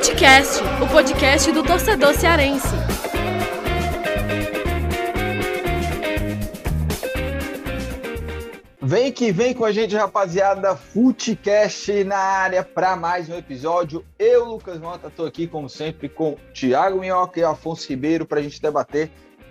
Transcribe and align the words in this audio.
Futecast, 0.00 0.62
o 0.82 0.88
podcast 0.88 1.52
do 1.52 1.62
torcedor 1.62 2.14
cearense. 2.14 2.74
Vem 8.80 9.12
que 9.12 9.30
vem 9.30 9.52
com 9.52 9.62
a 9.62 9.70
gente, 9.70 9.94
rapaziada. 9.94 10.74
Futecast 10.74 12.02
na 12.04 12.16
área 12.16 12.64
para 12.64 12.96
mais 12.96 13.28
um 13.28 13.36
episódio. 13.36 14.02
Eu, 14.18 14.46
Lucas 14.46 14.80
Mota, 14.80 15.08
estou 15.08 15.26
aqui, 15.26 15.46
como 15.46 15.68
sempre, 15.68 16.08
com 16.08 16.38
Thiago 16.54 16.98
Minhoca 16.98 17.38
e 17.38 17.44
Afonso 17.44 17.86
Ribeiro 17.86 18.24
para 18.24 18.40
a 18.40 18.42
gente 18.42 18.58
debater 18.62 19.10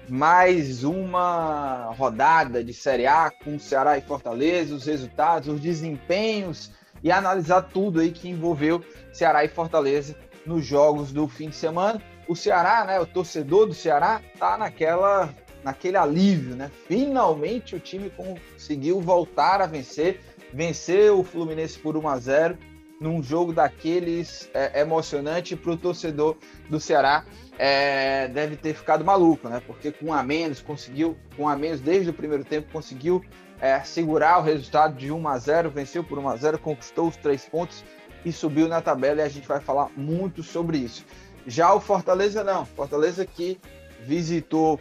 mais 0.10 0.84
uma 0.84 1.94
rodada 1.96 2.64
de 2.64 2.74
Série 2.74 3.06
A 3.06 3.30
com 3.30 3.60
Ceará 3.60 4.00
e 4.00 4.02
Fortaleza, 4.02 4.74
os 4.74 4.88
resultados, 4.88 5.48
os 5.48 5.62
desempenhos 5.62 6.72
e 7.04 7.12
analisar 7.12 7.62
tudo 7.62 8.00
aí 8.00 8.10
que 8.10 8.28
envolveu 8.28 8.84
Ceará 9.14 9.46
e 9.46 9.48
Fortaleza 9.48 10.16
nos 10.50 10.66
jogos 10.66 11.12
do 11.12 11.28
fim 11.28 11.50
de 11.50 11.56
semana. 11.56 12.02
O 12.28 12.36
Ceará, 12.36 12.84
né, 12.84 13.00
o 13.00 13.06
torcedor 13.06 13.68
do 13.68 13.74
Ceará, 13.74 14.20
tá 14.38 14.58
naquela 14.58 15.34
naquele 15.64 15.98
alívio, 15.98 16.56
né? 16.56 16.72
Finalmente 16.88 17.76
o 17.76 17.80
time 17.80 18.10
conseguiu 18.10 19.02
voltar 19.02 19.62
a 19.62 19.66
vencer, 19.66 20.22
vencer 20.54 21.12
o 21.12 21.22
Fluminense 21.22 21.78
por 21.78 21.98
1 21.98 22.08
a 22.08 22.18
0 22.18 22.58
num 23.00 23.22
jogo 23.22 23.52
daqueles 23.52 24.50
é, 24.54 24.80
emocionante 24.80 25.58
para 25.58 25.72
o 25.72 25.78
torcedor 25.78 26.38
do 26.70 26.80
Ceará. 26.80 27.26
É, 27.58 28.30
deve 28.30 28.56
ter 28.56 28.74
ficado 28.74 29.04
maluco, 29.04 29.50
né? 29.50 29.62
Porque 29.68 29.92
com 29.92 30.14
a 30.14 30.24
menos 30.24 30.62
conseguiu, 30.62 31.18
com 31.36 31.48
a 31.48 31.58
menos 31.58 31.82
desde 31.82 32.10
o 32.10 32.14
primeiro 32.14 32.46
tempo 32.46 32.72
conseguiu 32.72 33.22
é, 33.60 33.82
segurar 33.82 34.40
o 34.40 34.42
resultado 34.42 34.96
de 34.96 35.12
1 35.12 35.28
a 35.28 35.38
0, 35.38 35.70
venceu 35.70 36.06
por 36.06 36.18
1 36.18 36.30
a 36.30 36.36
0, 36.38 36.60
conquistou 36.60 37.10
os 37.10 37.18
três 37.18 37.46
pontos 37.46 37.84
e 38.26 38.32
subiu 38.32 38.68
na 38.68 38.82
tabela 38.82 39.22
e 39.22 39.24
a 39.24 39.30
gente 39.30 39.48
vai 39.48 39.60
falar 39.60 39.90
muito 39.96 40.44
sobre 40.44 40.78
isso. 40.78 41.06
Já 41.48 41.74
o 41.74 41.80
Fortaleza 41.80 42.44
não, 42.44 42.66
Fortaleza 42.66 43.26
que 43.26 43.60
visitou 44.02 44.80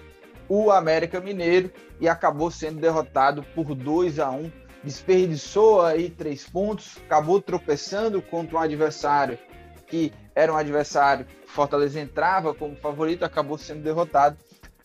o 0.48 0.70
América 0.70 1.20
Mineiro 1.20 1.70
e 2.00 2.09
acabou 2.09 2.50
sendo 2.50 2.81
derrotado 2.81 3.42
por 3.55 3.75
2 3.75 4.19
a 4.19 4.31
1 4.31 4.50
desperdiçou 4.83 5.83
aí 5.83 6.09
três 6.09 6.48
pontos, 6.48 6.98
acabou 7.05 7.41
tropeçando 7.41 8.22
contra 8.22 8.56
um 8.56 8.61
adversário 8.61 9.39
que 9.86 10.12
era 10.34 10.53
um 10.53 10.56
adversário 10.56 11.27
Fortaleza 11.47 11.98
entrava 11.98 12.55
como 12.55 12.77
favorito, 12.77 13.25
acabou 13.25 13.59
sendo 13.59 13.83
derrotado, 13.83 14.36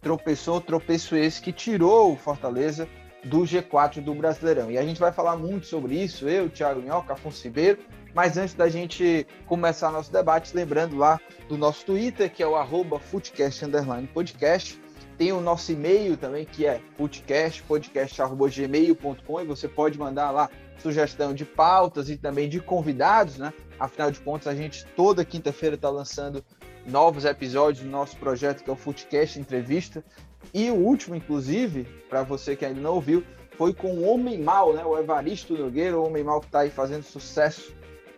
tropeçou, 0.01 0.59
tropeço 0.61 1.15
esse 1.15 1.41
que 1.41 1.51
tirou 1.51 2.13
o 2.13 2.17
Fortaleza 2.17 2.87
do 3.23 3.41
G4 3.41 4.01
do 4.01 4.15
Brasileirão. 4.15 4.71
E 4.71 4.77
a 4.77 4.83
gente 4.83 4.99
vai 4.99 5.11
falar 5.11 5.35
muito 5.35 5.65
sobre 5.67 5.95
isso, 5.95 6.27
eu, 6.27 6.49
Thiago 6.49 6.81
Minhoca, 6.81 7.13
Afonso 7.13 7.43
Ribeiro, 7.43 7.79
mas 8.13 8.37
antes 8.37 8.53
da 8.53 8.69
gente 8.69 9.25
começar 9.47 9.91
nosso 9.91 10.11
debate, 10.11 10.55
lembrando 10.55 10.95
lá 10.95 11.19
do 11.47 11.57
nosso 11.57 11.83
Twitter, 11.85 12.31
que 12.31 12.43
é 12.43 12.47
o 12.47 12.55
arroba 12.55 12.99
Footcast 12.99 13.65
Podcast. 14.13 14.79
Tem 15.17 15.31
o 15.31 15.41
nosso 15.41 15.71
e-mail 15.71 16.15
também, 16.17 16.45
que 16.45 16.65
é 16.65 16.81
footcastpodcast.gmail.com 16.97 19.41
e 19.41 19.45
você 19.45 19.67
pode 19.67 19.97
mandar 19.97 20.29
lá 20.31 20.49
sugestão 20.77 21.33
de 21.33 21.45
pautas 21.45 22.09
e 22.09 22.17
também 22.17 22.49
de 22.49 22.59
convidados, 22.59 23.37
né? 23.37 23.53
Afinal 23.79 24.11
de 24.11 24.19
contas, 24.19 24.47
a 24.47 24.55
gente 24.55 24.85
toda 24.95 25.23
quinta-feira 25.23 25.75
está 25.75 25.89
lançando 25.89 26.43
novos 26.85 27.23
episódios 27.25 27.85
do 27.85 27.89
nosso 27.89 28.17
projeto, 28.17 28.63
que 28.63 28.69
é 28.69 28.73
o 28.73 28.75
Footcast 28.75 29.39
Entrevista. 29.39 30.03
E 30.53 30.69
o 30.69 30.75
último, 30.75 31.15
inclusive, 31.15 31.87
para 32.09 32.21
você 32.23 32.53
que 32.55 32.65
ainda 32.65 32.81
não 32.81 32.95
ouviu, 32.95 33.23
foi 33.57 33.73
com 33.73 33.93
o 33.93 34.03
Homem 34.09 34.41
Mal, 34.41 34.73
né? 34.73 34.83
O 34.83 34.97
Evaristo 34.97 35.55
Nogueira, 35.55 35.97
o 35.97 36.05
Homem 36.05 36.23
Mal 36.23 36.41
que 36.41 36.47
está 36.47 36.59
aí 36.61 36.69
fazendo 36.69 37.03
sucesso 37.03 37.73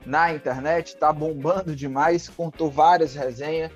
na 0.06 0.34
internet, 0.34 0.88
está 0.88 1.12
bombando 1.12 1.76
demais, 1.76 2.30
contou 2.30 2.70
várias 2.70 3.16
resenhas 3.16 3.72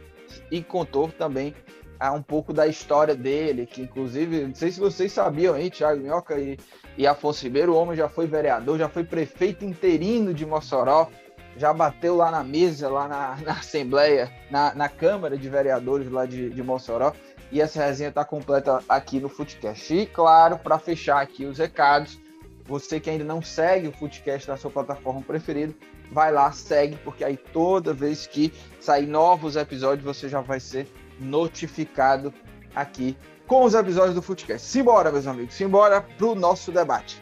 e 0.51 0.61
contou 0.61 1.09
também 1.09 1.55
ah, 1.99 2.13
um 2.13 2.21
pouco 2.21 2.53
da 2.53 2.65
história 2.65 3.15
dele, 3.15 3.65
que 3.65 3.81
inclusive, 3.81 4.45
não 4.45 4.55
sei 4.55 4.71
se 4.71 4.79
vocês 4.79 5.11
sabiam 5.11 5.53
aí, 5.53 5.69
Thiago 5.69 6.01
Minhoca 6.01 6.39
e, 6.39 6.57
e 6.97 7.05
Afonso 7.05 7.43
Ribeiro, 7.43 7.73
o 7.73 7.75
homem 7.75 7.95
já 7.95 8.07
foi 8.07 8.25
vereador, 8.25 8.77
já 8.77 8.87
foi 8.87 9.03
prefeito 9.03 9.65
interino 9.65 10.33
de 10.33 10.45
Mossoró, 10.45 11.09
já 11.57 11.73
bateu 11.73 12.15
lá 12.15 12.31
na 12.31 12.41
mesa, 12.41 12.87
lá 12.87 13.07
na, 13.07 13.37
na 13.43 13.51
Assembleia, 13.53 14.31
na, 14.49 14.73
na, 14.73 14.87
Câmara 14.87 15.37
de 15.37 15.49
Vereadores 15.49 16.09
lá 16.09 16.25
de, 16.25 16.49
de 16.49 16.63
Mossoró, 16.63 17.11
e 17.51 17.59
essa 17.59 17.83
resenha 17.83 18.09
está 18.09 18.23
completa 18.23 18.81
aqui 18.87 19.19
no 19.19 19.27
Footcast. 19.27 19.93
E 19.93 20.05
claro, 20.05 20.57
para 20.57 20.79
fechar 20.79 21.19
aqui 21.19 21.45
os 21.45 21.57
recados, 21.57 22.17
você 22.63 22.99
que 22.99 23.09
ainda 23.09 23.25
não 23.25 23.41
segue 23.41 23.87
o 23.87 23.91
Footcast 23.91 24.47
na 24.47 24.55
sua 24.55 24.71
plataforma 24.71 25.21
preferida, 25.21 25.73
vai 26.11 26.31
lá, 26.31 26.51
segue, 26.51 26.97
porque 26.97 27.23
aí 27.23 27.37
toda 27.37 27.93
vez 27.93 28.27
que 28.27 28.53
sair 28.79 29.07
novos 29.07 29.55
episódios, 29.55 30.03
você 30.03 30.27
já 30.27 30.41
vai 30.41 30.59
ser 30.59 30.87
notificado 31.19 32.33
aqui 32.75 33.17
com 33.47 33.63
os 33.63 33.73
episódios 33.73 34.15
do 34.15 34.21
Footcast. 34.21 34.67
Simbora, 34.67 35.11
meus 35.11 35.27
amigos, 35.27 35.55
simbora 35.55 36.01
pro 36.01 36.35
nosso 36.35 36.71
debate. 36.71 37.21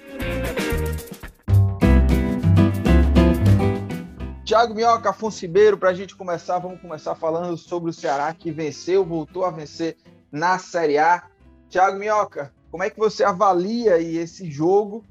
Tiago 4.44 4.74
Minhoca, 4.74 5.10
Afonso 5.10 5.42
Ribeiro, 5.42 5.78
para 5.78 5.90
a 5.90 5.94
gente 5.94 6.16
começar, 6.16 6.58
vamos 6.60 6.80
começar 6.80 7.16
falando 7.16 7.58
sobre 7.58 7.90
o 7.90 7.94
Ceará 7.94 8.34
que 8.34 8.50
venceu, 8.50 9.04
voltou 9.04 9.44
a 9.44 9.52
vencer 9.52 9.98
na 10.32 10.58
Série 10.58 10.98
A. 10.98 11.24
Tiago 11.70 12.00
Minhoca, 12.00 12.54
como 12.72 12.82
é 12.82 12.90
que 12.90 12.98
você 12.98 13.26
avalia 13.26 14.00
esse 14.00 14.50
jogo 14.50 15.04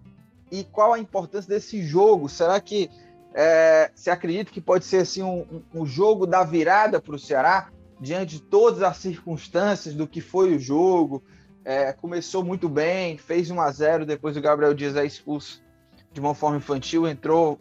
e 0.51 0.65
qual 0.65 0.95
a 0.95 0.99
importância 0.99 1.49
desse 1.49 1.83
jogo? 1.83 2.29
Será 2.31 2.59
que 2.61 2.91
é, 3.39 3.91
você 3.95 4.09
acredita 4.09 4.51
que 4.51 4.63
pode 4.63 4.87
ser 4.87 5.03
assim 5.03 5.23
um, 5.23 5.63
um 5.75 5.85
jogo 5.85 6.27
da 6.27 6.43
virada 6.43 6.99
para 7.03 7.15
o 7.15 7.19
Ceará, 7.19 7.69
diante 8.01 8.37
de 8.37 8.41
todas 8.41 8.83
as 8.83 8.97
circunstâncias 8.97 9.95
do 9.95 10.07
que 10.07 10.23
foi 10.23 10.57
o 10.57 10.59
jogo? 10.59 11.23
É, 11.63 11.93
começou 11.93 12.43
muito 12.43 12.67
bem, 12.67 13.19
fez 13.19 13.51
1 13.51 13.61
a 13.61 13.71
0 13.71 14.07
depois 14.07 14.39
o 14.39 14.41
Gabriel 14.41 14.73
Dias 14.73 14.97
é 14.97 15.05
expulso 15.05 15.63
de 16.15 16.19
uma 16.19 16.35
forma 16.35 16.57
infantil, 16.57 17.07
entrou. 17.07 17.61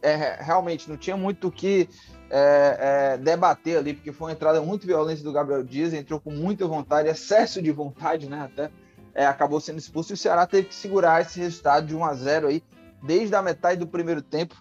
É, 0.00 0.38
realmente 0.40 0.88
não 0.88 0.96
tinha 0.96 1.14
muito 1.14 1.48
o 1.48 1.52
que 1.52 1.86
é, 2.30 3.12
é, 3.12 3.18
debater 3.18 3.76
ali, 3.76 3.92
porque 3.92 4.12
foi 4.12 4.28
uma 4.28 4.32
entrada 4.32 4.62
muito 4.62 4.86
violenta 4.86 5.22
do 5.22 5.30
Gabriel 5.30 5.62
Dias, 5.62 5.92
entrou 5.92 6.18
com 6.18 6.30
muita 6.30 6.66
vontade, 6.66 7.10
excesso 7.10 7.60
de 7.60 7.70
vontade, 7.70 8.30
né? 8.30 8.40
Até 8.40 8.70
é, 9.14 9.26
acabou 9.26 9.60
sendo 9.60 9.76
expulso 9.76 10.10
e 10.10 10.14
o 10.14 10.16
Ceará 10.16 10.46
teve 10.46 10.68
que 10.68 10.74
segurar 10.74 11.20
esse 11.20 11.38
resultado 11.38 11.86
de 11.86 11.94
1 11.94 12.02
a 12.02 12.14
0 12.14 12.48
aí, 12.48 12.62
desde 13.02 13.34
a 13.34 13.42
metade 13.42 13.78
do 13.78 13.86
primeiro 13.86 14.22
tempo 14.22 14.56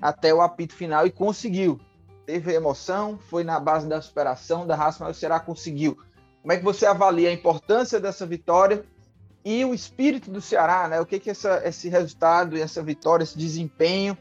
até 0.00 0.32
o 0.32 0.40
apito 0.40 0.74
final 0.74 1.06
e 1.06 1.10
conseguiu. 1.10 1.78
Teve 2.24 2.54
emoção, 2.54 3.18
foi 3.28 3.44
na 3.44 3.58
base 3.58 3.88
da 3.88 4.00
superação, 4.00 4.66
da 4.66 4.76
raça, 4.76 5.04
mas 5.04 5.16
o 5.16 5.20
Ceará 5.20 5.40
conseguiu. 5.40 5.98
Como 6.40 6.52
é 6.52 6.56
que 6.56 6.64
você 6.64 6.86
avalia 6.86 7.28
a 7.28 7.32
importância 7.32 8.00
dessa 8.00 8.24
vitória 8.24 8.84
e 9.44 9.64
o 9.64 9.74
espírito 9.74 10.30
do 10.30 10.40
Ceará, 10.40 10.88
né? 10.88 11.00
O 11.00 11.06
que, 11.06 11.18
que 11.18 11.30
essa, 11.30 11.60
esse 11.64 11.88
resultado 11.88 12.56
essa 12.56 12.82
vitória, 12.82 13.24
esse 13.24 13.36
desempenho 13.36 14.16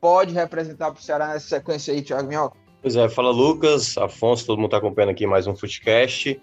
pode 0.00 0.32
representar 0.32 0.90
para 0.90 1.00
o 1.00 1.02
Ceará 1.02 1.28
nessa 1.28 1.48
sequência 1.48 1.92
aí, 1.92 2.02
Thiago 2.02 2.28
Minhoca? 2.28 2.56
Pois 2.80 2.94
é, 2.94 3.08
fala 3.08 3.30
Lucas, 3.30 3.98
Afonso, 3.98 4.46
todo 4.46 4.58
mundo 4.58 4.66
está 4.68 4.78
acompanhando 4.78 5.10
aqui 5.10 5.26
mais 5.26 5.46
um 5.46 5.56
Footcast. 5.56 6.40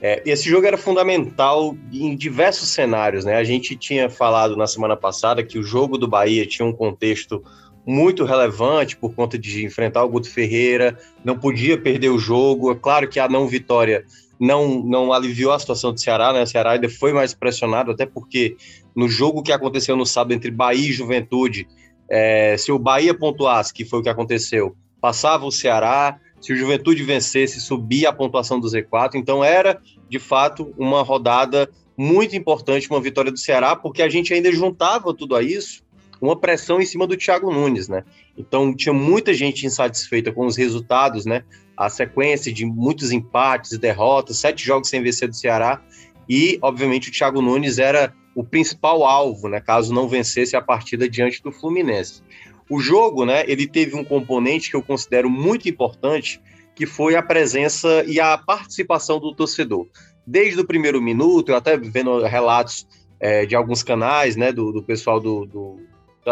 É, 0.00 0.22
esse 0.24 0.48
jogo 0.48 0.66
era 0.66 0.78
fundamental 0.78 1.76
em 1.92 2.16
diversos 2.16 2.68
cenários, 2.68 3.24
né? 3.24 3.36
A 3.36 3.44
gente 3.44 3.76
tinha 3.76 4.08
falado 4.08 4.56
na 4.56 4.66
semana 4.66 4.96
passada 4.96 5.44
que 5.44 5.58
o 5.58 5.62
jogo 5.62 5.98
do 5.98 6.08
Bahia 6.08 6.46
tinha 6.46 6.66
um 6.66 6.72
contexto 6.72 7.42
muito 7.86 8.24
relevante 8.24 8.96
por 8.96 9.14
conta 9.14 9.38
de 9.38 9.64
enfrentar 9.64 10.04
o 10.04 10.08
Guto 10.08 10.30
Ferreira, 10.30 10.98
não 11.24 11.38
podia 11.38 11.76
perder 11.76 12.10
o 12.10 12.18
jogo. 12.18 12.70
É 12.70 12.74
claro 12.74 13.08
que 13.08 13.18
a 13.18 13.28
não 13.28 13.46
vitória 13.46 14.04
não, 14.38 14.82
não 14.82 15.12
aliviou 15.12 15.52
a 15.52 15.58
situação 15.58 15.92
do 15.92 16.00
Ceará, 16.00 16.32
né? 16.32 16.42
O 16.42 16.46
Ceará 16.46 16.72
ainda 16.72 16.88
foi 16.88 17.12
mais 17.12 17.34
pressionado, 17.34 17.90
até 17.90 18.06
porque 18.06 18.56
no 18.94 19.08
jogo 19.08 19.42
que 19.42 19.52
aconteceu 19.52 19.96
no 19.96 20.06
sábado 20.06 20.32
entre 20.32 20.50
Bahia 20.50 20.90
e 20.90 20.92
Juventude, 20.92 21.66
é, 22.08 22.56
se 22.56 22.70
o 22.70 22.78
Bahia 22.78 23.14
pontuasse, 23.14 23.72
que 23.72 23.84
foi 23.84 24.00
o 24.00 24.02
que 24.02 24.08
aconteceu, 24.08 24.76
passava 25.00 25.44
o 25.44 25.52
Ceará, 25.52 26.18
se 26.40 26.52
o 26.52 26.56
Juventude 26.56 27.02
vencesse, 27.02 27.60
subia 27.60 28.08
a 28.08 28.12
pontuação 28.12 28.58
do 28.58 28.68
Z4. 28.68 29.14
Então 29.14 29.44
era, 29.44 29.80
de 30.08 30.18
fato, 30.18 30.74
uma 30.76 31.02
rodada 31.02 31.70
muito 31.96 32.34
importante, 32.34 32.90
uma 32.90 33.00
vitória 33.00 33.30
do 33.30 33.38
Ceará, 33.38 33.76
porque 33.76 34.02
a 34.02 34.08
gente 34.08 34.32
ainda 34.34 34.50
juntava 34.50 35.14
tudo 35.14 35.36
a 35.36 35.42
isso 35.42 35.84
uma 36.22 36.36
pressão 36.36 36.80
em 36.80 36.86
cima 36.86 37.04
do 37.04 37.16
Thiago 37.16 37.52
Nunes, 37.52 37.88
né? 37.88 38.04
Então 38.38 38.74
tinha 38.74 38.92
muita 38.92 39.34
gente 39.34 39.66
insatisfeita 39.66 40.30
com 40.30 40.46
os 40.46 40.56
resultados, 40.56 41.26
né? 41.26 41.42
A 41.76 41.90
sequência 41.90 42.52
de 42.52 42.64
muitos 42.64 43.10
empates, 43.10 43.76
derrotas, 43.76 44.38
sete 44.38 44.64
jogos 44.64 44.88
sem 44.88 45.02
vencer 45.02 45.28
do 45.28 45.34
Ceará 45.34 45.82
e, 46.28 46.58
obviamente, 46.62 47.08
o 47.08 47.12
Thiago 47.12 47.42
Nunes 47.42 47.78
era 47.78 48.14
o 48.36 48.44
principal 48.44 49.04
alvo, 49.04 49.48
né? 49.48 49.60
Caso 49.60 49.92
não 49.92 50.08
vencesse 50.08 50.54
a 50.54 50.62
partida 50.62 51.08
diante 51.08 51.42
do 51.42 51.50
Fluminense. 51.50 52.22
O 52.70 52.78
jogo, 52.78 53.24
né? 53.24 53.44
Ele 53.48 53.66
teve 53.66 53.96
um 53.96 54.04
componente 54.04 54.70
que 54.70 54.76
eu 54.76 54.82
considero 54.82 55.28
muito 55.28 55.68
importante, 55.68 56.40
que 56.74 56.86
foi 56.86 57.16
a 57.16 57.22
presença 57.22 58.04
e 58.06 58.20
a 58.20 58.38
participação 58.38 59.18
do 59.18 59.34
torcedor. 59.34 59.88
Desde 60.24 60.60
o 60.60 60.64
primeiro 60.64 61.02
minuto, 61.02 61.50
eu 61.50 61.56
até 61.56 61.76
vendo 61.76 62.22
relatos 62.22 62.86
é, 63.18 63.44
de 63.44 63.56
alguns 63.56 63.82
canais, 63.82 64.36
né, 64.36 64.52
do, 64.52 64.72
do 64.72 64.82
pessoal 64.82 65.20
do, 65.20 65.44
do, 65.44 65.80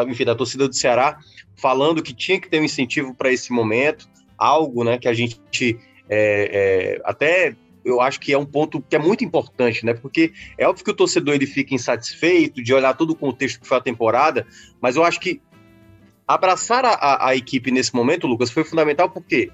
enfim, 0.09 0.25
da 0.25 0.35
torcida 0.35 0.69
do 0.69 0.75
Ceará, 0.75 1.19
falando 1.57 2.03
que 2.03 2.15
tinha 2.15 2.41
que 2.41 2.49
ter 2.49 2.61
um 2.61 2.65
incentivo 2.65 3.15
para 3.15 3.33
esse 3.33 3.53
momento. 3.53 4.09
algo, 4.39 4.85
né, 4.85 4.99
que 4.99 5.07
a 5.07 5.13
gente 5.13 5.39
é, 6.09 6.97
é, 6.99 7.01
até 7.05 7.55
eu 7.85 8.01
acho 8.01 8.21
que 8.21 8.33
é 8.33 8.39
um 8.39 8.45
ponto 8.45 8.83
que 8.83 8.97
é 8.97 8.99
muito 8.99 9.25
importante, 9.25 9.85
né? 9.87 9.95
Porque 9.95 10.33
é 10.59 10.69
óbvio 10.69 10.85
que 10.85 10.91
o 10.91 10.95
torcedor 10.95 11.35
ele 11.35 11.47
fica 11.47 11.75
insatisfeito 11.75 12.63
de 12.63 12.75
olhar 12.75 12.95
todo 12.95 13.11
o 13.11 13.17
contexto 13.17 13.61
que 13.61 13.67
foi 13.67 13.79
a 13.79 13.81
temporada, 13.81 14.47
mas 14.81 14.97
eu 14.97 15.05
acho 15.05 15.19
que 15.21 15.41
abraçar 16.27 16.85
a, 16.85 16.91
a, 16.91 17.29
a 17.29 17.37
equipe 17.37 17.71
nesse 17.71 17.95
momento, 17.95 18.27
Lucas, 18.27 18.51
foi 18.51 18.65
fundamental 18.65 19.11
porque, 19.11 19.51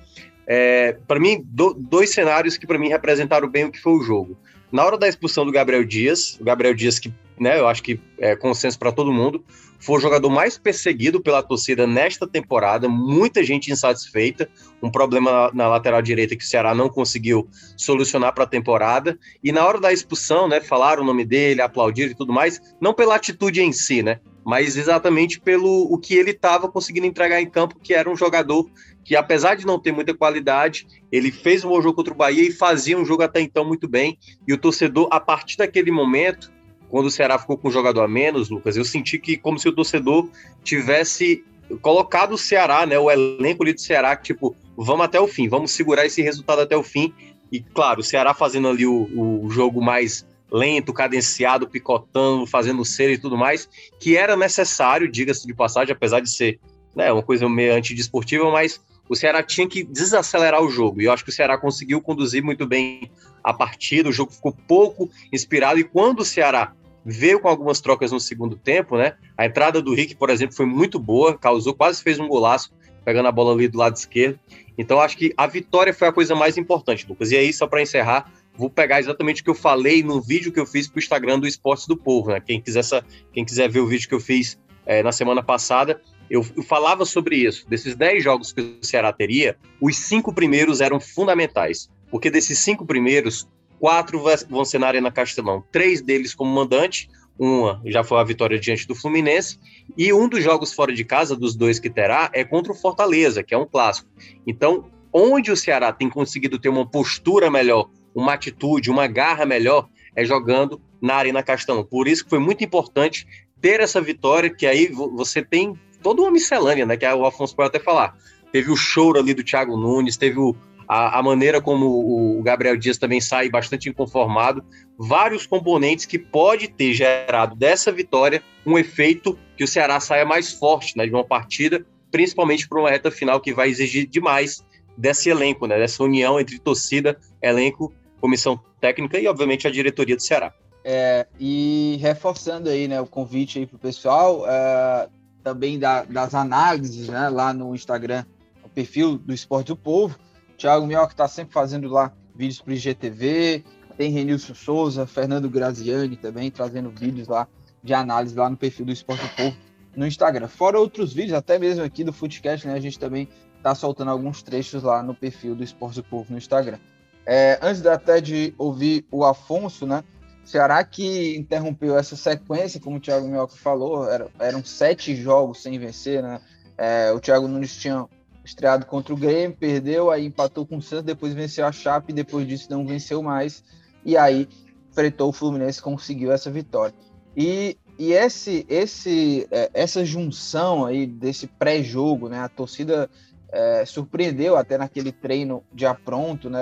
é, 0.47 0.93
para 1.07 1.21
mim, 1.21 1.41
do, 1.45 1.73
dois 1.73 2.11
cenários 2.11 2.57
que 2.57 2.67
para 2.67 2.79
mim 2.79 2.89
representaram 2.89 3.49
bem 3.49 3.65
o 3.65 3.71
que 3.71 3.81
foi 3.81 3.93
o 3.93 4.03
jogo. 4.03 4.37
Na 4.71 4.85
hora 4.85 4.99
da 4.99 5.09
expulsão 5.09 5.47
do 5.47 5.53
Gabriel 5.53 5.85
Dias, 5.85 6.37
o 6.41 6.45
Gabriel 6.45 6.75
Dias 6.75 6.99
que, 6.99 7.13
né, 7.39 7.59
eu 7.59 7.69
acho 7.69 7.83
que 7.83 8.01
é 8.19 8.35
consenso 8.35 8.79
para 8.79 8.93
todo 8.93 9.13
mundo, 9.13 9.45
foi 9.79 9.99
o 9.99 10.01
jogador 10.01 10.31
mais 10.31 10.59
perseguido 10.59 11.21
pela 11.21 11.43
torcida 11.43 11.87
nesta 11.87 12.27
temporada, 12.27 12.89
muita 12.89 13.43
gente 13.45 13.71
insatisfeita, 13.71 14.49
um 14.83 14.91
problema 14.91 15.51
na 15.55 15.69
lateral 15.69 16.03
direita 16.03 16.37
que 16.37 16.45
o 16.45 16.47
Ceará 16.47 16.75
não 16.75 16.89
conseguiu 16.89 17.49
solucionar 17.77 18.35
para 18.35 18.45
a 18.45 18.49
temporada, 18.49 19.19
e 19.43 19.53
na 19.53 19.65
hora 19.65 19.81
da 19.81 19.93
expulsão, 19.93 20.49
né, 20.49 20.61
falaram 20.61 21.03
o 21.03 21.07
nome 21.07 21.25
dele, 21.25 21.63
aplaudiram 21.63 22.13
e 22.13 22.15
tudo 22.17 22.33
mais, 22.33 22.61
não 22.81 22.95
pela 22.95 23.17
atitude 23.17 23.63
em 23.63 23.73
si, 23.73 24.03
né, 24.03 24.21
mas 24.45 24.77
exatamente 24.77 25.41
pelo 25.41 25.93
o 25.93 25.99
que 25.99 26.15
ele 26.15 26.31
estava 26.31 26.71
conseguindo 26.71 27.07
entregar 27.07 27.41
em 27.41 27.51
campo, 27.51 27.81
que 27.83 27.93
era 27.93 28.09
um 28.09 28.15
jogador 28.15 28.71
que, 29.05 29.17
apesar 29.17 29.57
de 29.57 29.67
não 29.67 29.79
ter 29.79 29.93
muita 29.93 30.15
qualidade, 30.15 30.87
ele 31.11 31.31
fez 31.31 31.65
um 31.65 31.69
bom 31.69 31.81
jogo 31.81 31.97
contra 31.97 32.13
o 32.13 32.17
Bahia 32.17 32.43
e 32.43 32.53
fazia 32.53 32.99
um 32.99 33.05
jogo 33.05 33.23
até 33.23 33.41
então 33.41 33.65
muito 33.65 33.89
bem, 33.89 34.19
e 34.47 34.53
o 34.53 34.59
torcedor, 34.59 35.09
a 35.11 35.19
partir 35.19 35.57
daquele 35.57 35.91
momento, 35.91 36.53
quando 36.89 37.07
o 37.07 37.11
Ceará 37.11 37.39
ficou 37.39 37.57
com 37.57 37.69
um 37.69 37.73
jogador 37.73 38.03
a 38.03 38.09
menos, 38.09 38.49
Lucas, 38.49 38.77
eu 38.77 38.85
senti 38.85 39.19
que 39.19 39.37
como 39.37 39.59
se 39.59 39.69
o 39.69 39.73
torcedor 39.73 40.29
tivesse 40.63 41.45
colocado 41.83 42.33
o 42.33 42.39
Ceará, 42.39 42.87
né, 42.87 42.99
o 42.99 43.11
elenco 43.11 43.63
ali 43.63 43.73
do 43.73 43.81
Ceará, 43.81 44.15
que 44.17 44.25
tipo, 44.25 44.55
vamos 44.77 45.05
até 45.05 45.21
o 45.21 45.27
fim, 45.27 45.49
vamos 45.49 45.73
segurar 45.73 46.07
esse 46.07 46.23
resultado 46.23 46.61
até 46.61 46.77
o 46.77 46.83
fim. 46.83 47.13
E 47.51 47.61
claro, 47.61 48.01
o 48.01 48.05
Ceará 48.05 48.35
fazendo 48.35 48.69
ali 48.69 48.87
o, 48.87 49.43
o 49.45 49.51
jogo 49.51 49.83
mais 49.83 50.27
lento, 50.51 50.93
cadenciado, 50.93 51.69
picotando, 51.69 52.47
fazendo 52.47 52.85
cera 52.85 53.13
e 53.13 53.19
tudo 53.19 53.37
mais, 53.37 53.69
que 53.99 54.17
era 54.17 54.37
necessário, 54.37 55.11
diga-se 55.11 55.47
de 55.47 55.55
passagem, 55.55 55.93
apesar 55.93 56.21
de 56.21 56.31
ser 56.31 56.61
né, 56.95 57.13
uma 57.13 57.23
coisa 57.23 57.49
meio 57.49 57.75
antidesportiva, 57.75 58.51
mas 58.51 58.81
o 59.09 59.15
Ceará 59.15 59.43
tinha 59.43 59.69
que 59.69 59.85
desacelerar 59.85 60.63
o 60.63 60.71
jogo. 60.71 61.01
E 61.01 61.05
eu 61.05 61.13
acho 61.13 61.25
que 61.25 61.31
o 61.31 61.33
Ceará 61.33 61.59
conseguiu 61.59 62.01
conduzir 62.01 62.43
muito 62.43 62.67
bem 62.67 63.11
a 63.47 63.55
partida, 63.55 64.09
o 64.09 64.13
jogo 64.13 64.33
ficou 64.33 64.53
pouco 64.67 65.09
inspirado. 65.33 65.79
E 65.79 65.85
quando 65.85 66.19
o 66.21 66.25
Ceará 66.25 66.73
veio 67.05 67.39
com 67.39 67.49
algumas 67.49 67.81
trocas 67.81 68.11
no 68.11 68.19
segundo 68.19 68.57
tempo, 68.57 68.97
né? 68.97 69.15
A 69.39 69.47
entrada 69.47 69.81
do 69.81 69.95
Rick, 69.95 70.17
por 70.17 70.31
exemplo, 70.31 70.57
foi 70.57 70.67
muito 70.67 70.99
boa, 70.99 71.39
causou, 71.39 71.73
quase 71.73 72.03
fez 72.03 72.19
um 72.19 72.27
golaço, 72.27 72.73
pegando 73.05 73.29
a 73.29 73.33
bola 73.33 73.53
ali 73.53 73.69
do 73.69 73.79
lado 73.79 73.95
esquerdo. 73.95 74.41
Então, 74.77 75.01
acho 75.01 75.17
que 75.17 75.33
a 75.37 75.47
vitória 75.47 75.95
foi 75.95 76.09
a 76.09 76.13
coisa 76.13 76.35
mais 76.35 76.59
importante, 76.59 77.07
Lucas. 77.09 77.31
E 77.31 77.37
aí, 77.37 77.53
só 77.53 77.69
para 77.69 77.81
encerrar, 77.81 78.33
vou 78.57 78.69
pegar 78.69 78.99
exatamente 78.99 79.43
o 79.43 79.45
que 79.45 79.51
eu 79.51 79.55
falei 79.55 80.03
no 80.03 80.21
vídeo 80.21 80.51
que 80.51 80.59
eu 80.59 80.67
fiz 80.67 80.89
para 80.89 80.99
o 80.99 81.01
Instagram 81.01 81.39
do 81.39 81.47
Esportes 81.47 81.87
do 81.87 81.97
Povo, 81.97 82.31
né? 82.31 82.41
Quem 82.41 82.61
quiser, 82.61 82.81
essa, 82.81 83.05
quem 83.33 83.45
quiser 83.45 83.71
ver 83.71 83.79
o 83.79 83.87
vídeo 83.87 84.09
que 84.09 84.15
eu 84.17 84.21
fiz 84.21 84.59
é, 84.85 85.05
na 85.05 85.13
semana 85.13 85.45
passada, 85.45 86.03
eu, 86.29 86.43
falava 86.43 87.05
sobre 87.05 87.37
isso. 87.37 87.69
Desses 87.69 87.95
10 87.95 88.25
jogos 88.25 88.53
que 88.53 88.61
o 88.61 88.85
Ceará 88.85 89.13
teria, 89.13 89.57
os 89.81 89.97
cinco 89.97 90.33
primeiros 90.33 90.81
eram 90.81 90.99
fundamentais. 90.99 91.89
Porque 92.11 92.31
desses 92.31 92.59
cinco 92.59 92.87
primeiros, 92.87 93.49
quatro 93.79 94.23
vão 94.49 94.65
ser 94.65 94.79
na 94.79 94.89
Arena 94.89 95.11
Castelão. 95.11 95.65
Três 95.71 96.01
deles 96.01 96.35
como 96.35 96.51
mandante, 96.51 97.09
uma 97.39 97.81
já 97.85 98.03
foi 98.03 98.19
a 98.19 98.25
vitória 98.25 98.59
diante 98.59 98.87
do 98.87 98.95
Fluminense, 98.95 99.59
e 99.97 100.13
um 100.13 100.29
dos 100.29 100.43
jogos 100.43 100.73
fora 100.73 100.93
de 100.93 101.05
casa, 101.05 101.37
dos 101.37 101.55
dois 101.55 101.79
que 101.79 101.91
terá, 101.91 102.31
é 102.33 102.45
contra 102.45 102.73
o 102.73 102.77
Fortaleza, 102.77 103.43
que 103.43 103.55
é 103.55 103.59
um 103.59 103.67
clássico. 103.67 104.09
Então, 104.47 104.91
onde 105.13 105.51
o 105.51 105.57
Ceará 105.57 105.93
tem 105.93 106.09
conseguido 106.09 106.59
ter 106.59 106.69
uma 106.69 106.87
postura 106.87 107.51
melhor, 107.51 107.91
uma 108.15 108.35
atitude, 108.35 108.91
uma 108.91 109.07
garra 109.07 109.45
melhor, 109.45 109.89
é 110.15 110.25
jogando 110.25 110.81
na 111.01 111.15
Arena 111.15 111.43
Castelão. 111.43 111.85
Por 111.85 112.09
isso 112.09 112.25
que 112.25 112.31
foi 112.31 112.39
muito 112.39 112.65
importante 112.65 113.27
ter 113.61 113.81
essa 113.81 114.01
vitória, 114.01 114.49
que 114.49 114.67
aí 114.67 114.89
você 114.89 115.43
tem 115.43 115.75
toda 116.03 116.23
uma 116.23 116.31
miscelânea, 116.31 116.87
né? 116.87 116.97
Que 116.97 117.07
o 117.07 117.27
Afonso 117.27 117.55
pode 117.55 117.69
até 117.69 117.79
falar. 117.79 118.17
Teve 118.53 118.71
o 118.71 118.77
choro 118.77 119.19
ali 119.19 119.35
do 119.35 119.45
Thiago 119.45 119.77
Nunes, 119.77 120.17
teve 120.17 120.39
o, 120.39 120.57
a, 120.89 121.19
a, 121.19 121.23
maneira 121.23 121.61
como 121.61 122.39
o 122.39 122.43
Gabriel 122.43 122.77
Dias 122.77 122.99
também 122.99 123.21
sai 123.21 123.49
bastante 123.49 123.89
inconformado, 123.89 124.65
vários 124.99 125.47
componentes 125.47 126.07
que 126.07 126.19
pode 126.19 126.69
ter 126.69 126.93
gerado 126.93 127.57
dessa 127.57 127.91
vitória 127.91 128.43
um 128.65 128.79
efeito 128.79 129.39
que 129.57 129.65
o 129.65 129.69
Ceará 129.69 130.01
saia 130.01 130.25
mais 130.25 130.53
forte 130.53 130.97
né, 130.97 131.07
de 131.07 131.13
uma 131.13 131.25
partida, 131.25 131.85
principalmente 132.11 132.69
para 132.69 132.81
uma 132.81 132.91
reta 132.91 133.11
final 133.11 133.41
que 133.41 133.53
vai 133.53 133.69
exigir 133.69 134.07
demais 134.07 134.65
desse 134.97 135.29
elenco, 135.29 135.67
né, 135.67 135.79
dessa 135.79 136.03
união 136.03 136.41
entre 136.41 136.59
torcida, 136.59 137.19
elenco, 137.43 137.93
comissão 138.21 138.61
técnica 138.81 139.19
e, 139.19 139.27
obviamente, 139.27 139.67
a 139.67 139.71
diretoria 139.71 140.17
do 140.17 140.23
Ceará. 140.23 140.53
É, 140.85 141.27
e 141.41 141.99
reforçando 142.01 142.69
aí 142.69 142.87
né, 142.87 143.01
o 143.01 143.07
convite 143.07 143.59
aí 143.59 143.67
para 143.67 143.77
o 143.77 143.79
pessoal, 143.79 144.45
é, 144.49 145.09
também 145.43 145.79
da, 145.79 146.05
das 146.05 146.35
análises 146.35 147.09
né, 147.09 147.29
lá 147.29 147.53
no 147.53 147.75
Instagram, 147.75 148.25
o 148.65 148.69
perfil 148.69 149.19
do 149.19 149.33
Esporte 149.35 149.69
do 149.69 149.77
Povo. 149.77 150.19
Thiago 150.57 150.87
Mioca 150.87 151.13
está 151.13 151.29
sempre 151.29 151.53
fazendo 151.53 151.89
lá 151.89 152.13
vídeos 152.35 152.61
para 152.61 152.73
o 152.73 152.75
IGTV, 152.75 153.65
tem 153.97 154.11
Renilson 154.11 154.55
Souza, 154.55 155.07
Fernando 155.07 155.49
Graziani 155.49 156.17
também 156.17 156.51
trazendo 156.51 156.91
vídeos 156.91 157.29
lá 157.29 157.49
de 157.83 157.95
análise 157.95 158.35
lá 158.35 158.51
no 158.51 158.57
perfil 158.57 158.87
do 158.87 158.93
Esporte 158.93 159.23
do 159.23 159.37
Povo 159.37 159.57
no 159.97 160.07
Instagram. 160.07 160.49
Fora 160.49 160.79
outros 160.79 161.13
vídeos, 161.13 161.33
até 161.33 161.59
mesmo 161.59 161.83
aqui 161.83 162.05
do 162.05 162.13
Footcast, 162.13 162.67
né, 162.67 162.75
a 162.75 162.81
gente 162.81 162.99
também 162.99 163.29
está 163.57 163.75
soltando 163.75 164.11
alguns 164.11 164.43
trechos 164.43 164.83
lá 164.83 165.03
no 165.03 165.15
perfil 165.15 165.55
do 165.55 165.65
Esporte 165.65 165.97
do 165.97 166.05
Povo 166.05 166.27
no 166.31 166.39
Instagram. 166.39 166.79
É, 167.25 167.59
antes 167.63 167.85
até 167.87 168.21
de 168.21 168.55
ouvir 168.59 169.07
o 169.11 169.25
Afonso, 169.25 169.87
né, 169.87 170.05
Ceará 170.47 170.85
que 170.85 171.37
interrompeu 171.37 171.99
essa 171.99 172.15
sequência, 172.15 172.79
como 172.79 172.99
o 172.99 173.01
Thiago 173.01 173.27
Mioca 173.27 173.57
falou, 173.57 174.09
era, 174.09 174.29
eram 174.39 174.65
sete 174.65 175.17
jogos 175.17 175.61
sem 175.61 175.77
vencer, 175.77 176.23
né? 176.23 176.41
É, 176.79 177.11
o 177.11 177.19
Thiago 177.19 177.49
Nunes 177.49 177.77
tinha 177.77 178.07
estreado 178.47 178.87
contra 178.87 179.13
o 179.13 179.17
Grêmio, 179.17 179.57
perdeu, 179.57 180.11
aí 180.11 180.25
empatou 180.25 180.67
com 180.67 180.79
o 180.79 180.83
Santos, 180.83 181.05
depois 181.05 181.35
venceu 181.35 181.67
a 181.67 181.73
Chape, 181.73 182.13
depois 182.13 182.47
disso 182.47 182.69
não 182.71 182.87
venceu 182.87 183.23
mais, 183.23 183.63
e 184.05 184.17
aí 184.17 184.49
enfrentou 184.91 185.29
o 185.29 185.33
Fluminense 185.33 185.83
conseguiu 185.83 186.33
essa 186.33 186.51
vitória. 186.51 186.95
E, 187.37 187.77
e 187.99 188.13
esse, 188.13 188.65
esse, 188.69 189.47
é, 189.51 189.71
essa 189.75 190.05
junção 190.05 190.87
aí 190.87 191.07
desse 191.07 191.47
pré-jogo, 191.47 192.29
né? 192.29 192.39
A 192.41 192.49
torcida 192.49 193.11
é, 193.51 193.85
surpreendeu 193.85 194.57
até 194.57 194.79
naquele 194.79 195.13
treino 195.13 195.63
de 195.73 195.85
apronto, 195.85 196.49
né? 196.49 196.61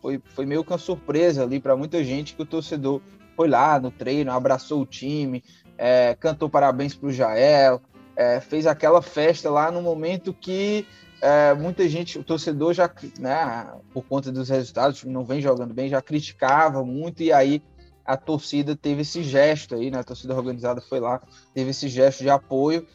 foi, 0.00 0.20
foi 0.34 0.46
meio 0.46 0.64
que 0.64 0.72
uma 0.72 0.78
surpresa 0.78 1.42
ali 1.42 1.60
para 1.60 1.76
muita 1.76 2.02
gente 2.02 2.34
que 2.34 2.42
o 2.42 2.46
torcedor 2.46 3.00
foi 3.36 3.48
lá 3.48 3.78
no 3.78 3.90
treino, 3.90 4.30
abraçou 4.30 4.82
o 4.82 4.86
time, 4.86 5.42
é, 5.76 6.14
cantou 6.14 6.48
parabéns 6.48 6.94
para 6.94 7.08
o 7.08 7.12
Jael, 7.12 7.80
é, 8.20 8.38
fez 8.38 8.66
aquela 8.66 9.00
festa 9.00 9.48
lá 9.48 9.70
no 9.70 9.80
momento 9.80 10.34
que 10.34 10.86
é, 11.22 11.54
muita 11.54 11.88
gente, 11.88 12.18
o 12.18 12.22
torcedor 12.22 12.74
já, 12.74 12.90
né, 13.18 13.66
por 13.94 14.04
conta 14.04 14.30
dos 14.30 14.50
resultados, 14.50 15.04
não 15.04 15.24
vem 15.24 15.40
jogando 15.40 15.72
bem, 15.72 15.88
já 15.88 16.02
criticava 16.02 16.84
muito, 16.84 17.22
e 17.22 17.32
aí 17.32 17.62
a 18.04 18.18
torcida 18.18 18.76
teve 18.76 19.00
esse 19.00 19.22
gesto 19.22 19.74
aí, 19.74 19.90
né, 19.90 20.00
a 20.00 20.04
torcida 20.04 20.36
organizada 20.36 20.82
foi 20.82 21.00
lá, 21.00 21.18
teve 21.54 21.70
esse 21.70 21.88
gesto 21.88 22.22
de 22.22 22.28
apoio, 22.28 22.86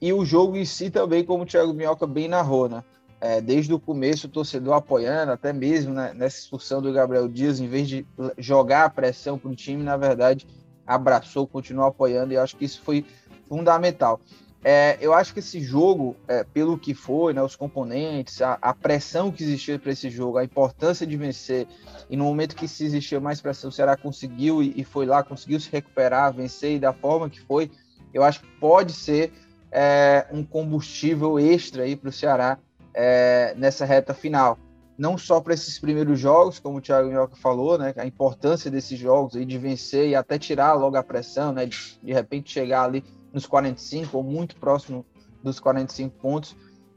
e 0.00 0.12
o 0.12 0.24
jogo 0.24 0.56
em 0.56 0.64
si 0.64 0.90
também, 0.90 1.24
como 1.24 1.42
o 1.42 1.46
Thiago 1.46 1.74
Minhoca 1.74 2.06
bem 2.06 2.28
narrou, 2.28 2.68
né, 2.68 2.84
é, 3.20 3.40
desde 3.40 3.74
o 3.74 3.80
começo 3.80 4.28
o 4.28 4.30
torcedor 4.30 4.74
apoiando, 4.74 5.32
até 5.32 5.52
mesmo 5.52 5.92
né, 5.92 6.12
nessa 6.14 6.38
expulsão 6.38 6.80
do 6.80 6.92
Gabriel 6.92 7.26
Dias, 7.26 7.58
em 7.58 7.66
vez 7.66 7.88
de 7.88 8.06
jogar 8.38 8.84
a 8.84 8.90
pressão 8.90 9.36
para 9.36 9.50
o 9.50 9.56
time, 9.56 9.82
na 9.82 9.96
verdade 9.96 10.46
abraçou, 10.86 11.48
continuou 11.48 11.88
apoiando, 11.88 12.32
e 12.32 12.36
acho 12.36 12.56
que 12.56 12.64
isso 12.64 12.80
foi 12.80 13.04
fundamental. 13.48 14.20
É, 14.64 14.98
eu 15.00 15.14
acho 15.14 15.32
que 15.32 15.38
esse 15.38 15.60
jogo, 15.60 16.16
é, 16.26 16.42
pelo 16.42 16.76
que 16.76 16.92
foi, 16.92 17.32
né, 17.32 17.40
os 17.42 17.54
componentes, 17.54 18.42
a, 18.42 18.58
a 18.60 18.74
pressão 18.74 19.30
que 19.30 19.44
existia 19.44 19.78
para 19.78 19.92
esse 19.92 20.10
jogo, 20.10 20.36
a 20.36 20.44
importância 20.44 21.06
de 21.06 21.16
vencer, 21.16 21.66
e 22.10 22.16
no 22.16 22.24
momento 22.24 22.56
que 22.56 22.66
se 22.66 22.84
existia 22.84 23.20
mais 23.20 23.40
pressão, 23.40 23.70
o 23.70 23.72
Ceará 23.72 23.96
conseguiu 23.96 24.62
e, 24.62 24.74
e 24.76 24.84
foi 24.84 25.06
lá, 25.06 25.22
conseguiu 25.22 25.60
se 25.60 25.70
recuperar, 25.70 26.34
vencer, 26.34 26.72
e 26.72 26.78
da 26.78 26.92
forma 26.92 27.30
que 27.30 27.40
foi, 27.40 27.70
eu 28.12 28.24
acho 28.24 28.40
que 28.40 28.48
pode 28.58 28.92
ser 28.92 29.32
é, 29.70 30.26
um 30.32 30.42
combustível 30.42 31.38
extra 31.38 31.84
aí 31.84 31.94
para 31.94 32.08
o 32.08 32.12
Ceará 32.12 32.58
é, 32.92 33.54
nessa 33.56 33.84
reta 33.84 34.12
final. 34.12 34.58
Não 34.98 35.16
só 35.16 35.40
para 35.40 35.54
esses 35.54 35.78
primeiros 35.78 36.18
jogos, 36.18 36.58
como 36.58 36.78
o 36.78 36.80
Thiago 36.80 37.08
Minhoca 37.08 37.36
falou, 37.36 37.78
né, 37.78 37.94
a 37.96 38.04
importância 38.04 38.68
desses 38.68 38.98
jogos 38.98 39.36
aí 39.36 39.44
de 39.44 39.56
vencer 39.56 40.08
e 40.08 40.16
até 40.16 40.38
tirar 40.38 40.72
logo 40.74 40.96
a 40.96 41.02
pressão, 41.04 41.52
né, 41.52 41.66
de, 41.66 42.00
de 42.02 42.12
repente 42.12 42.50
chegar 42.50 42.82
ali 42.82 43.04
nos 43.32 43.46
45 43.46 44.16
ou 44.16 44.24
muito 44.24 44.56
próximo 44.56 45.06
dos 45.40 45.60
45 45.60 46.18
pontos, 46.18 46.56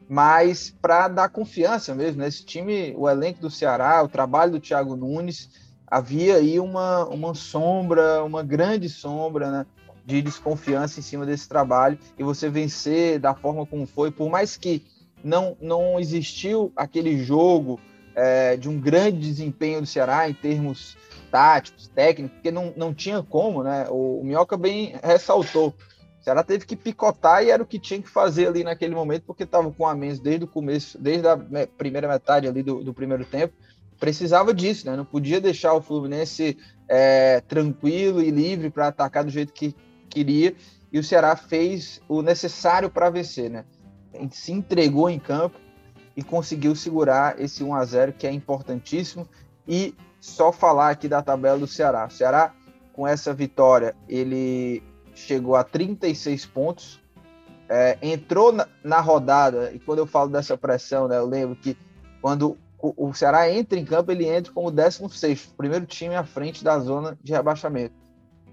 mas 0.10 0.76
para 0.82 1.08
dar 1.08 1.30
confiança 1.30 1.94
mesmo 1.94 2.22
nesse 2.22 2.42
né, 2.42 2.48
time, 2.48 2.96
o 2.98 3.08
elenco 3.08 3.40
do 3.40 3.52
Ceará, 3.52 4.02
o 4.02 4.10
trabalho 4.10 4.54
do 4.54 4.60
Thiago 4.60 4.96
Nunes, 4.96 5.50
havia 5.86 6.38
aí 6.38 6.60
uma, 6.60 7.06
uma 7.06 7.36
sombra, 7.36 8.24
uma 8.24 8.42
grande 8.42 8.90
sombra, 8.90 9.52
né, 9.52 9.66
de 10.04 10.22
desconfiança 10.24 11.00
em 11.00 11.04
cima 11.04 11.26
desse 11.26 11.48
trabalho 11.48 12.00
e 12.18 12.24
você 12.24 12.50
vencer 12.50 13.20
da 13.20 13.36
forma 13.36 13.64
como 13.64 13.86
foi, 13.86 14.10
por 14.10 14.28
mais 14.28 14.58
que 14.58 14.84
não, 15.24 15.56
não 15.62 16.00
existiu 16.00 16.72
aquele 16.76 17.24
jogo 17.24 17.80
é, 18.16 18.58
de 18.58 18.70
um 18.70 18.80
grande 18.80 19.20
desempenho 19.20 19.82
do 19.82 19.88
Ceará 19.88 20.30
em 20.30 20.34
termos 20.34 20.98
táticos, 21.32 21.88
técnicos, 21.88 22.36
porque 22.36 22.52
não, 22.52 22.74
não 22.76 22.94
tinha 22.94 23.24
como, 23.24 23.64
né? 23.64 23.88
O, 23.90 24.20
o 24.20 24.24
Minhoca 24.24 24.58
bem 24.58 24.96
ressaltou. 25.02 25.74
O 26.20 26.24
Ceará 26.24 26.44
teve 26.44 26.66
que 26.66 26.76
picotar 26.76 27.44
e 27.44 27.50
era 27.50 27.64
o 27.64 27.66
que 27.66 27.80
tinha 27.80 28.02
que 28.02 28.10
fazer 28.10 28.48
ali 28.48 28.64
naquele 28.64 28.94
momento, 28.94 29.24
porque 29.26 29.44
estava 29.44 29.72
com 29.72 29.88
a 29.88 29.96
menos 29.96 30.20
desde 30.20 30.44
o 30.44 30.48
começo, 30.48 31.00
desde 31.00 31.28
a 31.28 31.38
primeira 31.78 32.08
metade 32.08 32.48
ali 32.48 32.62
do, 32.62 32.84
do 32.84 32.94
primeiro 32.94 33.26
tempo. 33.26 33.54
Precisava 34.00 34.54
disso, 34.54 34.88
né? 34.88 34.96
Não 34.96 35.06
podia 35.06 35.40
deixar 35.40 35.74
o 35.74 35.82
Fluminense 35.82 36.58
é, 36.88 37.40
tranquilo 37.42 38.22
e 38.22 38.30
livre 38.30 38.70
para 38.70 38.88
atacar 38.88 39.24
do 39.24 39.32
jeito 39.32 39.54
que 39.54 39.76
queria. 40.10 40.54
E 40.92 41.00
o 41.00 41.04
Ceará 41.04 41.36
fez 41.36 42.02
o 42.10 42.22
necessário 42.22 42.90
para 42.90 43.10
vencer, 43.10 43.50
né? 43.50 43.64
Se 44.32 44.52
entregou 44.52 45.10
em 45.10 45.18
campo 45.18 45.58
e 46.16 46.24
conseguiu 46.24 46.76
segurar 46.76 47.40
esse 47.40 47.64
1 47.64 47.74
a 47.74 47.86
0 47.86 48.14
que 48.14 48.28
é 48.28 48.32
importantíssimo. 48.32 49.28
E 49.68 49.96
só 50.20 50.52
falar 50.52 50.90
aqui 50.90 51.08
da 51.08 51.22
tabela 51.22 51.58
do 51.58 51.68
Ceará. 51.68 52.06
O 52.06 52.12
Ceará, 52.12 52.54
com 52.94 53.08
essa 53.08 53.34
vitória, 53.34 53.96
ele 54.08 54.84
chegou 55.16 55.56
a 55.56 55.64
36 55.64 56.46
pontos. 56.46 57.02
É, 57.70 57.98
entrou 58.02 58.52
na, 58.52 58.68
na, 58.84 59.00
rodada, 59.00 59.72
e 59.72 59.80
quando 59.80 60.00
eu 60.00 60.06
falo 60.06 60.30
dessa 60.30 60.58
pressão, 60.58 61.08
né, 61.08 61.18
eu 61.18 61.26
lembro 61.26 61.56
que 61.56 61.78
quando 62.22 62.58
o, 62.78 63.08
o 63.10 63.14
Ceará 63.14 63.50
entra 63.50 63.80
em 63.80 63.86
campo, 63.86 64.12
ele 64.12 64.28
entra 64.28 64.52
como 64.52 64.70
16, 64.70 65.54
primeiro 65.56 65.86
time 65.86 66.14
à 66.16 66.24
frente 66.24 66.66
da 66.66 66.78
zona 66.80 67.18
de 67.24 67.32
rebaixamento. 67.32 67.96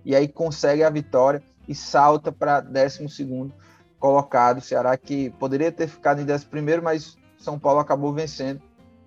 E 0.05 0.15
aí 0.15 0.29
consegue 0.29 0.85
a 0.85 0.91
vitória 0.91 1.43
e 1.67 1.75
salta 1.75 2.31
para 2.31 2.61
12 2.61 3.53
colocado. 3.99 4.59
O 4.59 4.63
Ceará 4.63 4.97
que 4.97 5.31
poderia 5.31 5.73
ter 5.73 5.89
ficado 5.89 6.21
em 6.21 6.25
11, 6.25 6.47
mas 6.81 7.18
São 7.39 7.59
Paulo 7.59 7.81
acabou 7.81 8.13
vencendo 8.13 8.61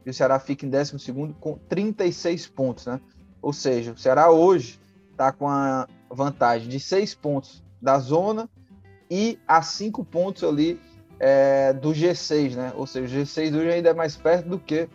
e 0.05 0.09
o 0.09 0.13
Ceará 0.13 0.39
fica 0.39 0.65
em 0.65 0.69
12 0.69 0.93
com 1.39 1.57
36 1.69 2.47
pontos, 2.47 2.85
né? 2.85 2.99
Ou 3.41 3.53
seja, 3.53 3.91
o 3.91 3.97
Ceará 3.97 4.31
hoje 4.31 4.79
está 5.11 5.31
com 5.31 5.47
a 5.47 5.87
vantagem 6.09 6.67
de 6.67 6.79
6 6.79 7.15
pontos 7.15 7.63
da 7.81 7.99
zona 7.99 8.49
e 9.09 9.37
a 9.47 9.61
5 9.61 10.03
pontos 10.05 10.43
ali 10.43 10.79
é, 11.19 11.73
do 11.73 11.89
G6, 11.89 12.55
né? 12.55 12.73
Ou 12.75 12.87
seja, 12.87 13.19
o 13.19 13.21
G6 13.21 13.55
hoje 13.55 13.71
ainda 13.71 13.89
é 13.89 13.93
mais 13.93 14.15
perto 14.15 14.49
do 14.49 14.57
que 14.57 14.89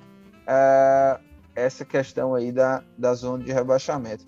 é, 0.47 1.21
essa 1.55 1.85
questão 1.85 2.35
aí 2.35 2.51
da, 2.51 2.83
da 2.99 3.15
zona 3.15 3.45
de 3.45 3.53
rebaixamento. 3.53 4.25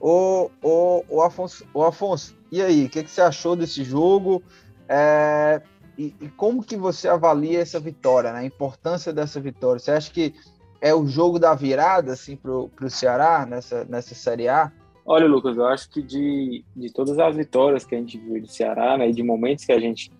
O, 0.00 0.50
o, 0.62 1.04
o, 1.08 1.22
Afonso, 1.22 1.66
o 1.74 1.84
Afonso, 1.84 2.34
e 2.50 2.62
aí, 2.62 2.86
o 2.86 2.88
que, 2.88 3.02
que 3.02 3.10
você 3.10 3.20
achou 3.20 3.54
desse 3.54 3.84
jogo? 3.84 4.42
É, 4.88 5.60
e, 6.00 6.14
e, 6.18 6.28
como 6.30 6.64
que 6.64 6.78
você 6.78 7.08
avalia 7.08 7.60
essa 7.60 7.78
vitória, 7.78 8.32
né? 8.32 8.38
a 8.38 8.44
importância 8.44 9.12
dessa 9.12 9.38
vitória? 9.38 9.78
Você 9.78 9.90
acha 9.90 10.10
que 10.10 10.34
é 10.80 10.94
o 10.94 11.06
jogo 11.06 11.38
da 11.38 11.54
virada 11.54 12.14
assim, 12.14 12.36
para 12.36 12.50
o 12.52 12.70
Ceará 12.88 13.44
nessa, 13.44 13.84
nessa 13.84 14.14
Série 14.14 14.48
A? 14.48 14.72
Olha, 15.04 15.26
Lucas, 15.26 15.58
eu 15.58 15.66
acho 15.66 15.90
que 15.90 16.00
de, 16.00 16.64
de 16.74 16.90
todas 16.90 17.18
as 17.18 17.36
vitórias 17.36 17.84
que 17.84 17.94
a 17.94 17.98
gente 17.98 18.16
viu 18.16 18.40
do 18.40 18.48
Ceará, 18.48 18.96
né, 18.96 19.10
e 19.10 19.12
de 19.12 19.22
momentos 19.22 19.66
que 19.66 19.72
a 19.72 19.78
gente 19.78 20.10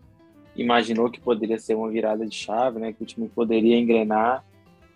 imaginou 0.54 1.10
que 1.10 1.18
poderia 1.18 1.58
ser 1.58 1.76
uma 1.76 1.88
virada 1.88 2.26
de 2.26 2.34
chave, 2.34 2.78
né, 2.78 2.92
que 2.92 3.02
o 3.02 3.06
time 3.06 3.26
poderia 3.28 3.78
engrenar, 3.78 4.44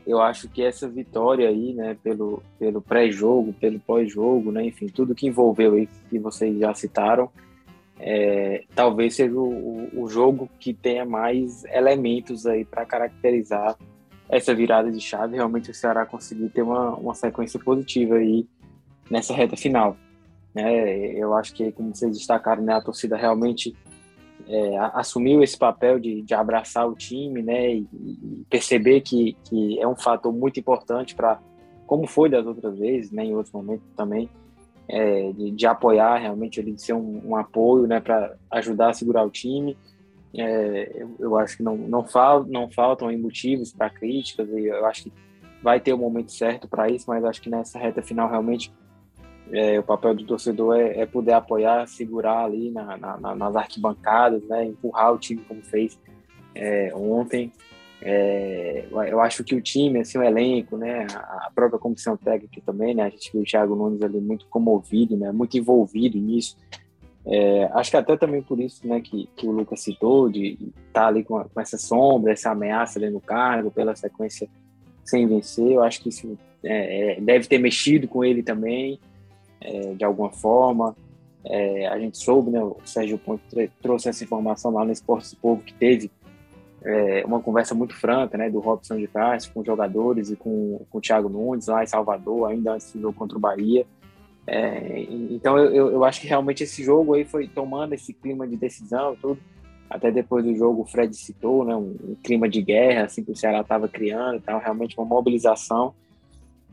eu 0.06 0.20
acho 0.20 0.50
que 0.50 0.62
essa 0.62 0.86
vitória 0.86 1.48
aí, 1.48 1.72
né, 1.72 1.96
pelo, 2.02 2.42
pelo 2.58 2.82
pré-jogo, 2.82 3.54
pelo 3.54 3.80
pós-jogo, 3.80 4.52
né, 4.52 4.66
enfim, 4.66 4.88
tudo 4.88 5.14
que 5.14 5.26
envolveu 5.26 5.72
aí, 5.72 5.88
que 6.10 6.18
vocês 6.18 6.58
já 6.58 6.74
citaram, 6.74 7.30
é, 7.98 8.64
talvez 8.74 9.14
seja 9.14 9.34
o, 9.34 9.88
o, 9.94 10.08
jogo 10.08 10.48
que 10.58 10.74
tenha 10.74 11.04
mais 11.04 11.64
elementos 11.66 12.44
aí 12.46 12.64
para 12.64 12.84
caracterizar 12.84 13.76
essa 14.28 14.54
virada 14.54 14.90
de 14.90 15.00
chave. 15.00 15.36
Realmente 15.36 15.70
o 15.70 15.74
Ceará 15.74 16.04
conseguiu 16.04 16.50
ter 16.50 16.62
uma, 16.62 16.94
uma 16.96 17.14
sequência 17.14 17.58
positiva 17.60 18.16
aí 18.16 18.46
nessa 19.10 19.32
reta 19.32 19.56
final. 19.56 19.96
Né? 20.54 21.12
Eu 21.12 21.34
acho 21.34 21.54
que, 21.54 21.70
como 21.72 21.94
vocês 21.94 22.16
destacaram, 22.16 22.62
né, 22.62 22.74
a 22.74 22.80
torcida 22.80 23.16
realmente 23.16 23.76
é, 24.48 24.78
assumiu 24.94 25.42
esse 25.42 25.56
papel 25.56 25.98
de, 25.98 26.22
de, 26.22 26.34
abraçar 26.34 26.88
o 26.88 26.94
time 26.94 27.42
né, 27.42 27.74
e, 27.74 27.88
e, 27.92 28.44
perceber 28.50 29.00
que, 29.00 29.36
que 29.44 29.80
é 29.80 29.86
um 29.86 29.96
fator 29.96 30.32
muito 30.32 30.60
importante 30.60 31.14
para, 31.14 31.40
como 31.86 32.06
foi 32.06 32.28
das 32.28 32.46
outras 32.46 32.78
vezes, 32.78 33.10
né, 33.10 33.24
em 33.24 33.34
outros 33.34 33.52
momentos 33.52 33.86
também, 33.96 34.28
é, 34.88 35.32
de, 35.32 35.50
de, 35.50 35.66
apoiar 35.66 36.18
realmente, 36.18 36.62
de 36.62 36.80
ser 36.80 36.92
um, 36.92 37.22
um 37.24 37.36
apoio 37.36 37.86
né, 37.86 38.00
para 38.00 38.36
ajudar 38.50 38.90
a 38.90 38.94
segurar 38.94 39.24
o 39.24 39.30
time. 39.30 39.76
É, 40.36 40.92
eu, 40.94 41.16
eu, 41.18 41.38
acho 41.38 41.56
que 41.56 41.62
não, 41.62 41.76
não, 41.76 42.04
fal, 42.04 42.44
não 42.44 42.68
faltam 42.70 43.16
motivos 43.18 43.72
para 43.72 43.88
críticas, 43.88 44.48
e 44.48 44.66
eu 44.66 44.84
acho 44.86 45.04
que 45.04 45.12
vai 45.62 45.80
ter 45.80 45.92
o 45.92 45.98
momento 45.98 46.32
certo 46.32 46.68
para 46.68 46.90
isso, 46.90 47.06
mas 47.08 47.24
acho 47.24 47.40
que 47.40 47.48
nessa 47.48 47.78
reta 47.78 48.02
final 48.02 48.28
realmente 48.28 48.72
é, 49.52 49.78
o 49.78 49.82
papel 49.82 50.14
do 50.14 50.24
torcedor 50.24 50.76
é, 50.76 51.00
é, 51.00 51.06
poder 51.06 51.32
apoiar, 51.32 51.86
segurar 51.86 52.44
ali 52.44 52.70
na, 52.70 52.96
na, 52.96 53.34
nas 53.34 53.56
arquibancadas, 53.56 54.42
né, 54.44 54.64
empurrar 54.64 55.12
o 55.12 55.18
time 55.18 55.42
como 55.42 55.62
fez 55.62 55.98
é, 56.54 56.92
ontem. 56.94 57.52
É, 58.06 58.84
eu 59.08 59.18
acho 59.18 59.42
que 59.42 59.54
o 59.54 59.62
time, 59.62 60.00
assim, 60.00 60.18
o 60.18 60.22
elenco, 60.22 60.76
né, 60.76 61.06
a 61.10 61.50
própria 61.54 61.78
comissão 61.78 62.18
técnica 62.18 62.60
também, 62.64 62.94
né, 62.94 63.04
a 63.04 63.08
gente 63.08 63.32
viu 63.32 63.40
o 63.40 63.44
Thiago 63.44 63.74
Nunes 63.74 64.02
ali 64.02 64.20
muito 64.20 64.46
comovido, 64.48 65.16
né, 65.16 65.32
muito 65.32 65.56
envolvido 65.56 66.18
nisso. 66.18 66.54
É, 67.26 67.64
acho 67.72 67.90
que 67.90 67.96
até 67.96 68.14
também 68.18 68.42
por 68.42 68.60
isso, 68.60 68.86
né, 68.86 69.00
que, 69.00 69.26
que 69.34 69.46
o 69.46 69.50
Lucas 69.50 69.80
citou, 69.80 70.28
de 70.28 70.58
estar 70.86 71.00
tá 71.00 71.06
ali 71.06 71.24
com, 71.24 71.42
com, 71.42 71.60
essa 71.60 71.78
sombra, 71.78 72.32
essa 72.32 72.50
ameaça 72.50 72.98
ali 72.98 73.08
no 73.08 73.22
cargo, 73.22 73.70
pela 73.70 73.96
sequência 73.96 74.46
sem 75.02 75.26
vencer, 75.26 75.72
eu 75.72 75.82
acho 75.82 76.02
que 76.02 76.10
isso 76.10 76.38
é, 76.62 77.14
é 77.16 77.20
deve 77.20 77.46
ter 77.48 77.56
mexido 77.56 78.06
com 78.06 78.22
ele 78.22 78.42
também, 78.42 79.00
é, 79.62 79.94
de 79.94 80.04
alguma 80.04 80.30
forma. 80.30 80.94
É, 81.46 81.86
a 81.88 81.98
gente 81.98 82.18
soube, 82.18 82.50
né, 82.50 82.62
o 82.62 82.76
Sérgio 82.84 83.16
Ponte 83.16 83.42
trouxe 83.80 84.10
essa 84.10 84.24
informação 84.24 84.70
lá 84.70 84.84
no 84.84 84.92
Esporte 84.92 85.30
do 85.30 85.40
Povo, 85.40 85.62
que 85.62 85.72
teve 85.72 86.10
é, 86.84 87.24
uma 87.24 87.40
conversa 87.40 87.74
muito 87.74 87.94
franca, 87.94 88.36
né, 88.36 88.50
do 88.50 88.60
Robson 88.60 88.96
de 88.96 89.06
Castro 89.06 89.54
com 89.54 89.60
os 89.60 89.66
jogadores 89.66 90.30
e 90.30 90.36
com, 90.36 90.84
com 90.90 90.98
o 90.98 91.00
Thiago 91.00 91.28
Nunes 91.28 91.66
lá 91.66 91.82
em 91.82 91.86
Salvador, 91.86 92.50
ainda 92.50 92.74
antes 92.74 92.92
do 92.92 93.00
jogo 93.00 93.18
contra 93.18 93.38
o 93.38 93.40
Bahia. 93.40 93.86
É, 94.46 95.00
então 95.30 95.58
eu, 95.58 95.90
eu 95.90 96.04
acho 96.04 96.20
que 96.20 96.26
realmente 96.26 96.62
esse 96.62 96.84
jogo 96.84 97.14
aí 97.14 97.24
foi 97.24 97.48
tomando 97.48 97.94
esse 97.94 98.12
clima 98.12 98.46
de 98.46 98.56
decisão 98.56 99.16
tudo. 99.20 99.40
Até 99.88 100.10
depois 100.10 100.44
do 100.44 100.54
jogo 100.54 100.82
o 100.82 100.86
Fred 100.86 101.16
citou, 101.16 101.64
né, 101.64 101.74
um, 101.74 101.96
um 102.10 102.16
clima 102.22 102.48
de 102.48 102.60
guerra 102.60 103.04
assim 103.04 103.24
que 103.24 103.32
o 103.32 103.36
Ceará 103.36 103.60
estava 103.60 103.88
criando, 103.88 104.36
então 104.36 104.58
realmente 104.58 104.98
uma 104.98 105.06
mobilização. 105.06 105.94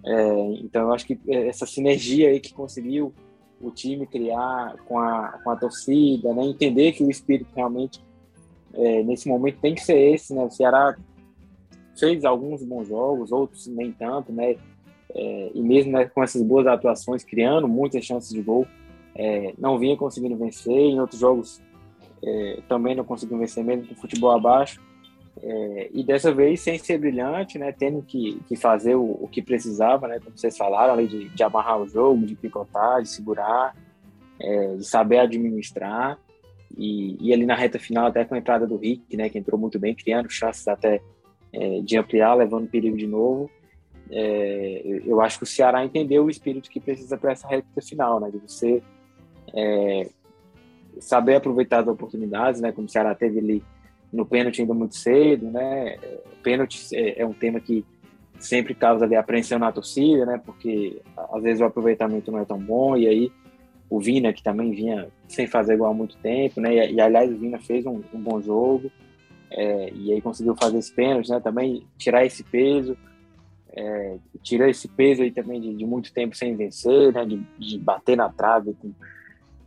É, 0.05 0.53
então 0.61 0.81
eu 0.81 0.93
acho 0.93 1.05
que 1.05 1.17
essa 1.29 1.65
sinergia 1.65 2.29
aí 2.29 2.39
que 2.39 2.53
conseguiu 2.53 3.13
o 3.61 3.69
time 3.69 4.05
criar 4.07 4.75
com 4.87 4.99
a, 4.99 5.39
com 5.43 5.51
a 5.51 5.55
torcida, 5.55 6.33
né, 6.33 6.43
entender 6.43 6.91
que 6.91 7.03
o 7.03 7.09
espírito 7.09 7.49
realmente 7.55 8.01
é, 8.73 9.03
nesse 9.03 9.27
momento 9.27 9.59
tem 9.59 9.75
que 9.75 9.81
ser 9.81 9.97
esse, 9.97 10.33
né? 10.33 10.43
O 10.43 10.51
Ceará 10.51 10.95
fez 11.97 12.25
alguns 12.25 12.63
bons 12.63 12.87
jogos, 12.87 13.31
outros 13.31 13.67
nem 13.67 13.91
tanto, 13.91 14.31
né? 14.31 14.55
É, 15.13 15.51
e 15.53 15.61
mesmo 15.61 15.91
né, 15.91 16.05
com 16.05 16.23
essas 16.23 16.41
boas 16.41 16.65
atuações, 16.67 17.23
criando 17.23 17.67
muitas 17.67 18.05
chances 18.05 18.29
de 18.29 18.41
gol, 18.41 18.65
é, 19.15 19.53
não 19.57 19.77
vinha 19.77 19.97
conseguindo 19.97 20.37
vencer. 20.37 20.73
Em 20.73 20.99
outros 20.99 21.19
jogos 21.19 21.61
é, 22.23 22.59
também 22.67 22.95
não 22.95 23.03
conseguiu 23.03 23.37
vencer, 23.37 23.63
mesmo 23.63 23.87
com 23.87 23.93
o 23.93 23.97
futebol 23.97 24.31
abaixo. 24.31 24.81
É, 25.41 25.89
e 25.93 26.03
dessa 26.03 26.33
vez 26.33 26.61
sem 26.61 26.77
ser 26.77 26.97
brilhante, 26.97 27.57
né? 27.57 27.71
Tendo 27.71 28.01
que, 28.01 28.41
que 28.47 28.55
fazer 28.55 28.95
o, 28.95 29.17
o 29.21 29.27
que 29.27 29.41
precisava, 29.41 30.07
né? 30.07 30.19
Como 30.19 30.37
vocês 30.37 30.57
falaram, 30.57 30.93
ali 30.93 31.07
de, 31.07 31.29
de 31.29 31.43
amarrar 31.43 31.79
o 31.81 31.87
jogo, 31.87 32.25
de 32.25 32.35
picotar, 32.35 33.01
de 33.01 33.09
segurar, 33.09 33.75
é, 34.39 34.75
de 34.75 34.85
saber 34.85 35.19
administrar. 35.19 36.17
E, 36.77 37.17
e, 37.19 37.33
ali 37.33 37.45
na 37.45 37.55
reta 37.55 37.79
final, 37.79 38.07
até 38.07 38.23
com 38.25 38.35
a 38.35 38.37
entrada 38.37 38.65
do 38.65 38.77
Rick, 38.77 39.15
né, 39.15 39.29
que 39.29 39.37
entrou 39.37 39.59
muito 39.59 39.79
bem, 39.79 39.95
criando 39.95 40.29
chances 40.29 40.67
até 40.67 41.01
é, 41.53 41.81
de 41.81 41.97
ampliar, 41.97 42.35
levando 42.35 42.69
perigo 42.69 42.97
de 42.97 43.07
novo. 43.07 43.49
É, 44.09 45.01
eu 45.05 45.21
acho 45.21 45.37
que 45.37 45.43
o 45.43 45.47
Ceará 45.47 45.83
entendeu 45.85 46.25
o 46.25 46.29
espírito 46.29 46.69
que 46.69 46.79
precisa 46.79 47.17
para 47.17 47.31
essa 47.31 47.47
reta 47.47 47.67
final, 47.81 48.19
né, 48.19 48.29
de 48.29 48.37
você 48.39 48.81
é, 49.53 50.09
saber 50.99 51.35
aproveitar 51.35 51.79
as 51.79 51.87
oportunidades, 51.87 52.61
né, 52.61 52.71
como 52.71 52.87
o 52.87 52.89
Ceará 52.89 53.15
teve 53.15 53.39
ali 53.39 53.63
no 54.11 54.25
pênalti 54.25 54.61
ainda 54.61 54.73
muito 54.73 54.95
cedo, 54.95 55.49
né, 55.49 55.97
pênalti 56.43 56.93
é, 56.93 57.21
é 57.21 57.25
um 57.25 57.33
tema 57.33 57.59
que 57.59 57.85
sempre 58.37 58.73
causa 58.73 59.05
ali 59.05 59.15
apreensão 59.15 59.57
na 59.59 59.71
torcida, 59.71 60.25
né, 60.25 60.41
porque 60.45 61.01
às 61.31 61.41
vezes 61.41 61.61
o 61.61 61.65
aproveitamento 61.65 62.31
não 62.31 62.39
é 62.39 62.45
tão 62.45 62.59
bom 62.59 62.97
e 62.97 63.07
aí 63.07 63.31
o 63.91 63.99
Vina, 63.99 64.31
que 64.31 64.41
também 64.41 64.71
vinha 64.71 65.09
sem 65.27 65.45
fazer 65.45 65.73
igual 65.73 65.91
há 65.91 65.93
muito 65.93 66.15
tempo, 66.19 66.61
né? 66.61 66.73
E, 66.73 66.93
e 66.93 67.01
aliás, 67.01 67.29
o 67.29 67.37
Vina 67.37 67.59
fez 67.59 67.85
um, 67.85 68.01
um 68.13 68.21
bom 68.21 68.41
jogo, 68.41 68.89
é, 69.51 69.91
e 69.93 70.13
aí 70.13 70.21
conseguiu 70.21 70.55
fazer 70.55 70.77
esse 70.77 70.93
pênalti, 70.93 71.29
né? 71.29 71.41
Também 71.41 71.85
tirar 71.97 72.25
esse 72.25 72.41
peso, 72.41 72.97
é, 73.73 74.17
tirar 74.41 74.69
esse 74.69 74.87
peso 74.87 75.23
aí 75.23 75.29
também 75.29 75.59
de, 75.59 75.75
de, 75.75 75.85
muito 75.85 76.13
tempo 76.13 76.37
sem 76.37 76.55
vencer, 76.55 77.11
né? 77.11 77.25
De, 77.25 77.45
de 77.59 77.77
bater 77.77 78.15
na 78.15 78.29
trave 78.29 78.73
com, 78.75 78.93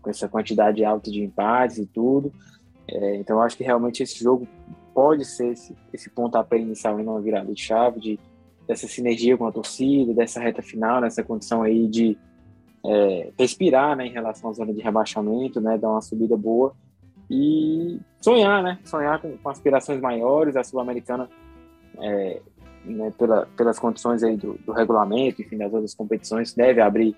com, 0.01 0.09
essa 0.09 0.27
quantidade 0.27 0.83
alta 0.83 1.11
de 1.11 1.23
empates 1.23 1.77
e 1.77 1.85
tudo. 1.85 2.33
É, 2.89 3.17
então, 3.17 3.43
acho 3.43 3.59
que 3.59 3.63
realmente 3.63 4.03
esse 4.03 4.25
jogo 4.25 4.49
pode 4.95 5.27
ser 5.27 5.49
esse, 5.53 5.77
esse 5.93 6.09
pontapé 6.09 6.57
inicial 6.57 6.99
em 6.99 7.03
uma 7.03 7.21
virada 7.21 7.53
de 7.53 7.61
chave, 7.61 8.01
de, 8.01 8.19
dessa 8.67 8.89
sinergia 8.89 9.37
com 9.37 9.47
a 9.47 9.53
torcida, 9.53 10.15
dessa 10.15 10.41
reta 10.41 10.63
final, 10.63 11.03
nessa 11.03 11.23
condição 11.23 11.63
aí 11.63 11.87
de 11.87 12.17
é, 12.85 13.31
respirar 13.39 13.97
né, 13.97 14.07
em 14.07 14.13
relação 14.13 14.51
à 14.51 14.53
zona 14.53 14.73
de 14.73 14.81
rebaixamento, 14.81 15.61
né, 15.61 15.79
dar 15.79 15.91
uma 15.91 16.03
subida 16.03 16.37
boa 16.37 16.75
e 17.31 17.99
sonhar, 18.21 18.63
né? 18.63 18.79
Sonhar 18.85 19.21
com, 19.21 19.37
com 19.39 19.49
aspirações 19.49 20.01
maiores. 20.01 20.57
A 20.57 20.65
Sul-Americana, 20.65 21.29
é, 21.99 22.41
né, 22.85 23.13
pela, 23.17 23.47
pelas 23.57 23.79
condições 23.79 24.23
aí 24.23 24.37
do, 24.37 24.55
do, 24.65 24.73
regulamento, 24.73 25.41
enfim, 25.41 25.57
das 25.57 25.73
outras 25.73 25.95
competições, 25.95 26.53
deve 26.53 26.81
abrir 26.81 27.17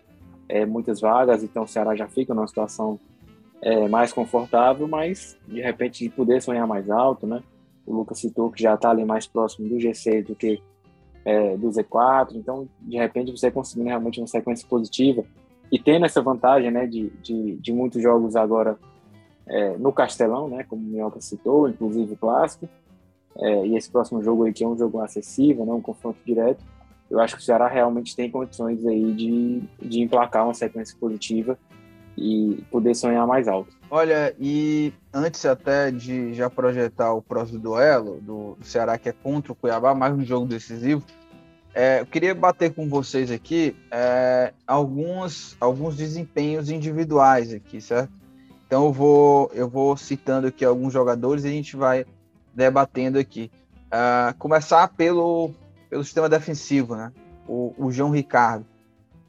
é, 0.49 0.65
muitas 0.65 1.01
vagas, 1.01 1.43
então 1.43 1.65
o 1.65 1.69
Ceará 1.69 1.97
já 1.97 2.07
fica 2.07 2.33
numa 2.33 2.47
situação 2.47 3.01
é, 3.61 3.89
mais 3.89 4.13
confortável, 4.13 4.87
mas 4.87 5.37
de 5.49 5.61
repente 5.61 6.05
de 6.05 6.11
poder 6.11 6.41
sonhar 6.41 6.67
mais 6.67 6.89
alto, 6.89 7.27
né? 7.27 7.43
O 7.85 7.93
Lucas 7.93 8.21
citou 8.21 8.51
que 8.51 8.63
já 8.63 8.75
está 8.75 8.91
ali 8.91 9.05
mais 9.05 9.27
próximo 9.27 9.69
do 9.69 9.77
G6 9.77 10.27
do 10.27 10.37
que 10.37 10.63
é, 11.25 11.57
do 11.57 11.69
Z4, 11.69 12.37
então 12.37 12.69
de 12.81 12.97
repente 12.97 13.33
você 13.33 13.51
conseguindo 13.51 13.89
realmente 13.89 14.21
uma 14.21 14.27
sequência 14.29 14.69
positiva 14.69 15.25
e 15.71 15.79
tendo 15.79 16.07
essa 16.07 16.23
vantagem, 16.23 16.71
né, 16.71 16.87
de, 16.87 17.11
de, 17.23 17.57
de 17.57 17.73
muitos 17.73 18.03
jogos 18.03 18.37
agora 18.37 18.79
é, 19.47 19.77
no 19.77 19.93
Castelão, 19.93 20.49
né, 20.49 20.65
como 20.65 20.83
o 20.83 20.85
Minhoca 20.85 21.21
citou, 21.21 21.69
inclusive 21.69 22.15
o 22.15 22.17
clássico, 22.17 22.69
é, 23.39 23.67
e 23.67 23.77
esse 23.77 23.91
próximo 23.91 24.23
jogo 24.23 24.45
aí 24.45 24.53
que 24.53 24.65
é 24.65 24.69
um 24.69 24.77
jogo 24.77 25.01
acessível, 25.01 25.67
né, 25.67 25.73
um 25.73 25.81
confronto 25.81 26.19
direto, 26.25 26.65
eu 27.11 27.21
acho 27.21 27.37
que 27.37 27.43
o 27.43 27.45
Ceará 27.45 27.69
realmente 27.69 28.17
tem 28.17 28.31
condições 28.31 28.85
aí 28.85 29.13
de, 29.13 29.63
de 29.81 30.01
emplacar 30.01 30.45
uma 30.45 30.55
sequência 30.55 30.97
positiva 30.99 31.57
e 32.17 32.65
poder 32.71 32.95
sonhar 32.95 33.27
mais 33.27 33.47
alto. 33.47 33.77
Olha, 33.91 34.35
e 34.41 34.93
antes 35.13 35.45
até 35.45 35.91
de 35.91 36.35
já 36.35 36.51
projetar 36.51 37.13
o 37.13 37.23
próximo 37.23 37.61
duelo 37.61 38.19
do, 38.21 38.57
Ceará, 38.63 38.99
que 38.99 39.09
é 39.09 39.13
contra 39.13 39.53
o 39.53 39.55
Cuiabá, 39.55 39.95
mais 39.95 40.15
um 40.15 40.25
jogo 40.25 40.47
decisivo, 40.47 41.05
é, 41.79 42.01
eu 42.01 42.07
queria 42.07 42.35
bater 42.35 42.73
com 42.73 42.89
vocês 42.89 43.31
aqui 43.31 43.77
é, 43.91 44.55
alguns, 44.67 45.55
alguns 45.61 45.95
desempenhos 45.95 46.71
individuais 46.71 47.53
aqui, 47.53 47.83
certo? 47.83 48.11
Então 48.67 48.87
eu 48.87 48.93
vou, 48.95 49.51
eu 49.53 49.69
vou 49.69 49.95
citando 49.95 50.47
aqui 50.47 50.65
alguns 50.65 50.91
jogadores 50.91 51.45
e 51.45 51.49
a 51.49 51.51
gente 51.51 51.77
vai 51.77 52.07
debatendo 52.55 53.19
aqui. 53.19 53.51
Uh, 53.89 54.35
começar 54.39 54.89
pelo, 54.89 55.51
pelo 55.91 56.03
sistema 56.03 56.31
defensivo, 56.31 56.97
né? 56.97 57.13
O, 57.47 57.75
o 57.77 57.93
João 57.93 58.11
Ricardo. 58.11 58.65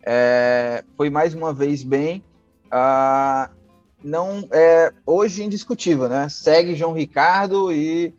É, 0.02 0.86
foi 0.96 1.10
mais 1.10 1.34
uma 1.34 1.54
vez 1.54 1.84
bem. 1.84 2.24
Uh, 2.68 3.54
não 4.02 4.48
é 4.52 4.94
hoje 5.06 5.44
indiscutível, 5.44 6.08
né? 6.08 6.30
Segue 6.30 6.76
João 6.76 6.94
Ricardo 6.94 7.74
e, 7.74 8.16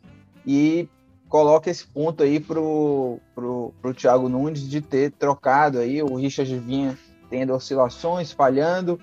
e 0.47 0.87
coloca 1.29 1.71
esse 1.71 1.87
ponto 1.87 2.23
aí 2.23 2.41
pro, 2.41 3.19
pro, 3.35 3.73
pro 3.81 3.95
Thiago 3.95 4.29
Nunes 4.29 4.69
de 4.69 4.81
ter 4.81 5.13
trocado 5.13 5.79
aí. 5.79 6.03
O 6.03 6.17
Richard 6.17 6.55
vinha 6.59 6.97
tendo 7.31 7.53
oscilações, 7.53 8.33
falhando. 8.33 8.99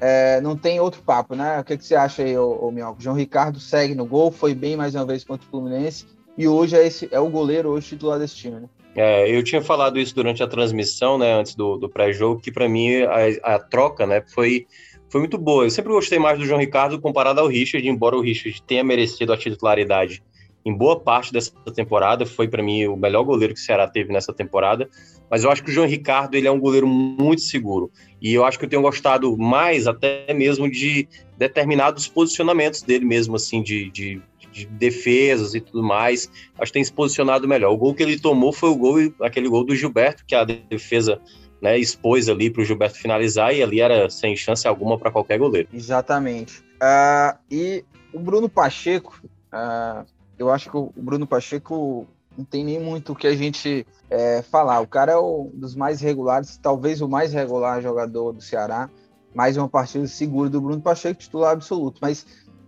É, 0.00 0.40
não 0.40 0.56
tem 0.56 0.78
outro 0.78 1.02
papo, 1.02 1.34
né? 1.34 1.60
O 1.60 1.64
que, 1.64 1.76
que 1.76 1.84
você 1.84 1.96
acha 1.96 2.22
aí, 2.22 2.36
ô, 2.38 2.66
ô 2.66 2.70
Mioco? 2.70 3.02
João 3.02 3.16
Ricardo 3.16 3.58
segue 3.58 3.94
no 3.94 4.06
gol, 4.06 4.30
foi 4.30 4.54
bem 4.54 4.76
mais 4.76 4.94
uma 4.94 5.04
vez 5.04 5.24
contra 5.24 5.46
o 5.46 5.50
Fluminense 5.50 6.06
e 6.38 6.46
hoje 6.46 6.76
é, 6.76 6.86
esse, 6.86 7.08
é 7.10 7.18
o 7.18 7.28
goleiro 7.28 7.70
hoje 7.70 7.88
titular 7.88 8.16
desse 8.16 8.36
time, 8.36 8.60
né? 8.60 8.68
É, 8.94 9.28
eu 9.28 9.42
tinha 9.42 9.60
falado 9.60 9.98
isso 9.98 10.14
durante 10.14 10.42
a 10.42 10.46
transmissão, 10.46 11.18
né, 11.18 11.32
antes 11.32 11.54
do, 11.54 11.76
do 11.76 11.88
pré-jogo, 11.88 12.40
que 12.40 12.50
para 12.50 12.68
mim 12.68 13.02
a, 13.02 13.54
a, 13.54 13.58
troca, 13.58 14.06
né, 14.06 14.22
foi, 14.32 14.66
foi 15.08 15.20
muito 15.20 15.36
boa. 15.36 15.64
Eu 15.64 15.70
sempre 15.70 15.92
gostei 15.92 16.18
mais 16.18 16.38
do 16.38 16.46
João 16.46 16.58
Ricardo 16.58 17.00
comparado 17.00 17.40
ao 17.40 17.46
Richard, 17.46 17.86
embora 17.86 18.16
o 18.16 18.20
Richard 18.20 18.62
tenha 18.62 18.82
merecido 18.82 19.32
a 19.32 19.36
titularidade 19.36 20.22
em 20.68 20.74
boa 20.74 21.00
parte 21.00 21.32
dessa 21.32 21.50
temporada, 21.74 22.26
foi 22.26 22.46
para 22.46 22.62
mim 22.62 22.86
o 22.86 22.96
melhor 22.96 23.22
goleiro 23.24 23.54
que 23.54 23.60
o 23.60 23.62
Ceará 23.62 23.88
teve 23.88 24.12
nessa 24.12 24.34
temporada, 24.34 24.88
mas 25.30 25.42
eu 25.42 25.50
acho 25.50 25.64
que 25.64 25.70
o 25.70 25.72
João 25.72 25.86
Ricardo 25.86 26.34
ele 26.34 26.46
é 26.46 26.50
um 26.50 26.60
goleiro 26.60 26.86
muito 26.86 27.40
seguro, 27.40 27.90
e 28.20 28.34
eu 28.34 28.44
acho 28.44 28.58
que 28.58 28.66
eu 28.66 28.68
tenho 28.68 28.82
gostado 28.82 29.34
mais 29.38 29.86
até 29.86 30.32
mesmo 30.34 30.70
de 30.70 31.08
determinados 31.38 32.06
posicionamentos 32.06 32.82
dele 32.82 33.06
mesmo, 33.06 33.36
assim, 33.36 33.62
de, 33.62 33.90
de, 33.90 34.20
de 34.52 34.66
defesas 34.66 35.54
e 35.54 35.60
tudo 35.60 35.82
mais, 35.82 36.30
acho 36.58 36.70
que 36.70 36.74
tem 36.74 36.84
se 36.84 36.92
posicionado 36.92 37.48
melhor. 37.48 37.72
O 37.72 37.76
gol 37.78 37.94
que 37.94 38.02
ele 38.02 38.20
tomou 38.20 38.52
foi 38.52 38.68
o 38.68 38.76
gol, 38.76 38.96
aquele 39.22 39.48
gol 39.48 39.64
do 39.64 39.74
Gilberto, 39.74 40.24
que 40.26 40.34
a 40.34 40.44
defesa 40.44 41.18
né, 41.62 41.78
expôs 41.78 42.28
ali 42.28 42.50
para 42.50 42.60
o 42.60 42.64
Gilberto 42.64 42.98
finalizar, 42.98 43.54
e 43.54 43.62
ali 43.62 43.80
era 43.80 44.10
sem 44.10 44.36
chance 44.36 44.68
alguma 44.68 44.98
para 44.98 45.10
qualquer 45.10 45.38
goleiro. 45.38 45.68
Exatamente. 45.72 46.60
Uh, 46.82 47.38
e 47.50 47.84
o 48.12 48.18
Bruno 48.18 48.48
Pacheco, 48.48 49.18
uh, 49.52 50.04
eu 50.38 50.50
acho 50.50 50.70
que 50.70 50.76
o 50.76 50.92
Bruno 50.96 51.26
Pacheco 51.26 52.06
não 52.36 52.44
tem 52.44 52.64
nem 52.64 52.78
muito 52.78 53.12
o 53.12 53.16
que 53.16 53.26
a 53.26 53.34
gente 53.34 53.84
é, 54.08 54.42
falar. 54.42 54.80
O 54.80 54.86
cara 54.86 55.12
é 55.12 55.18
um 55.18 55.50
dos 55.52 55.74
mais 55.74 56.00
regulares, 56.00 56.56
talvez 56.56 57.00
o 57.00 57.08
mais 57.08 57.32
regular 57.32 57.82
jogador 57.82 58.32
do 58.32 58.40
Ceará. 58.40 58.88
Mais 59.34 59.56
uma 59.56 59.68
partida 59.68 60.06
segura 60.06 60.48
do 60.48 60.60
Bruno 60.60 60.80
Pacheco, 60.80 61.20
titular 61.20 61.52
absoluto. 61.52 61.98
Mas 62.00 62.24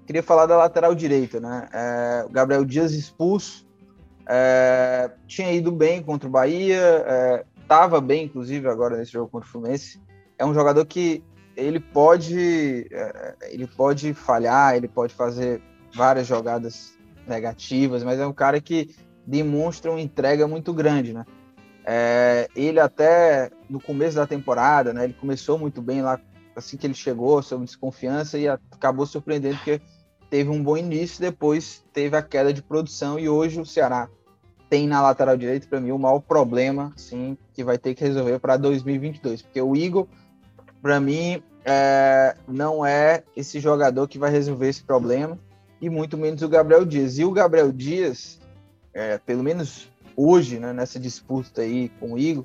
queria 0.07 0.23
falar 0.23 0.47
da 0.47 0.57
lateral 0.57 0.95
direita, 0.95 1.39
né? 1.39 1.69
É, 1.73 2.27
Gabriel 2.31 2.65
Dias 2.65 2.93
expulso, 2.93 3.65
é, 4.27 5.11
tinha 5.27 5.53
ido 5.53 5.71
bem 5.71 6.03
contra 6.03 6.29
o 6.29 6.33
Bahia, 6.33 7.47
estava 7.63 7.99
é, 7.99 8.01
bem, 8.01 8.25
inclusive, 8.25 8.69
agora 8.69 8.97
nesse 8.97 9.13
jogo 9.13 9.31
contra 9.31 9.49
o 9.49 9.53
Fluminense. 9.53 10.01
É 10.37 10.45
um 10.45 10.53
jogador 10.53 10.85
que 10.85 11.23
ele 11.57 11.79
pode, 11.79 12.89
é, 12.91 13.35
ele 13.51 13.67
pode 13.67 14.13
falhar, 14.13 14.77
ele 14.77 14.89
pode 14.89 15.15
fazer 15.15 15.63
várias 15.95 16.27
jogadas 16.27 16.99
negativas, 17.31 18.03
mas 18.03 18.21
é 18.21 18.27
um 18.27 18.33
cara 18.33 18.61
que 18.61 18.95
demonstra 19.27 19.91
uma 19.91 20.01
entrega 20.01 20.47
muito 20.47 20.75
grande, 20.75 21.15
né? 21.15 21.25
É, 21.85 22.49
ele 22.55 22.79
até 22.79 23.51
no 23.69 23.81
começo 23.81 24.17
da 24.17 24.27
temporada, 24.27 24.93
né? 24.93 25.05
Ele 25.05 25.15
começou 25.15 25.59
muito 25.59 25.81
bem 25.81 26.03
lá, 26.03 26.21
assim 26.55 26.77
que 26.77 26.87
ele 26.87 26.95
chegou, 26.95 27.43
sob 27.43 27.65
desconfiança 27.65 28.39
e 28.39 28.49
acabou 28.49 29.07
surpreendendo 29.07 29.57
porque 29.57 29.81
teve 30.29 30.51
um 30.51 30.63
bom 30.63 30.77
início, 30.77 31.21
depois 31.21 31.83
teve 31.93 32.17
a 32.17 32.23
queda 32.23 32.53
de 32.53 32.63
produção 32.63 33.19
e 33.19 33.29
hoje 33.29 33.61
o 33.61 33.67
Ceará 33.67 34.09
tem 34.69 34.87
na 34.87 35.03
lateral 35.03 35.37
direita 35.37 35.67
para 35.67 35.81
mim 35.81 35.91
o 35.91 35.99
maior 35.99 36.21
problema, 36.21 36.93
sim, 36.97 37.37
que 37.53 37.65
vai 37.65 37.77
ter 37.77 37.95
que 37.95 38.05
resolver 38.05 38.39
para 38.39 38.57
2022, 38.57 39.43
porque 39.43 39.61
o 39.61 39.75
Igor, 39.75 40.07
para 40.81 41.01
mim, 41.01 41.43
é, 41.65 42.37
não 42.47 42.87
é 42.87 43.25
esse 43.35 43.59
jogador 43.59 44.07
que 44.07 44.19
vai 44.19 44.31
resolver 44.31 44.69
esse 44.69 44.85
problema 44.85 45.37
e 45.81 45.89
muito 45.89 46.19
menos 46.19 46.43
o 46.43 46.49
Gabriel 46.49 46.85
Dias. 46.85 47.19
E 47.19 47.25
o 47.25 47.33
Gabriel 47.33 47.73
Dias, 47.73 48.41
é, 48.93 49.19
pelo 49.19 49.43
menos 49.43 49.91
hoje, 50.17 50.59
né, 50.59 50.73
nessa 50.73 50.99
disputa 50.99 51.63
aí 51.63 51.89
com 52.01 52.13
o 52.13 52.19
Igor, 52.19 52.45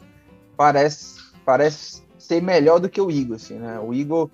parece, 0.56 1.22
parece 1.44 2.04
ser 2.18 2.42
melhor 2.42 2.80
do 2.80 2.90
que 2.90 3.02
o 3.02 3.12
Igor. 3.12 3.36
Assim, 3.36 3.56
né? 3.56 3.80
O 3.80 3.94
Igor 3.94 4.30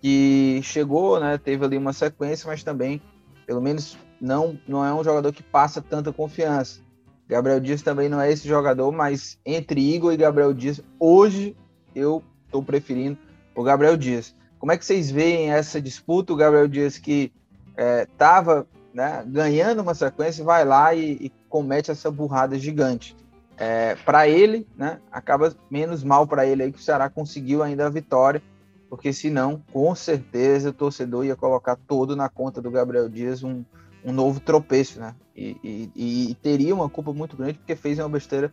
que 0.00 0.60
chegou, 0.62 1.18
né, 1.18 1.38
teve 1.38 1.64
ali 1.64 1.78
uma 1.78 1.92
sequência, 1.92 2.46
mas 2.46 2.62
também, 2.62 3.00
pelo 3.46 3.62
menos, 3.62 3.96
não, 4.20 4.58
não 4.68 4.84
é 4.84 4.92
um 4.92 5.02
jogador 5.02 5.32
que 5.32 5.42
passa 5.42 5.80
tanta 5.80 6.12
confiança. 6.12 6.80
Gabriel 7.26 7.58
Dias 7.58 7.80
também 7.80 8.08
não 8.08 8.20
é 8.20 8.30
esse 8.30 8.46
jogador, 8.46 8.92
mas 8.92 9.38
entre 9.46 9.80
Igor 9.80 10.12
e 10.12 10.16
Gabriel 10.18 10.52
Dias, 10.52 10.82
hoje 10.98 11.56
eu 11.94 12.22
estou 12.44 12.62
preferindo 12.62 13.16
o 13.54 13.62
Gabriel 13.62 13.96
Dias. 13.96 14.34
Como 14.58 14.72
é 14.72 14.76
que 14.76 14.84
vocês 14.84 15.10
veem 15.10 15.50
essa 15.50 15.80
disputa? 15.80 16.32
O 16.32 16.36
Gabriel 16.36 16.68
Dias 16.68 16.98
que 16.98 17.32
estava 17.76 18.66
é, 18.94 18.96
né, 18.96 19.24
ganhando 19.26 19.82
uma 19.82 19.94
sequência, 19.94 20.44
vai 20.44 20.64
lá 20.64 20.94
e, 20.94 21.12
e 21.12 21.32
comete 21.48 21.90
essa 21.90 22.10
burrada 22.10 22.58
gigante. 22.58 23.16
É, 23.56 23.94
para 24.04 24.28
ele, 24.28 24.66
né, 24.76 24.98
acaba 25.12 25.54
menos 25.70 26.02
mal 26.02 26.26
para 26.26 26.46
ele 26.46 26.62
aí 26.62 26.72
que 26.72 26.78
o 26.78 26.82
Ceará 26.82 27.08
conseguiu 27.08 27.62
ainda 27.62 27.86
a 27.86 27.90
vitória, 27.90 28.42
porque 28.88 29.12
senão, 29.12 29.62
com 29.72 29.94
certeza, 29.94 30.70
o 30.70 30.72
torcedor 30.72 31.24
ia 31.24 31.36
colocar 31.36 31.76
todo 31.76 32.14
na 32.14 32.28
conta 32.28 32.60
do 32.60 32.70
Gabriel 32.70 33.08
Dias 33.08 33.42
um, 33.42 33.64
um 34.04 34.12
novo 34.12 34.40
tropeço, 34.40 35.00
né? 35.00 35.14
E, 35.36 35.56
e, 35.64 36.30
e, 36.30 36.34
teria 36.36 36.74
uma 36.74 36.88
culpa 36.88 37.12
muito 37.12 37.36
grande 37.36 37.54
porque 37.54 37.74
fez 37.74 37.98
uma 37.98 38.08
besteira 38.08 38.52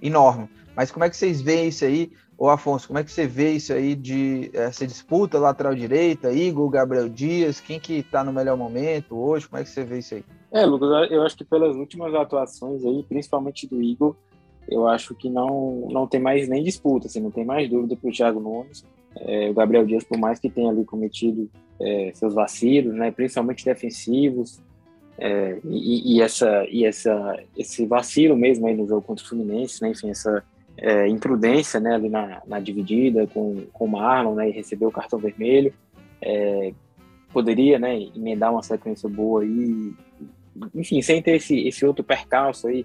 enorme. 0.00 0.48
Mas 0.80 0.90
como 0.90 1.04
é 1.04 1.10
que 1.10 1.16
vocês 1.18 1.42
veem 1.42 1.68
isso 1.68 1.84
aí? 1.84 2.10
Ô 2.38 2.48
Afonso, 2.48 2.86
como 2.86 2.98
é 2.98 3.04
que 3.04 3.12
você 3.12 3.26
vê 3.26 3.52
isso 3.52 3.70
aí 3.70 3.94
de 3.94 4.50
essa 4.54 4.86
disputa 4.86 5.38
lateral 5.38 5.74
direita, 5.74 6.32
Igor, 6.32 6.70
Gabriel 6.70 7.06
Dias, 7.06 7.60
quem 7.60 7.78
que 7.78 8.02
tá 8.02 8.24
no 8.24 8.32
melhor 8.32 8.56
momento 8.56 9.14
hoje? 9.14 9.46
Como 9.46 9.60
é 9.60 9.62
que 9.62 9.68
você 9.68 9.84
vê 9.84 9.98
isso 9.98 10.14
aí? 10.14 10.24
É, 10.50 10.64
Lucas, 10.64 11.10
eu 11.10 11.22
acho 11.22 11.36
que 11.36 11.44
pelas 11.44 11.76
últimas 11.76 12.14
atuações 12.14 12.82
aí, 12.82 13.04
principalmente 13.06 13.66
do 13.66 13.82
Igor, 13.82 14.16
eu 14.66 14.88
acho 14.88 15.14
que 15.14 15.28
não, 15.28 15.86
não 15.90 16.06
tem 16.06 16.18
mais 16.18 16.48
nem 16.48 16.64
disputa, 16.64 17.08
assim, 17.08 17.20
não 17.20 17.30
tem 17.30 17.44
mais 17.44 17.68
dúvida 17.68 17.94
pro 17.94 18.10
Thiago 18.10 18.40
Nunes. 18.40 18.82
É, 19.16 19.50
o 19.50 19.52
Gabriel 19.52 19.84
Dias, 19.84 20.02
por 20.02 20.16
mais 20.16 20.38
que 20.38 20.48
tenha 20.48 20.70
ali 20.70 20.82
cometido 20.86 21.50
é, 21.78 22.10
seus 22.14 22.32
vacilos, 22.32 22.94
né, 22.94 23.10
principalmente 23.10 23.66
defensivos, 23.66 24.62
é, 25.18 25.60
e, 25.62 26.16
e, 26.16 26.22
essa, 26.22 26.64
e 26.70 26.86
essa, 26.86 27.38
esse 27.54 27.84
vacilo 27.84 28.34
mesmo 28.34 28.66
aí 28.66 28.74
no 28.74 28.88
jogo 28.88 29.02
contra 29.02 29.22
o 29.22 29.28
Fluminense, 29.28 29.82
né, 29.82 29.90
enfim, 29.90 30.08
essa 30.08 30.42
é, 30.76 31.08
imprudência 31.08 31.78
né, 31.80 31.94
ali 31.94 32.08
na, 32.08 32.42
na, 32.46 32.60
dividida 32.60 33.26
com, 33.26 33.66
com 33.72 33.84
o 33.84 33.88
Marlon 33.88 34.34
né, 34.34 34.48
e 34.48 34.52
recebeu 34.52 34.88
o 34.88 34.92
cartão 34.92 35.18
vermelho. 35.18 35.72
É, 36.22 36.72
poderia 37.32 37.78
né, 37.78 37.96
emendar 38.14 38.52
uma 38.52 38.62
sequência 38.62 39.08
boa 39.08 39.42
aí, 39.42 39.92
enfim, 40.74 41.00
sem 41.02 41.22
ter 41.22 41.36
esse, 41.36 41.66
esse 41.66 41.84
outro 41.84 42.04
percalço 42.04 42.68
aí 42.68 42.84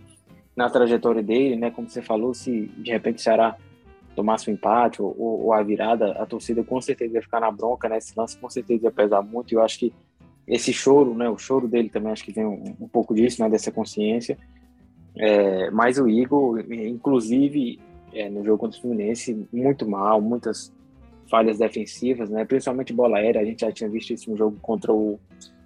na 0.55 0.69
trajetória 0.69 1.21
dele, 1.21 1.55
né? 1.55 1.69
Como 1.69 1.89
você 1.89 2.01
falou, 2.01 2.33
se 2.33 2.71
de 2.77 2.91
repente 2.91 3.17
o 3.17 3.21
Ceará 3.21 3.57
tomasse 4.15 4.49
um 4.49 4.53
empate 4.53 5.01
ou, 5.01 5.13
ou, 5.17 5.53
a 5.53 5.61
virada, 5.61 6.13
a 6.13 6.25
torcida 6.25 6.63
com 6.63 6.79
certeza 6.79 7.15
ia 7.15 7.21
ficar 7.21 7.41
na 7.41 7.51
bronca, 7.51 7.89
né? 7.89 7.97
Esse 7.97 8.13
lance 8.17 8.37
com 8.37 8.49
certeza 8.49 8.85
ia 8.85 8.91
pesar 8.91 9.21
muito. 9.21 9.51
E 9.51 9.55
eu 9.55 9.61
acho 9.61 9.77
que 9.77 9.93
esse 10.47 10.71
choro, 10.71 11.13
né? 11.13 11.29
O 11.29 11.37
choro 11.37 11.67
dele 11.67 11.89
também 11.89 12.11
acho 12.11 12.23
que 12.23 12.31
vem 12.31 12.45
um, 12.45 12.75
um 12.79 12.87
pouco 12.87 13.13
disso, 13.13 13.41
né? 13.41 13.49
Dessa 13.49 13.71
consciência. 13.71 14.37
É, 15.17 15.71
mas 15.71 15.97
o 15.97 16.07
Igor, 16.07 16.59
inclusive 16.71 17.79
é, 18.13 18.29
no 18.29 18.43
jogo 18.43 18.57
contra 18.57 18.77
o 18.77 18.81
Fluminense, 18.81 19.47
muito 19.51 19.87
mal, 19.87 20.21
muitas 20.21 20.73
falhas 21.29 21.57
defensivas, 21.57 22.29
né? 22.29 22.45
Principalmente 22.45 22.93
bola 22.93 23.17
aérea. 23.17 23.41
A 23.41 23.45
gente 23.45 23.61
já 23.61 23.71
tinha 23.71 23.89
visto 23.89 24.13
isso 24.13 24.29
no 24.29 24.37
jogo 24.37 24.57
contra 24.61 24.93
o, 24.93 25.19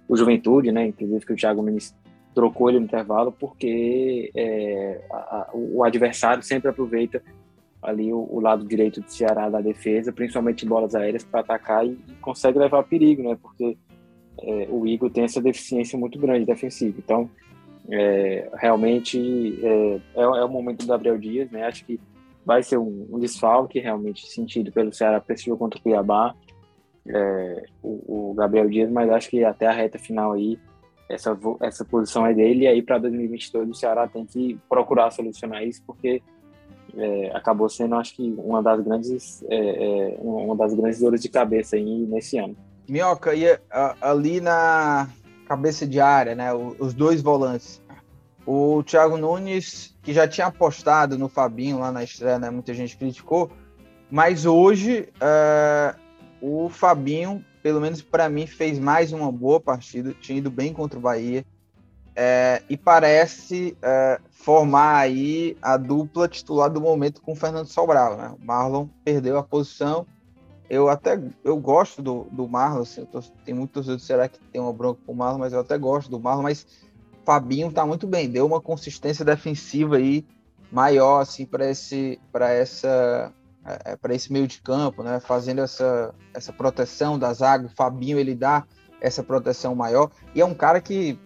o 0.08 0.16
Juventude, 0.16 0.72
né? 0.72 0.86
Inclusive 0.86 1.26
que 1.26 1.32
o 1.32 1.36
Thiago 1.36 1.62
Nunes 1.62 1.94
trocou 2.34 2.68
ele 2.68 2.78
no 2.78 2.84
intervalo 2.84 3.32
porque 3.32 4.30
é, 4.34 5.00
a, 5.10 5.16
a, 5.16 5.50
o 5.52 5.82
adversário 5.82 6.42
sempre 6.42 6.70
aproveita 6.70 7.22
ali 7.82 8.12
o, 8.12 8.26
o, 8.30 8.40
lado 8.40 8.66
direito 8.66 9.00
do 9.00 9.10
Ceará 9.10 9.48
da 9.48 9.60
defesa, 9.60 10.12
principalmente 10.12 10.66
bolas 10.66 10.94
aéreas 10.94 11.24
para 11.24 11.40
atacar 11.40 11.86
e, 11.86 11.98
e, 12.08 12.14
consegue 12.20 12.58
levar 12.58 12.82
perigo, 12.84 13.22
né? 13.22 13.36
Porque 13.40 13.76
é, 14.42 14.68
o 14.70 14.86
Igor 14.86 15.10
tem 15.10 15.24
essa 15.24 15.40
deficiência 15.40 15.98
muito 15.98 16.18
grande 16.18 16.44
defensiva. 16.46 16.96
Então, 16.98 17.28
é, 17.90 18.48
realmente 18.54 19.58
é, 19.62 20.00
é, 20.14 20.22
é, 20.22 20.44
o 20.44 20.48
momento 20.48 20.80
do 20.80 20.86
Gabriel 20.86 21.18
Dias, 21.18 21.50
né? 21.50 21.64
Acho 21.64 21.84
que 21.84 22.00
vai 22.44 22.62
ser 22.62 22.78
um, 22.78 23.08
um 23.10 23.18
desfalque 23.18 23.80
realmente 23.80 24.26
sentido 24.26 24.72
pelo 24.72 24.92
Ceará 24.92 25.22
jogo 25.36 25.58
contra 25.58 25.78
o 25.78 25.82
Cuiabá, 25.82 26.34
é, 27.06 27.64
o, 27.82 28.30
o, 28.30 28.34
Gabriel 28.34 28.68
Dias, 28.68 28.90
mas 28.90 29.10
acho 29.10 29.28
que 29.28 29.44
até 29.44 29.66
a 29.66 29.72
reta 29.72 29.98
final 29.98 30.32
aí 30.32 30.58
essa, 31.08 31.36
essa 31.60 31.84
posição 31.84 32.24
é 32.24 32.32
dele, 32.32 32.64
e 32.64 32.68
aí 32.68 32.82
para 32.82 32.98
2022 32.98 33.70
o 33.70 33.74
Ceará 33.74 34.06
tem 34.06 34.24
que 34.24 34.58
procurar 34.68 35.10
solucionar 35.10 35.64
isso, 35.64 35.82
porque 35.84 36.22
é, 36.96 37.30
acabou 37.34 37.68
sendo, 37.68 37.96
acho 37.96 38.14
que, 38.14 38.34
uma 38.38 38.62
das 38.62 38.80
grandes 38.80 39.42
é, 39.48 40.14
é 40.14 40.18
uma 40.20 40.54
das 40.54 40.72
grandes 40.74 41.00
dores 41.00 41.20
de 41.20 41.28
cabeça 41.28 41.74
aí 41.74 42.06
nesse 42.06 42.38
ano. 42.38 42.56
Minhoca, 42.88 43.34
e 43.34 43.44
ali 44.00 44.40
na 44.40 45.08
cabeça 45.50 45.86
de 45.86 46.00
área, 46.00 46.34
né, 46.34 46.52
os 46.54 46.94
dois 46.94 47.20
volantes, 47.20 47.82
o 48.46 48.82
Thiago 48.84 49.16
Nunes, 49.16 49.96
que 50.02 50.12
já 50.12 50.26
tinha 50.26 50.46
apostado 50.46 51.18
no 51.18 51.28
Fabinho 51.28 51.80
lá 51.80 51.90
na 51.90 52.04
estreia, 52.04 52.38
né, 52.38 52.50
muita 52.50 52.72
gente 52.72 52.96
criticou, 52.96 53.50
mas 54.10 54.46
hoje 54.46 55.08
uh, 55.20 55.98
o 56.40 56.68
Fabinho 56.68 57.44
pelo 57.62 57.80
menos 57.80 58.02
para 58.02 58.28
mim, 58.28 58.46
fez 58.46 58.78
mais 58.78 59.12
uma 59.12 59.30
boa 59.30 59.60
partida, 59.60 60.14
tinha 60.20 60.38
ido 60.38 60.50
bem 60.50 60.72
contra 60.72 60.98
o 60.98 61.02
Bahia, 61.02 61.44
é, 62.16 62.62
e 62.68 62.76
parece 62.76 63.76
é, 63.80 64.20
formar 64.30 64.96
aí 64.96 65.56
a 65.62 65.76
dupla 65.76 66.28
titular 66.28 66.68
do 66.68 66.80
momento 66.80 67.22
com 67.22 67.32
o 67.32 67.36
Fernando 67.36 67.66
Sobral. 67.66 68.16
Né? 68.16 68.34
O 68.40 68.44
Marlon 68.44 68.88
perdeu 69.04 69.38
a 69.38 69.42
posição. 69.42 70.06
Eu 70.70 70.88
até 70.88 71.20
eu 71.44 71.58
gosto 71.58 72.00
do, 72.00 72.28
do 72.30 72.48
Marlon, 72.48 72.82
assim, 72.82 73.04
tô, 73.04 73.20
tem 73.44 73.52
muitos 73.52 74.02
será 74.04 74.28
que 74.28 74.38
tem 74.52 74.60
uma 74.60 74.72
bronca 74.72 75.00
com 75.04 75.12
o 75.12 75.16
Marlon, 75.16 75.38
mas 75.38 75.52
eu 75.52 75.60
até 75.60 75.76
gosto 75.76 76.08
do 76.08 76.20
Marlon, 76.20 76.44
mas 76.44 76.64
Fabinho 77.26 77.72
tá 77.72 77.84
muito 77.84 78.06
bem, 78.06 78.30
deu 78.30 78.46
uma 78.46 78.60
consistência 78.60 79.24
defensiva 79.24 79.96
aí 79.96 80.24
maior 80.70 81.20
assim 81.20 81.44
para 81.44 81.68
esse 81.68 82.20
para 82.32 82.52
essa 82.52 83.32
é, 83.64 83.92
é 83.92 83.96
para 83.96 84.14
esse 84.14 84.32
meio 84.32 84.46
de 84.46 84.60
campo, 84.60 85.02
né? 85.02 85.20
Fazendo 85.20 85.60
essa, 85.60 86.14
essa 86.34 86.52
proteção 86.52 87.18
da 87.18 87.32
zaga. 87.32 87.66
O 87.66 87.70
Fabinho 87.76 88.18
ele 88.18 88.34
dá 88.34 88.64
essa 89.00 89.22
proteção 89.22 89.74
maior 89.74 90.10
e 90.34 90.40
é 90.40 90.44
um 90.44 90.54
cara 90.54 90.80
que 90.80 91.18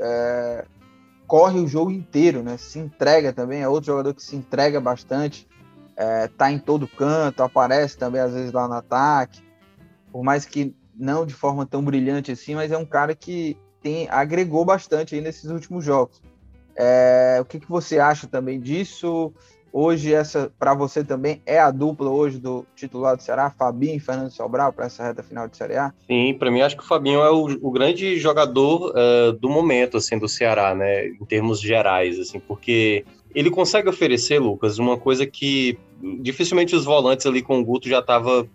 é, 0.00 0.64
corre 1.26 1.60
o 1.60 1.68
jogo 1.68 1.90
inteiro, 1.90 2.42
né? 2.42 2.56
Se 2.56 2.78
entrega 2.78 3.32
também. 3.32 3.62
É 3.62 3.68
outro 3.68 3.86
jogador 3.86 4.14
que 4.14 4.22
se 4.22 4.36
entrega 4.36 4.80
bastante. 4.80 5.47
É, 6.00 6.28
tá 6.28 6.52
em 6.52 6.60
todo 6.60 6.86
canto, 6.86 7.42
aparece 7.42 7.98
também 7.98 8.20
às 8.20 8.32
vezes 8.32 8.52
lá 8.52 8.68
no 8.68 8.74
ataque. 8.74 9.42
Por 10.12 10.22
mais 10.22 10.44
que 10.44 10.72
não 10.96 11.26
de 11.26 11.34
forma 11.34 11.66
tão 11.66 11.82
brilhante 11.82 12.30
assim, 12.30 12.54
mas 12.54 12.70
é 12.70 12.78
um 12.78 12.86
cara 12.86 13.16
que 13.16 13.56
tem 13.82 14.08
agregou 14.08 14.64
bastante 14.64 15.16
aí 15.16 15.20
nesses 15.20 15.50
últimos 15.50 15.84
jogos. 15.84 16.22
É, 16.76 17.38
o 17.40 17.44
que, 17.44 17.58
que 17.58 17.68
você 17.68 17.98
acha 17.98 18.28
também 18.28 18.60
disso? 18.60 19.32
Hoje, 19.72 20.14
essa 20.14 20.50
para 20.58 20.72
você 20.72 21.04
também 21.04 21.42
é 21.44 21.58
a 21.58 21.70
dupla 21.70 22.08
hoje 22.08 22.38
do 22.38 22.64
titular 22.74 23.16
do 23.16 23.22
Ceará, 23.22 23.50
Fabinho 23.50 23.96
e 23.96 24.00
Fernando 24.00 24.30
Sobral, 24.30 24.72
para 24.72 24.86
essa 24.86 25.04
reta 25.04 25.22
final 25.22 25.46
de 25.46 25.56
Série 25.56 25.76
A? 25.76 25.92
Sim, 26.06 26.34
para 26.38 26.50
mim 26.50 26.62
acho 26.62 26.76
que 26.76 26.82
o 26.82 26.86
Fabinho 26.86 27.20
é 27.20 27.30
o, 27.30 27.44
o 27.60 27.70
grande 27.70 28.16
jogador 28.18 28.92
uh, 28.92 29.32
do 29.32 29.48
momento 29.48 29.98
assim, 29.98 30.18
do 30.18 30.28
Ceará, 30.28 30.74
né, 30.74 31.08
em 31.08 31.24
termos 31.26 31.60
gerais, 31.60 32.18
assim, 32.18 32.40
porque 32.40 33.04
ele 33.38 33.52
consegue 33.52 33.88
oferecer, 33.88 34.40
Lucas, 34.40 34.80
uma 34.80 34.98
coisa 34.98 35.24
que 35.24 35.78
dificilmente 36.20 36.74
os 36.74 36.84
volantes 36.84 37.24
ali 37.24 37.40
com 37.40 37.60
o 37.60 37.64
Guto 37.64 37.88
já 37.88 38.02
tava 38.02 38.48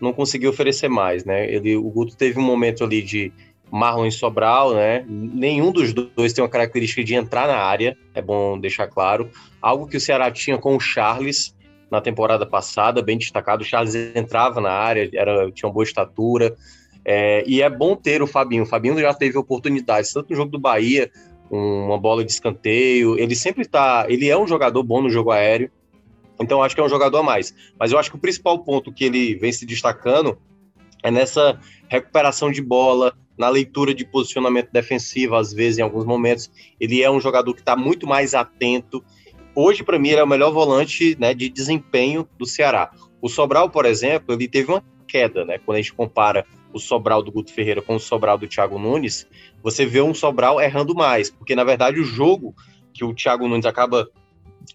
não 0.00 0.14
conseguiu 0.14 0.48
oferecer 0.48 0.88
mais, 0.88 1.26
né? 1.26 1.52
Ele, 1.52 1.76
o 1.76 1.90
Guto 1.90 2.16
teve 2.16 2.38
um 2.38 2.42
momento 2.42 2.82
ali 2.82 3.02
de 3.02 3.30
Marlon 3.70 4.06
e 4.06 4.10
Sobral, 4.10 4.72
né? 4.72 5.04
Nenhum 5.06 5.70
dos 5.70 5.92
dois 5.92 6.32
tem 6.32 6.42
uma 6.42 6.48
característica 6.48 7.04
de 7.04 7.14
entrar 7.14 7.46
na 7.46 7.58
área, 7.58 7.94
é 8.14 8.22
bom 8.22 8.58
deixar 8.58 8.86
claro. 8.86 9.28
Algo 9.60 9.86
que 9.86 9.98
o 9.98 10.00
Ceará 10.00 10.30
tinha 10.30 10.56
com 10.56 10.74
o 10.74 10.80
Charles 10.80 11.54
na 11.90 12.00
temporada 12.00 12.46
passada, 12.46 13.02
bem 13.02 13.18
destacado. 13.18 13.60
O 13.60 13.64
Charles 13.64 13.94
entrava 13.94 14.58
na 14.58 14.72
área, 14.72 15.10
era, 15.12 15.52
tinha 15.52 15.68
uma 15.68 15.74
boa 15.74 15.84
estatura. 15.84 16.56
É, 17.04 17.44
e 17.46 17.60
é 17.60 17.68
bom 17.68 17.94
ter 17.94 18.22
o 18.22 18.26
Fabinho. 18.26 18.62
O 18.62 18.66
Fabinho 18.66 18.98
já 18.98 19.12
teve 19.12 19.36
oportunidades, 19.36 20.14
tanto 20.14 20.30
no 20.30 20.36
jogo 20.36 20.50
do 20.50 20.58
Bahia, 20.58 21.10
uma 21.50 21.98
bola 21.98 22.24
de 22.24 22.30
escanteio. 22.30 23.18
Ele 23.18 23.34
sempre 23.34 23.66
tá. 23.66 24.06
Ele 24.08 24.28
é 24.28 24.38
um 24.38 24.46
jogador 24.46 24.82
bom 24.82 25.02
no 25.02 25.10
jogo 25.10 25.30
aéreo. 25.30 25.70
Então 26.40 26.62
acho 26.62 26.74
que 26.74 26.80
é 26.80 26.84
um 26.84 26.88
jogador 26.88 27.18
a 27.18 27.22
mais. 27.22 27.54
Mas 27.78 27.92
eu 27.92 27.98
acho 27.98 28.10
que 28.10 28.16
o 28.16 28.20
principal 28.20 28.58
ponto 28.60 28.92
que 28.92 29.04
ele 29.04 29.34
vem 29.34 29.52
se 29.52 29.66
destacando 29.66 30.38
é 31.02 31.10
nessa 31.10 31.58
recuperação 31.88 32.50
de 32.50 32.62
bola, 32.62 33.14
na 33.36 33.48
leitura 33.48 33.94
de 33.94 34.04
posicionamento 34.04 34.70
defensivo, 34.70 35.34
às 35.34 35.52
vezes, 35.52 35.78
em 35.78 35.82
alguns 35.82 36.04
momentos. 36.04 36.50
Ele 36.78 37.02
é 37.02 37.10
um 37.10 37.20
jogador 37.20 37.52
que 37.54 37.60
está 37.60 37.76
muito 37.76 38.06
mais 38.06 38.34
atento. 38.34 39.02
Hoje, 39.54 39.82
para 39.82 39.98
mim, 39.98 40.10
ele 40.10 40.20
é 40.20 40.24
o 40.24 40.28
melhor 40.28 40.52
volante 40.52 41.16
né, 41.18 41.34
de 41.34 41.48
desempenho 41.48 42.28
do 42.38 42.46
Ceará. 42.46 42.90
O 43.20 43.28
Sobral, 43.28 43.68
por 43.68 43.84
exemplo, 43.84 44.34
ele 44.34 44.48
teve 44.48 44.70
uma 44.70 44.82
queda, 45.06 45.44
né? 45.44 45.58
Quando 45.58 45.76
a 45.76 45.80
gente 45.80 45.92
compara 45.92 46.46
o 46.72 46.78
Sobral 46.78 47.22
do 47.22 47.32
Guto 47.32 47.52
Ferreira 47.52 47.82
com 47.82 47.96
o 47.96 48.00
Sobral 48.00 48.38
do 48.38 48.46
Thiago 48.46 48.78
Nunes, 48.78 49.26
você 49.62 49.86
vê 49.86 50.00
um 50.00 50.14
Sobral 50.14 50.60
errando 50.60 50.94
mais, 50.94 51.30
porque 51.30 51.54
na 51.54 51.64
verdade 51.64 52.00
o 52.00 52.04
jogo 52.04 52.54
que 52.92 53.04
o 53.04 53.14
Thiago 53.14 53.48
Nunes 53.48 53.66
acaba 53.66 54.08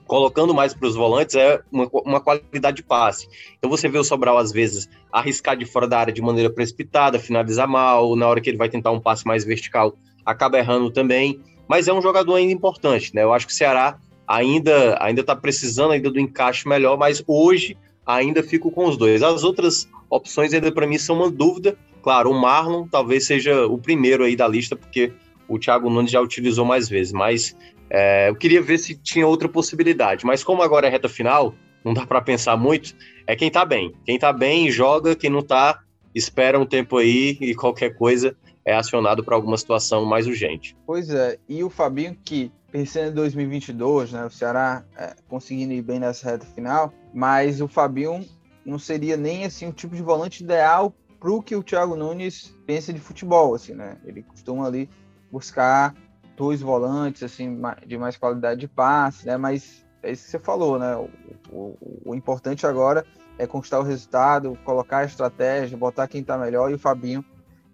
colocando 0.07 0.53
mais 0.53 0.73
para 0.73 0.87
os 0.87 0.95
volantes 0.95 1.35
é 1.35 1.61
uma, 1.71 1.87
uma, 2.05 2.21
qualidade 2.21 2.77
de 2.77 2.83
passe. 2.83 3.27
Então 3.57 3.69
você 3.69 3.87
vê 3.87 3.97
o 3.97 4.03
Sobral, 4.03 4.37
às 4.37 4.51
vezes, 4.51 4.89
arriscar 5.11 5.55
de 5.57 5.65
fora 5.65 5.87
da 5.87 5.99
área 5.99 6.13
de 6.13 6.21
maneira 6.21 6.49
precipitada, 6.49 7.19
finalizar 7.19 7.67
mal, 7.67 8.15
na 8.15 8.27
hora 8.27 8.41
que 8.41 8.49
ele 8.49 8.57
vai 8.57 8.69
tentar 8.69 8.91
um 8.91 8.99
passe 8.99 9.25
mais 9.25 9.43
vertical, 9.43 9.95
acaba 10.25 10.57
errando 10.57 10.91
também. 10.91 11.39
Mas 11.67 11.87
é 11.87 11.93
um 11.93 12.01
jogador 12.01 12.35
ainda 12.35 12.53
importante, 12.53 13.13
né? 13.15 13.23
Eu 13.23 13.33
acho 13.33 13.47
que 13.47 13.53
o 13.53 13.55
Ceará 13.55 13.97
ainda 14.27 14.97
ainda 15.01 15.21
está 15.21 15.35
precisando 15.35 15.91
ainda 15.91 16.09
do 16.11 16.19
encaixe 16.19 16.67
melhor, 16.67 16.97
mas 16.97 17.23
hoje 17.27 17.77
ainda 18.05 18.43
fico 18.43 18.71
com 18.71 18.85
os 18.85 18.97
dois. 18.97 19.23
As 19.23 19.43
outras 19.43 19.87
opções 20.09 20.53
ainda 20.53 20.71
para 20.71 20.85
mim 20.85 20.97
são 20.97 21.15
uma 21.15 21.29
dúvida. 21.29 21.77
Claro, 22.05 22.29
o 22.29 22.39
Marlon 22.39 22.87
talvez 22.87 23.25
seja 23.25 23.65
o 23.65 23.79
primeiro 23.79 24.23
aí 24.23 24.35
da 24.35 24.47
lista, 24.47 24.75
porque 24.75 25.11
o 25.47 25.57
Thiago 25.57 25.89
Nunes 25.89 26.11
já 26.11 26.21
utilizou 26.21 26.63
mais 26.63 26.87
vezes, 26.87 27.11
mas 27.11 27.57
é, 27.89 28.29
eu 28.29 28.35
queria 28.35 28.61
ver 28.61 28.77
se 28.77 28.93
tinha 28.93 29.25
outra 29.25 29.49
possibilidade, 29.49 30.23
mas 30.23 30.43
como 30.43 30.61
agora 30.61 30.85
é 30.85 30.89
reta 30.91 31.09
final, 31.09 31.55
não 31.83 31.95
dá 31.95 32.05
para 32.05 32.21
pensar 32.21 32.55
muito. 32.57 32.93
É 33.25 33.35
quem 33.35 33.49
tá 33.49 33.65
bem. 33.65 33.91
Quem 34.05 34.19
tá 34.19 34.31
bem 34.31 34.69
joga, 34.69 35.15
quem 35.15 35.31
não 35.31 35.41
tá, 35.41 35.79
espera 36.13 36.59
um 36.59 36.65
tempo 36.67 36.97
aí 36.97 37.39
e 37.41 37.55
qualquer 37.55 37.95
coisa 37.95 38.37
é 38.63 38.75
acionado 38.75 39.23
para 39.23 39.33
alguma 39.33 39.57
situação 39.57 40.05
mais 40.05 40.27
urgente. 40.27 40.77
Pois 40.85 41.09
é, 41.09 41.39
e 41.49 41.63
o 41.63 41.71
Fabinho 41.71 42.15
que 42.23 42.51
pensando 42.71 43.09
em 43.09 43.15
2022, 43.15 44.11
né, 44.11 44.25
o 44.25 44.29
Ceará 44.29 44.85
é, 44.95 45.15
conseguindo 45.27 45.73
ir 45.73 45.81
bem 45.81 45.99
nessa 45.99 46.29
reta 46.29 46.45
final, 46.45 46.93
mas 47.11 47.61
o 47.61 47.67
Fabinho 47.67 48.23
não 48.63 48.77
seria 48.77 49.17
nem 49.17 49.43
assim 49.43 49.67
o 49.67 49.73
tipo 49.73 49.95
de 49.95 50.03
volante 50.03 50.43
ideal 50.43 50.93
para 51.25 51.33
o 51.33 51.41
que 51.41 51.55
o 51.55 51.63
Thiago 51.63 51.95
Nunes 51.95 52.55
pensa 52.67 52.93
de 52.93 52.99
futebol, 52.99 53.55
assim, 53.55 53.73
né? 53.73 53.97
Ele 54.05 54.21
costuma 54.21 54.67
ali 54.67 54.87
buscar 55.31 55.95
dois 56.37 56.61
volantes 56.61 57.23
assim 57.23 57.59
de 57.83 57.97
mais 57.97 58.15
qualidade 58.15 58.59
de 58.59 58.67
passe, 58.67 59.25
né? 59.25 59.35
Mas 59.35 59.83
é 60.03 60.11
isso 60.11 60.25
que 60.25 60.29
você 60.29 60.37
falou, 60.37 60.77
né? 60.77 60.95
O, 60.95 61.09
o, 61.51 62.01
o 62.05 62.15
importante 62.15 62.67
agora 62.67 63.03
é 63.39 63.47
conquistar 63.47 63.79
o 63.79 63.83
resultado, 63.83 64.55
colocar 64.63 64.99
a 64.99 65.05
estratégia, 65.05 65.75
botar 65.75 66.07
quem 66.07 66.21
está 66.21 66.37
melhor 66.37 66.69
e 66.69 66.75
o 66.75 66.79
Fabinho 66.79 67.25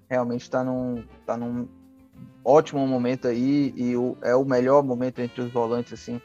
realmente 0.09 0.43
está 0.43 0.63
num, 0.63 1.03
tá 1.25 1.35
num 1.35 1.67
ótimo 2.45 2.87
momento 2.87 3.27
aí 3.27 3.73
e 3.75 3.97
o, 3.97 4.15
é 4.21 4.33
o 4.33 4.45
melhor 4.45 4.81
momento 4.81 5.19
entre 5.19 5.41
os 5.41 5.51
volantes 5.51 5.91
assim 5.91 6.21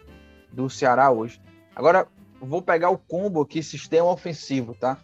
do 0.53 0.71
Ceará 0.71 1.11
hoje. 1.11 1.43
Agora 1.75 2.07
vou 2.41 2.63
pegar 2.63 2.91
o 2.91 2.99
combo 2.99 3.41
aqui, 3.41 3.65
sistema 3.65 4.13
ofensivo, 4.13 4.77
tá? 4.77 4.97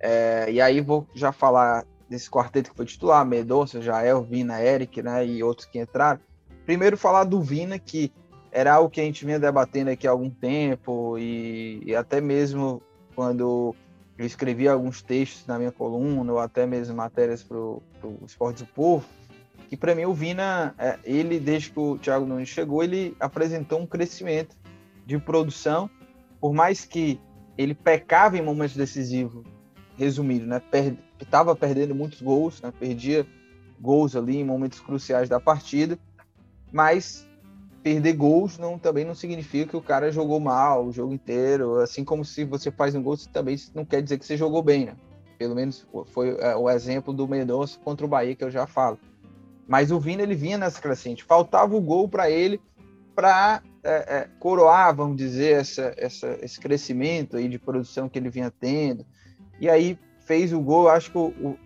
É, 0.00 0.50
e 0.50 0.60
aí 0.60 0.80
vou 0.80 1.06
já 1.14 1.32
falar 1.32 1.84
desse 2.08 2.30
quarteto 2.30 2.70
que 2.70 2.76
foi 2.76 2.86
titular, 2.86 3.24
Mendonça, 3.24 3.82
Jael, 3.82 4.22
Vina, 4.22 4.62
Eric, 4.62 5.02
né? 5.02 5.26
E 5.26 5.42
outros 5.42 5.66
que 5.66 5.78
entraram 5.78 6.20
primeiro 6.68 6.98
falar 6.98 7.24
do 7.24 7.40
Vina, 7.40 7.78
que 7.78 8.12
era 8.52 8.74
algo 8.74 8.90
que 8.90 9.00
a 9.00 9.04
gente 9.04 9.24
vinha 9.24 9.38
debatendo 9.38 9.90
aqui 9.90 10.06
há 10.06 10.10
algum 10.10 10.28
tempo, 10.28 11.16
e, 11.18 11.82
e 11.82 11.96
até 11.96 12.20
mesmo 12.20 12.82
quando 13.14 13.74
eu 14.18 14.26
escrevi 14.26 14.68
alguns 14.68 15.00
textos 15.00 15.46
na 15.46 15.58
minha 15.58 15.72
coluna, 15.72 16.30
ou 16.30 16.38
até 16.38 16.66
mesmo 16.66 16.94
matérias 16.94 17.42
para 17.42 17.56
o 17.56 17.82
Esporte 18.26 18.64
do 18.64 18.66
Povo, 18.66 19.06
que 19.68 19.78
para 19.78 19.94
mim 19.94 20.04
o 20.04 20.12
Vina, 20.12 20.74
é, 20.78 20.98
ele, 21.04 21.40
desde 21.40 21.70
que 21.70 21.80
o 21.80 21.96
Thiago 21.96 22.26
Nunes 22.26 22.50
chegou, 22.50 22.82
ele 22.82 23.16
apresentou 23.18 23.80
um 23.80 23.86
crescimento 23.86 24.54
de 25.06 25.18
produção, 25.18 25.88
por 26.38 26.52
mais 26.52 26.84
que 26.84 27.18
ele 27.56 27.74
pecava 27.74 28.36
em 28.36 28.42
momentos 28.42 28.76
decisivos, 28.76 29.46
resumido, 29.98 30.46
né? 30.46 30.62
Estava 31.20 31.54
per 31.54 31.68
perdendo 31.68 31.94
muitos 31.94 32.22
gols, 32.22 32.62
né? 32.62 32.72
perdia 32.78 33.26
gols 33.80 34.14
ali 34.14 34.38
em 34.38 34.44
momentos 34.44 34.80
cruciais 34.80 35.28
da 35.28 35.40
partida, 35.40 35.98
mas 36.72 37.26
perder 37.82 38.12
gols 38.14 38.58
não, 38.58 38.78
também 38.78 39.04
não 39.04 39.14
significa 39.14 39.70
que 39.70 39.76
o 39.76 39.82
cara 39.82 40.12
jogou 40.12 40.38
mal 40.38 40.86
o 40.86 40.92
jogo 40.92 41.12
inteiro, 41.12 41.80
assim 41.80 42.04
como 42.04 42.24
se 42.24 42.44
você 42.44 42.70
faz 42.70 42.94
um 42.94 43.02
gol, 43.02 43.16
também 43.32 43.56
não 43.74 43.84
quer 43.84 44.02
dizer 44.02 44.18
que 44.18 44.24
você 44.24 44.36
jogou 44.36 44.62
bem, 44.62 44.86
né? 44.86 44.96
Pelo 45.36 45.54
menos 45.54 45.86
foi 46.06 46.36
é, 46.40 46.56
o 46.56 46.68
exemplo 46.70 47.12
do 47.12 47.28
Mendonça 47.28 47.78
contra 47.84 48.04
o 48.06 48.08
Bahia 48.08 48.34
que 48.34 48.44
eu 48.44 48.50
já 48.50 48.66
falo. 48.66 48.98
Mas 49.66 49.92
o 49.92 50.00
Vina 50.00 50.22
ele 50.22 50.34
vinha 50.34 50.58
nessa 50.58 50.80
crescente, 50.80 51.24
faltava 51.24 51.76
o 51.76 51.80
gol 51.80 52.08
para 52.08 52.30
ele 52.30 52.60
para 53.14 53.62
é, 53.82 54.16
é, 54.16 54.28
coroar, 54.38 54.94
vamos 54.94 55.16
dizer, 55.16 55.60
essa, 55.60 55.92
essa, 55.96 56.38
esse 56.42 56.58
crescimento 56.60 57.36
aí 57.36 57.48
de 57.48 57.58
produção 57.58 58.08
que 58.08 58.18
ele 58.18 58.30
vinha 58.30 58.50
tendo. 58.50 59.04
E 59.60 59.68
aí 59.68 59.98
fez 60.20 60.52
o 60.52 60.60
gol, 60.60 60.88
acho 60.88 61.10
que 61.10 61.18
o, 61.18 61.32
o 61.40 61.58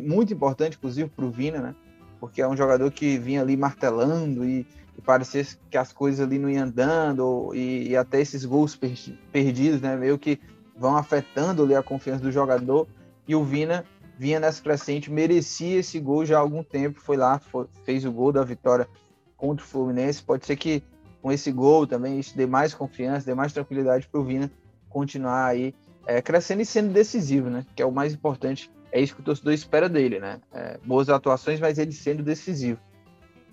muito 0.00 0.32
importante, 0.32 0.76
inclusive, 0.76 1.08
para 1.08 1.24
o 1.24 1.30
Vina, 1.30 1.58
né? 1.58 1.74
Porque 2.20 2.42
é 2.42 2.48
um 2.48 2.56
jogador 2.56 2.90
que 2.90 3.16
vinha 3.18 3.40
ali 3.40 3.56
martelando 3.56 4.44
e, 4.44 4.66
e 4.96 5.00
parecia 5.00 5.46
que 5.70 5.78
as 5.78 5.92
coisas 5.92 6.20
ali 6.20 6.38
não 6.38 6.50
iam 6.50 6.64
andando, 6.64 7.54
e, 7.54 7.88
e 7.88 7.96
até 7.96 8.20
esses 8.20 8.44
gols 8.44 8.76
per, 8.76 8.92
perdidos, 9.32 9.80
né? 9.80 9.96
Meio 9.96 10.18
que 10.18 10.40
vão 10.76 10.96
afetando 10.96 11.62
ali 11.62 11.74
a 11.74 11.82
confiança 11.82 12.22
do 12.22 12.32
jogador. 12.32 12.86
E 13.26 13.34
o 13.34 13.44
Vina 13.44 13.84
vinha 14.18 14.40
nessa 14.40 14.62
crescente, 14.62 15.10
merecia 15.10 15.78
esse 15.78 15.98
gol 16.00 16.26
já 16.26 16.38
há 16.38 16.40
algum 16.40 16.62
tempo, 16.62 17.00
foi 17.00 17.16
lá, 17.16 17.38
foi, 17.38 17.66
fez 17.84 18.04
o 18.04 18.12
gol 18.12 18.32
da 18.32 18.42
vitória 18.42 18.88
contra 19.36 19.64
o 19.64 19.68
Fluminense. 19.68 20.22
Pode 20.22 20.44
ser 20.44 20.56
que 20.56 20.82
com 21.22 21.30
esse 21.30 21.52
gol 21.52 21.86
também 21.86 22.18
isso 22.18 22.36
dê 22.36 22.46
mais 22.46 22.74
confiança, 22.74 23.26
dê 23.26 23.34
mais 23.34 23.52
tranquilidade 23.52 24.08
para 24.08 24.20
o 24.20 24.24
Vina 24.24 24.50
continuar 24.88 25.46
aí 25.46 25.74
é, 26.08 26.20
crescendo 26.20 26.62
e 26.62 26.66
sendo 26.66 26.92
decisivo, 26.92 27.48
né? 27.48 27.64
Que 27.76 27.82
é 27.82 27.86
o 27.86 27.92
mais 27.92 28.12
importante 28.12 28.68
é 28.90 29.00
isso 29.00 29.14
que 29.14 29.20
o 29.20 29.24
torcedor 29.24 29.52
espera 29.52 29.88
dele, 29.88 30.18
né? 30.18 30.40
É, 30.52 30.78
boas 30.84 31.08
atuações, 31.08 31.60
mas 31.60 31.78
ele 31.78 31.92
sendo 31.92 32.22
decisivo. 32.22 32.80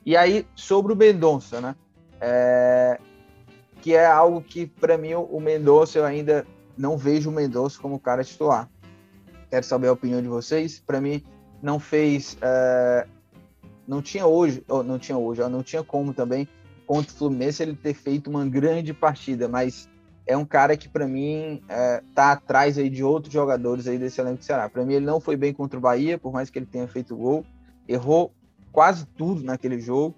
E 0.05 0.15
aí, 0.15 0.47
sobre 0.55 0.93
o 0.93 0.95
Mendonça, 0.95 1.59
né? 1.59 1.75
É, 2.21 2.99
que 3.81 3.93
é 3.93 4.05
algo 4.05 4.41
que, 4.41 4.65
para 4.65 4.97
mim, 4.97 5.13
o 5.13 5.39
Mendonça, 5.39 5.99
eu 5.99 6.05
ainda 6.05 6.45
não 6.77 6.97
vejo 6.97 7.29
o 7.29 7.33
Mendonça 7.33 7.79
como 7.81 7.99
cara 7.99 8.23
titular. 8.23 8.69
Quero 9.49 9.65
saber 9.65 9.87
a 9.87 9.93
opinião 9.93 10.21
de 10.21 10.27
vocês. 10.27 10.79
Para 10.79 11.01
mim, 11.01 11.21
não 11.61 11.79
fez. 11.79 12.37
É, 12.41 13.07
não 13.87 14.01
tinha 14.01 14.25
hoje, 14.25 14.63
ou 14.69 14.83
não 14.83 14.97
tinha 14.97 15.17
hoje, 15.17 15.41
não 15.49 15.61
tinha 15.61 15.83
como 15.83 16.13
também, 16.13 16.47
contra 16.87 17.11
o 17.11 17.15
Fluminense, 17.15 17.61
ele 17.61 17.75
ter 17.75 17.93
feito 17.93 18.29
uma 18.29 18.45
grande 18.45 18.93
partida, 18.93 19.47
mas 19.47 19.87
é 20.27 20.35
um 20.35 20.45
cara 20.45 20.75
que 20.75 20.89
para 20.89 21.07
mim 21.07 21.61
é, 21.69 22.01
tá 22.13 22.31
atrás 22.31 22.77
aí 22.77 22.89
de 22.89 23.03
outros 23.03 23.33
jogadores 23.33 23.87
aí 23.87 23.97
desse 23.97 24.19
elenco 24.19 24.39
do 24.39 24.45
Ceará. 24.45 24.67
Para 24.69 24.83
mim 24.83 24.93
ele 24.93 25.05
não 25.05 25.19
foi 25.19 25.35
bem 25.35 25.53
contra 25.53 25.77
o 25.77 25.81
Bahia, 25.81 26.17
por 26.17 26.33
mais 26.33 26.49
que 26.49 26.57
ele 26.57 26.65
tenha 26.65 26.87
feito 26.87 27.15
gol, 27.15 27.45
errou 27.87 28.31
quase 28.71 29.05
tudo 29.05 29.43
naquele 29.43 29.79
jogo. 29.79 30.15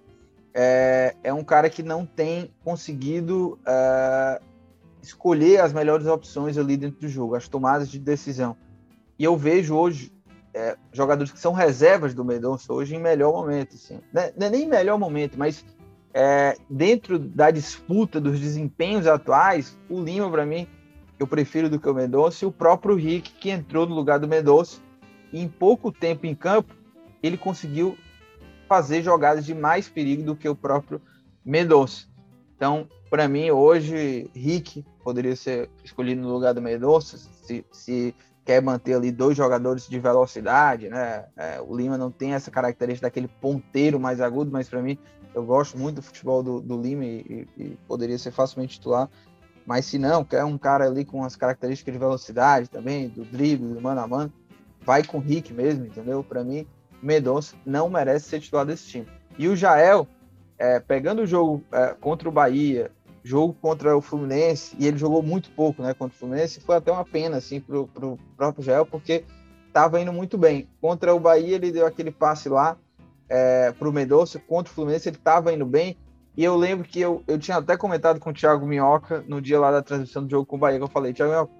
É, 0.54 1.16
é 1.24 1.34
um 1.34 1.44
cara 1.44 1.70
que 1.70 1.84
não 1.84 2.06
tem 2.06 2.52
conseguido 2.64 3.60
é, 3.66 4.42
escolher 5.02 5.62
as 5.62 5.74
melhores 5.74 6.08
opções 6.08 6.58
ali 6.58 6.78
dentro 6.78 7.02
do 7.02 7.08
jogo, 7.08 7.36
as 7.36 7.48
tomadas 7.48 7.90
de 7.90 8.00
decisão. 8.00 8.56
E 9.20 9.24
eu 9.24 9.36
vejo 9.36 9.76
hoje 9.76 10.12
é, 10.54 10.76
jogadores 10.92 11.32
que 11.32 11.40
são 11.40 11.54
reservas 11.54 12.14
do 12.14 12.26
Mendonça 12.26 12.74
hoje 12.74 12.96
em 12.96 13.00
melhor 13.00 13.32
momento, 13.32 13.76
assim. 13.76 14.00
Não 14.12 14.22
é, 14.22 14.34
não 14.36 14.48
é 14.48 14.50
nem 14.50 14.68
melhor 14.68 14.98
momento, 14.98 15.38
mas 15.38 15.64
é, 16.20 16.58
dentro 16.68 17.20
da 17.20 17.52
disputa 17.52 18.20
dos 18.20 18.40
desempenhos 18.40 19.06
atuais, 19.06 19.78
o 19.88 20.02
Lima, 20.02 20.28
para 20.32 20.48
mim, 20.48 20.68
eu 21.20 21.28
prefiro 21.28 21.70
do 21.70 21.80
que 21.80 21.88
o 21.88 21.94
Mendonça, 21.94 22.44
e 22.44 22.48
o 22.48 22.52
próprio 22.52 22.96
Rick, 22.96 23.34
que 23.34 23.52
entrou 23.52 23.86
no 23.86 23.94
lugar 23.94 24.18
do 24.18 24.28
Mendonça, 24.28 24.82
e 25.32 25.40
em 25.40 25.48
pouco 25.48 25.92
tempo 25.92 26.26
em 26.26 26.34
campo, 26.34 26.74
ele 27.22 27.38
conseguiu 27.38 27.96
fazer 28.68 29.04
jogadas 29.04 29.46
de 29.46 29.54
mais 29.54 29.88
perigo 29.88 30.24
do 30.24 30.36
que 30.36 30.50
o 30.50 30.56
próprio 30.56 31.00
Mendonça. 31.46 32.08
Então, 32.56 32.88
para 33.12 33.28
mim, 33.28 33.52
hoje, 33.52 34.28
Rick 34.34 34.84
poderia 35.04 35.36
ser 35.36 35.70
escolhido 35.84 36.20
no 36.24 36.34
lugar 36.34 36.52
do 36.52 36.62
Mendonça, 36.64 37.16
se, 37.44 37.64
se 37.72 38.16
quer 38.44 38.60
manter 38.60 38.96
ali 38.96 39.12
dois 39.12 39.38
jogadores 39.38 39.88
de 39.88 40.00
velocidade, 40.00 40.90
né? 40.90 41.26
É, 41.38 41.62
o 41.62 41.78
Lima 41.78 41.96
não 41.96 42.10
tem 42.10 42.34
essa 42.34 42.50
característica 42.50 43.06
daquele 43.06 43.28
ponteiro 43.28 44.00
mais 44.00 44.20
agudo, 44.20 44.50
mas 44.50 44.68
para 44.68 44.82
mim 44.82 44.98
eu 45.38 45.46
gosto 45.46 45.78
muito 45.78 45.98
do 45.98 46.02
futebol 46.02 46.42
do, 46.42 46.60
do 46.60 46.82
Lima 46.82 47.06
e, 47.06 47.48
e, 47.56 47.78
poderia 47.88 48.18
ser 48.18 48.32
facilmente 48.32 48.74
titular. 48.74 49.08
Mas 49.68 49.86
se 49.86 50.00
não, 50.00 50.24
quer 50.24 50.44
um 50.44 50.58
cara 50.58 50.88
ali 50.88 51.06
com 51.06 51.24
as 51.24 51.36
características 51.36 51.94
de 51.94 52.00
velocidade 52.00 52.70
também, 52.70 53.08
do 53.10 53.24
drible, 53.24 53.74
do 53.74 53.80
mano 53.80 54.02
a 54.02 54.08
mano, 54.08 54.34
vai 54.82 55.04
com 55.04 55.20
o 55.20 55.22
Rick 55.22 55.54
mesmo, 55.54 55.86
entendeu? 55.86 56.24
Para 56.24 56.44
mim, 56.44 56.66
Mendonça 57.04 57.56
não 57.64 57.88
merece 57.88 58.30
ser 58.30 58.40
titular 58.40 58.66
desse 58.66 58.88
time. 58.88 59.08
E 59.38 59.48
o 59.48 59.56
Jael, 59.56 60.08
é, 60.58 60.80
pegando 60.80 61.22
o 61.22 61.28
jogo 61.28 61.64
é, 61.72 61.94
contra 61.94 62.28
o 62.28 62.32
Bahia, 62.32 62.90
jogo 63.24 63.54
contra 63.62 63.96
o 63.96 64.02
Fluminense, 64.02 64.76
e 64.80 64.88
ele 64.88 64.98
jogou 64.98 65.22
muito 65.22 65.52
pouco 65.52 65.84
né, 65.84 65.94
contra 65.94 66.16
o 66.16 66.20
Fluminense, 66.20 66.62
foi 66.62 66.78
até 66.78 66.92
uma 66.92 67.06
pena 67.06 67.38
assim, 67.38 67.60
para 67.60 67.78
o 67.78 68.18
próprio 68.36 68.64
Jael, 68.64 68.88
porque 68.88 69.24
estava 69.68 70.02
indo 70.02 70.12
muito 70.12 70.36
bem. 70.36 70.68
Contra 70.82 71.14
o 71.14 71.20
Bahia, 71.20 71.56
ele 71.56 71.72
deu 71.72 71.86
aquele 71.86 72.10
passe 72.10 72.50
lá, 72.50 72.76
é, 73.30 73.72
para 73.72 73.90
o 73.90 73.94
Mendonça 73.94 74.40
contra 74.40 74.72
o 74.72 74.76
Fluminense, 74.76 75.10
ele 75.10 75.18
estava 75.18 75.54
indo 75.54 75.66
bem. 75.66 75.98
E 76.36 76.44
eu 76.44 76.56
lembro 76.56 76.88
que 76.88 77.00
eu, 77.00 77.24
eu 77.28 77.40
tinha 77.40 77.58
até 77.58 77.76
comentado 77.76 78.20
com 78.20 78.30
o 78.30 78.34
Thiago 78.34 78.66
Minhoca 78.66 79.24
no 79.28 79.42
dia 79.42 79.60
lá 79.60 79.72
da 79.72 79.82
transmissão 79.82 80.24
do 80.24 80.30
jogo 80.30 80.46
com 80.46 80.56
o 80.56 80.60
Bahia, 80.60 80.78
que 80.78 80.84
eu 80.84 80.90
falei, 80.90 81.14
Thiago 81.14 81.32
Minhoca, 81.32 81.52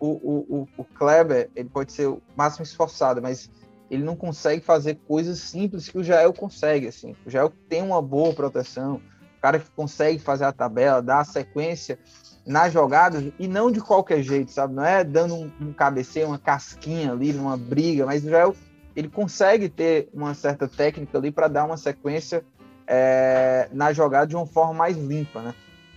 o, 0.00 0.08
o, 0.08 0.58
o, 0.60 0.68
o 0.78 0.84
Kleber, 0.84 1.50
ele 1.54 1.68
pode 1.68 1.92
ser 1.92 2.06
o 2.08 2.20
máximo 2.36 2.64
esforçado, 2.64 3.22
mas 3.22 3.48
ele 3.90 4.02
não 4.02 4.16
consegue 4.16 4.64
fazer 4.64 4.98
coisas 5.06 5.38
simples 5.38 5.88
que 5.88 5.98
o 5.98 6.04
Jael 6.04 6.32
consegue, 6.32 6.88
assim. 6.88 7.14
O 7.24 7.30
Jael 7.30 7.52
tem 7.68 7.82
uma 7.82 8.02
boa 8.02 8.34
proteção, 8.34 8.96
o 9.38 9.40
cara 9.40 9.58
que 9.58 9.70
consegue 9.70 10.18
fazer 10.18 10.44
a 10.44 10.52
tabela, 10.52 11.00
dar 11.00 11.20
a 11.20 11.24
sequência 11.24 11.98
nas 12.46 12.72
jogadas, 12.72 13.32
e 13.38 13.48
não 13.48 13.70
de 13.70 13.80
qualquer 13.80 14.22
jeito, 14.22 14.50
sabe? 14.50 14.74
Não 14.74 14.84
é 14.84 15.04
dando 15.04 15.34
um, 15.34 15.50
um 15.60 15.72
cabeceio, 15.72 16.26
uma 16.26 16.38
casquinha 16.38 17.12
ali, 17.12 17.32
numa 17.32 17.56
briga, 17.56 18.04
mas 18.04 18.24
o 18.24 18.28
Jael 18.28 18.54
ele 18.94 19.08
consegue 19.08 19.68
ter 19.68 20.08
uma 20.12 20.34
certa 20.34 20.68
técnica 20.68 21.18
ali 21.18 21.30
para 21.30 21.48
dar 21.48 21.64
uma 21.64 21.76
sequência 21.76 22.44
é, 22.86 23.68
na 23.72 23.92
jogada 23.92 24.26
de 24.26 24.36
uma 24.36 24.46
forma 24.46 24.74
mais 24.74 24.96
limpa, 24.96 25.40
né? 25.40 25.54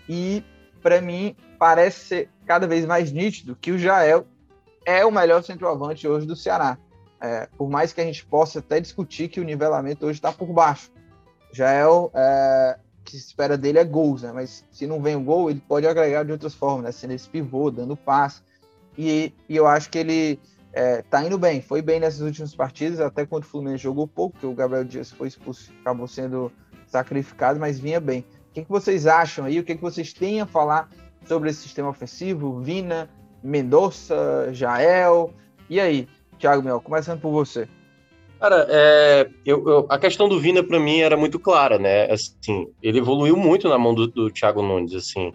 E 0.07 0.43
para 0.81 1.01
mim 1.01 1.35
parece 1.59 1.99
ser 2.05 2.29
cada 2.45 2.65
vez 2.67 2.85
mais 2.85 3.11
nítido 3.11 3.55
que 3.55 3.71
o 3.71 3.77
Jael 3.77 4.25
é 4.85 5.05
o 5.05 5.11
melhor 5.11 5.43
centroavante 5.43 6.07
hoje 6.07 6.25
do 6.25 6.35
Ceará. 6.35 6.77
É, 7.19 7.47
por 7.57 7.69
mais 7.69 7.91
que 7.91 7.99
a 7.99 8.05
gente 8.05 8.25
possa 8.25 8.59
até 8.59 8.79
discutir 8.79 9.27
que 9.27 9.41
o 9.41 9.43
nivelamento 9.43 10.05
hoje 10.05 10.19
está 10.19 10.31
por 10.31 10.47
baixo. 10.53 10.91
Jael, 11.51 12.11
é, 12.13 12.77
que 13.03 13.11
se 13.11 13.17
espera 13.17 13.57
dele 13.57 13.79
é 13.79 13.83
gols, 13.83 14.21
né? 14.21 14.31
Mas 14.31 14.63
se 14.71 14.85
não 14.85 15.01
vem 15.01 15.15
o 15.15 15.21
gol, 15.21 15.49
ele 15.49 15.61
pode 15.67 15.87
agregar 15.87 16.23
de 16.23 16.31
outras 16.31 16.53
formas, 16.53 16.83
né? 16.85 16.91
Sendo 16.91 17.13
esse 17.13 17.27
pivô, 17.27 17.71
dando 17.71 17.97
passe. 17.97 18.41
E, 18.97 19.33
e 19.49 19.55
eu 19.55 19.67
acho 19.67 19.89
que 19.89 19.97
ele 19.97 20.39
é, 20.73 21.01
tá 21.01 21.23
indo 21.23 21.37
bem, 21.37 21.61
foi 21.61 21.81
bem 21.81 21.99
nessas 21.99 22.21
últimas 22.21 22.55
partidas, 22.55 22.99
até 22.99 23.25
quando 23.25 23.43
o 23.43 23.47
Fluminense 23.47 23.83
jogou 23.83 24.07
pouco, 24.07 24.33
porque 24.33 24.45
o 24.45 24.53
Gabriel 24.53 24.83
Dias 24.83 25.11
foi 25.11 25.27
expulso, 25.27 25.71
acabou 25.81 26.07
sendo 26.07 26.51
sacrificado, 26.85 27.59
mas 27.59 27.79
vinha 27.79 27.99
bem. 27.99 28.21
O 28.49 28.53
que, 28.53 28.63
que 28.63 28.69
vocês 28.69 29.05
acham 29.05 29.45
aí? 29.45 29.59
O 29.59 29.63
que, 29.63 29.75
que 29.75 29.81
vocês 29.81 30.13
têm 30.13 30.41
a 30.41 30.45
falar 30.45 30.89
sobre 31.25 31.49
esse 31.49 31.61
sistema 31.61 31.89
ofensivo? 31.89 32.59
Vina, 32.59 33.09
Mendonça, 33.43 34.49
Jael. 34.51 35.33
E 35.69 35.79
aí, 35.79 36.07
Thiago 36.39 36.63
Mel, 36.63 36.81
começando 36.81 37.19
por 37.19 37.31
você. 37.31 37.67
Cara, 38.39 38.67
é, 38.69 39.29
eu, 39.45 39.67
eu, 39.67 39.85
a 39.89 39.97
questão 39.97 40.29
do 40.29 40.39
Vina 40.39 40.63
para 40.63 40.79
mim 40.79 40.99
era 40.99 41.17
muito 41.17 41.39
clara, 41.39 41.79
né? 41.79 42.11
Assim, 42.11 42.67
ele 42.81 42.99
evoluiu 42.99 43.35
muito 43.35 43.67
na 43.67 43.77
mão 43.77 43.95
do, 43.95 44.07
do 44.07 44.29
Thiago 44.29 44.61
Nunes, 44.61 44.93
assim. 44.93 45.33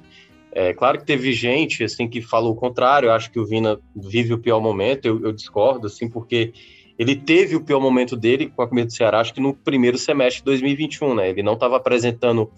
É 0.54 0.74
claro 0.74 0.98
que 0.98 1.06
teve 1.06 1.32
gente 1.32 1.82
assim 1.82 2.06
que 2.06 2.20
falou 2.20 2.52
o 2.52 2.56
contrário. 2.56 3.08
Eu 3.08 3.12
acho 3.12 3.30
que 3.30 3.40
o 3.40 3.46
Vina 3.46 3.80
vive 3.96 4.34
o 4.34 4.38
pior 4.38 4.60
momento. 4.60 5.06
Eu, 5.06 5.24
eu, 5.24 5.32
discordo, 5.32 5.86
assim, 5.86 6.08
porque 6.08 6.52
ele 6.98 7.16
teve 7.16 7.56
o 7.56 7.64
pior 7.64 7.80
momento 7.80 8.14
dele 8.16 8.52
com 8.54 8.62
a 8.62 8.68
camisa 8.68 8.86
do 8.86 8.92
Ceará, 8.92 9.20
acho 9.20 9.32
que 9.32 9.40
no 9.40 9.54
primeiro 9.54 9.96
semestre 9.96 10.40
de 10.40 10.44
2021, 10.44 11.14
né? 11.14 11.30
Ele 11.30 11.42
não 11.42 11.54
estava 11.54 11.76
apresentando 11.76 12.50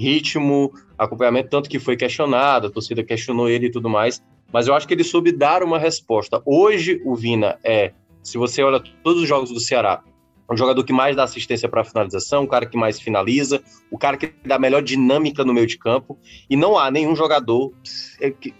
ritmo, 0.00 0.72
acompanhamento, 0.96 1.50
tanto 1.50 1.68
que 1.68 1.78
foi 1.78 1.96
questionado, 1.96 2.68
a 2.68 2.70
torcida 2.70 3.04
questionou 3.04 3.48
ele 3.48 3.66
e 3.66 3.70
tudo 3.70 3.88
mais. 3.88 4.22
Mas 4.50 4.66
eu 4.66 4.74
acho 4.74 4.88
que 4.88 4.94
ele 4.94 5.04
soube 5.04 5.30
dar 5.30 5.62
uma 5.62 5.78
resposta. 5.78 6.40
Hoje 6.44 7.00
o 7.04 7.14
Vina 7.14 7.58
é, 7.62 7.92
se 8.22 8.38
você 8.38 8.62
olha 8.62 8.82
todos 9.02 9.22
os 9.22 9.28
jogos 9.28 9.50
do 9.50 9.60
Ceará, 9.60 10.02
um 10.50 10.56
jogador 10.56 10.84
que 10.84 10.92
mais 10.92 11.16
dá 11.16 11.24
assistência 11.24 11.68
para 11.68 11.84
finalização, 11.84 12.44
o 12.44 12.48
cara 12.48 12.66
que 12.66 12.76
mais 12.76 13.00
finaliza, 13.00 13.62
o 13.90 13.98
cara 13.98 14.16
que 14.16 14.32
dá 14.44 14.58
melhor 14.58 14.82
dinâmica 14.82 15.44
no 15.44 15.54
meio 15.54 15.66
de 15.66 15.78
campo, 15.78 16.18
e 16.48 16.56
não 16.56 16.78
há 16.78 16.90
nenhum 16.90 17.16
jogador 17.16 17.72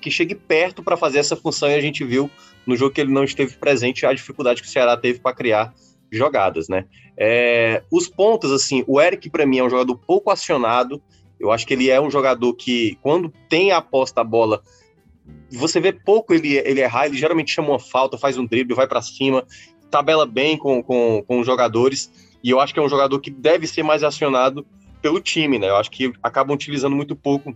que, 0.00 0.10
chegue 0.10 0.34
perto 0.34 0.82
para 0.82 0.96
fazer 0.96 1.18
essa 1.18 1.36
função, 1.36 1.68
e 1.70 1.74
a 1.74 1.80
gente 1.80 2.04
viu 2.04 2.30
no 2.66 2.76
jogo 2.76 2.94
que 2.94 3.00
ele 3.00 3.12
não 3.12 3.24
esteve 3.24 3.56
presente 3.56 4.06
a 4.06 4.12
dificuldade 4.12 4.62
que 4.62 4.68
o 4.68 4.70
Ceará 4.70 4.96
teve 4.96 5.20
para 5.20 5.34
criar 5.34 5.74
jogadas, 6.10 6.68
né? 6.68 6.84
É, 7.16 7.82
os 7.90 8.08
pontos, 8.08 8.50
assim, 8.52 8.84
o 8.86 9.00
Eric 9.00 9.28
para 9.30 9.46
mim 9.46 9.58
é 9.58 9.64
um 9.64 9.70
jogador 9.70 9.96
pouco 9.96 10.30
acionado, 10.30 11.02
eu 11.38 11.50
acho 11.50 11.66
que 11.66 11.74
ele 11.74 11.90
é 11.90 12.00
um 12.00 12.10
jogador 12.10 12.54
que, 12.54 12.96
quando 13.02 13.32
tem 13.48 13.72
a 13.72 13.78
aposta 13.78 14.20
a 14.20 14.24
bola, 14.24 14.62
você 15.50 15.80
vê 15.80 15.92
pouco 15.92 16.32
ele, 16.32 16.56
ele 16.56 16.80
errar, 16.80 17.06
ele 17.06 17.16
geralmente 17.16 17.52
chama 17.52 17.70
uma 17.70 17.78
falta, 17.78 18.16
faz 18.16 18.38
um 18.38 18.46
drible, 18.46 18.74
vai 18.74 18.86
para 18.86 19.02
cima, 19.02 19.44
tabela 19.92 20.24
bem 20.24 20.56
com, 20.56 20.82
com, 20.82 21.22
com 21.26 21.40
os 21.40 21.46
jogadores, 21.46 22.10
e 22.42 22.50
eu 22.50 22.58
acho 22.58 22.72
que 22.72 22.80
é 22.80 22.82
um 22.82 22.88
jogador 22.88 23.20
que 23.20 23.30
deve 23.30 23.66
ser 23.66 23.82
mais 23.82 24.02
acionado 24.02 24.66
pelo 25.02 25.20
time, 25.20 25.58
né? 25.58 25.68
Eu 25.68 25.76
acho 25.76 25.90
que 25.90 26.12
acabam 26.22 26.54
utilizando 26.54 26.96
muito 26.96 27.14
pouco 27.14 27.54